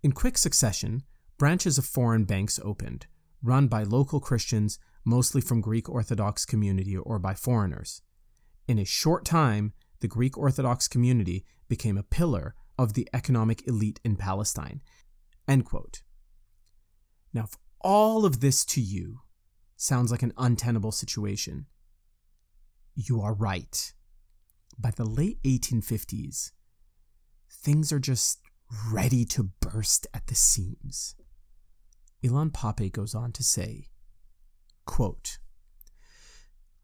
In 0.03 0.13
quick 0.13 0.39
succession, 0.39 1.03
branches 1.39 1.77
of 1.77 1.85
foreign 1.85 2.25
banks 2.25 2.59
opened, 2.65 3.07
run 3.43 3.69
by 3.69 3.83
local 3.83 4.21
Christians, 4.21 4.79
mostly 5.05 5.41
from 5.41 5.61
Greek 5.61 5.89
Orthodox 5.89 6.47
community 6.47 6.97
or 6.97 7.19
by 7.19 7.35
foreigners. 7.35 8.01
In 8.67 8.79
a 8.79 8.85
short 8.85 9.25
time, 9.25 9.73
the 10.01 10.09
Greek 10.09 10.37
Orthodox 10.37 10.89
community 10.89 11.45
became 11.69 11.97
a 11.97 12.03
pillar 12.03 12.55
of 12.79 12.95
the 12.95 13.09
economic 13.13 13.67
elite 13.67 14.01
in 14.05 14.17
Palestine. 14.17 14.81
End 15.49 15.65
quote. 15.65 16.03
Now, 17.33 17.45
if 17.45 17.57
all 17.81 18.25
of 18.25 18.41
this 18.41 18.65
to 18.67 18.81
you 18.81 19.21
sounds 19.77 20.11
like 20.11 20.23
an 20.23 20.33
untenable 20.37 20.93
situation, 20.93 21.67
you 22.95 23.21
are 23.21 23.35
right. 23.35 23.93
By 24.79 24.91
the 24.91 25.05
late 25.05 25.43
1850s, 25.43 26.53
things 27.51 27.93
are 27.93 27.99
just 27.99 28.41
ready 28.91 29.25
to 29.27 29.51
burst 29.61 30.07
at 30.13 30.27
the 30.27 30.35
seams. 30.35 31.15
Ilan 32.25 32.51
Pappé 32.51 32.91
goes 32.91 33.15
on 33.15 33.33
to 33.33 33.43
say, 33.43 33.89
quote, 34.85 35.39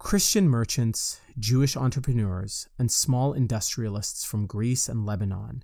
Christian 0.03 0.49
merchants, 0.49 1.21
Jewish 1.39 1.77
entrepreneurs, 1.77 2.69
and 2.77 2.91
small 2.91 3.33
industrialists 3.33 4.25
from 4.25 4.49
Greece 4.49 4.89
and 4.89 5.07
Lebanon 5.07 5.63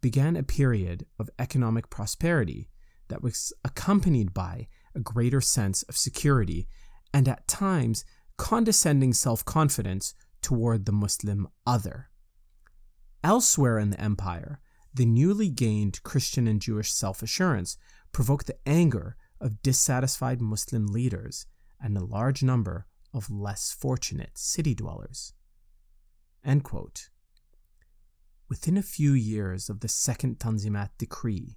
began 0.00 0.36
a 0.36 0.42
period 0.42 1.06
of 1.20 1.30
economic 1.38 1.88
prosperity 1.88 2.68
that 3.08 3.22
was 3.22 3.52
accompanied 3.64 4.34
by 4.34 4.66
a 4.96 5.00
greater 5.00 5.40
sense 5.40 5.84
of 5.84 5.96
security 5.96 6.66
and 7.14 7.28
at 7.28 7.46
times 7.46 8.04
condescending 8.36 9.12
self 9.12 9.44
confidence 9.44 10.14
toward 10.42 10.84
the 10.84 10.92
Muslim 10.92 11.46
other. 11.64 12.10
Elsewhere 13.22 13.78
in 13.78 13.90
the 13.90 14.00
empire, 14.00 14.60
the 14.92 15.06
newly 15.06 15.48
gained 15.48 16.02
Christian 16.02 16.48
and 16.48 16.60
Jewish 16.60 16.92
self 16.92 17.22
assurance 17.22 17.78
provoked 18.10 18.48
the 18.48 18.58
anger 18.66 19.16
of 19.40 19.62
dissatisfied 19.62 20.40
Muslim 20.40 20.88
leaders 20.88 21.46
and 21.80 21.96
a 21.96 22.04
large 22.04 22.42
number 22.42 22.84
of 23.12 23.30
less 23.30 23.72
fortunate 23.72 24.36
city 24.38 24.74
dwellers. 24.74 25.32
Within 28.48 28.76
a 28.76 28.82
few 28.82 29.12
years 29.12 29.68
of 29.68 29.80
the 29.80 29.88
Second 29.88 30.38
Tanzimat 30.38 30.90
decree, 30.98 31.56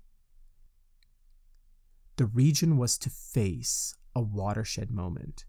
the 2.18 2.26
region 2.26 2.78
was 2.78 2.98
to 2.98 3.10
face 3.10 3.96
a 4.16 4.22
watershed 4.22 4.92
moment. 4.92 5.46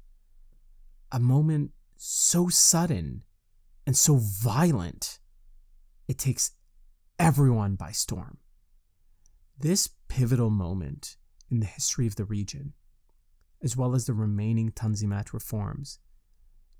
A 1.11 1.19
moment 1.19 1.73
so 1.97 2.49
sudden 2.49 3.25
and 3.87 3.97
so 3.97 4.17
violent, 4.17 5.19
it 6.07 6.19
takes 6.19 6.53
everyone 7.19 7.75
by 7.75 7.91
storm. 7.91 8.39
This 9.59 9.89
pivotal 10.09 10.51
moment 10.51 11.17
in 11.51 11.61
the 11.61 11.67
history 11.67 12.07
of 12.07 12.17
the 12.17 12.25
region 12.25 12.75
as 13.63 13.77
well 13.77 13.95
as 13.95 14.07
the 14.07 14.15
remaining 14.15 14.71
Tanzimat 14.71 15.33
reforms, 15.33 15.99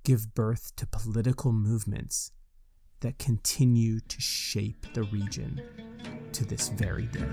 give 0.05 0.35
birth 0.35 0.75
to 0.77 0.87
political 0.87 1.53
movements 1.53 2.33
that 3.01 3.19
continue 3.19 4.01
to 4.01 4.21
shape 4.21 4.87
the 4.95 5.03
region 5.05 5.61
to 6.33 6.45
this 6.45 6.69
very 6.69 7.07
day. 7.07 7.27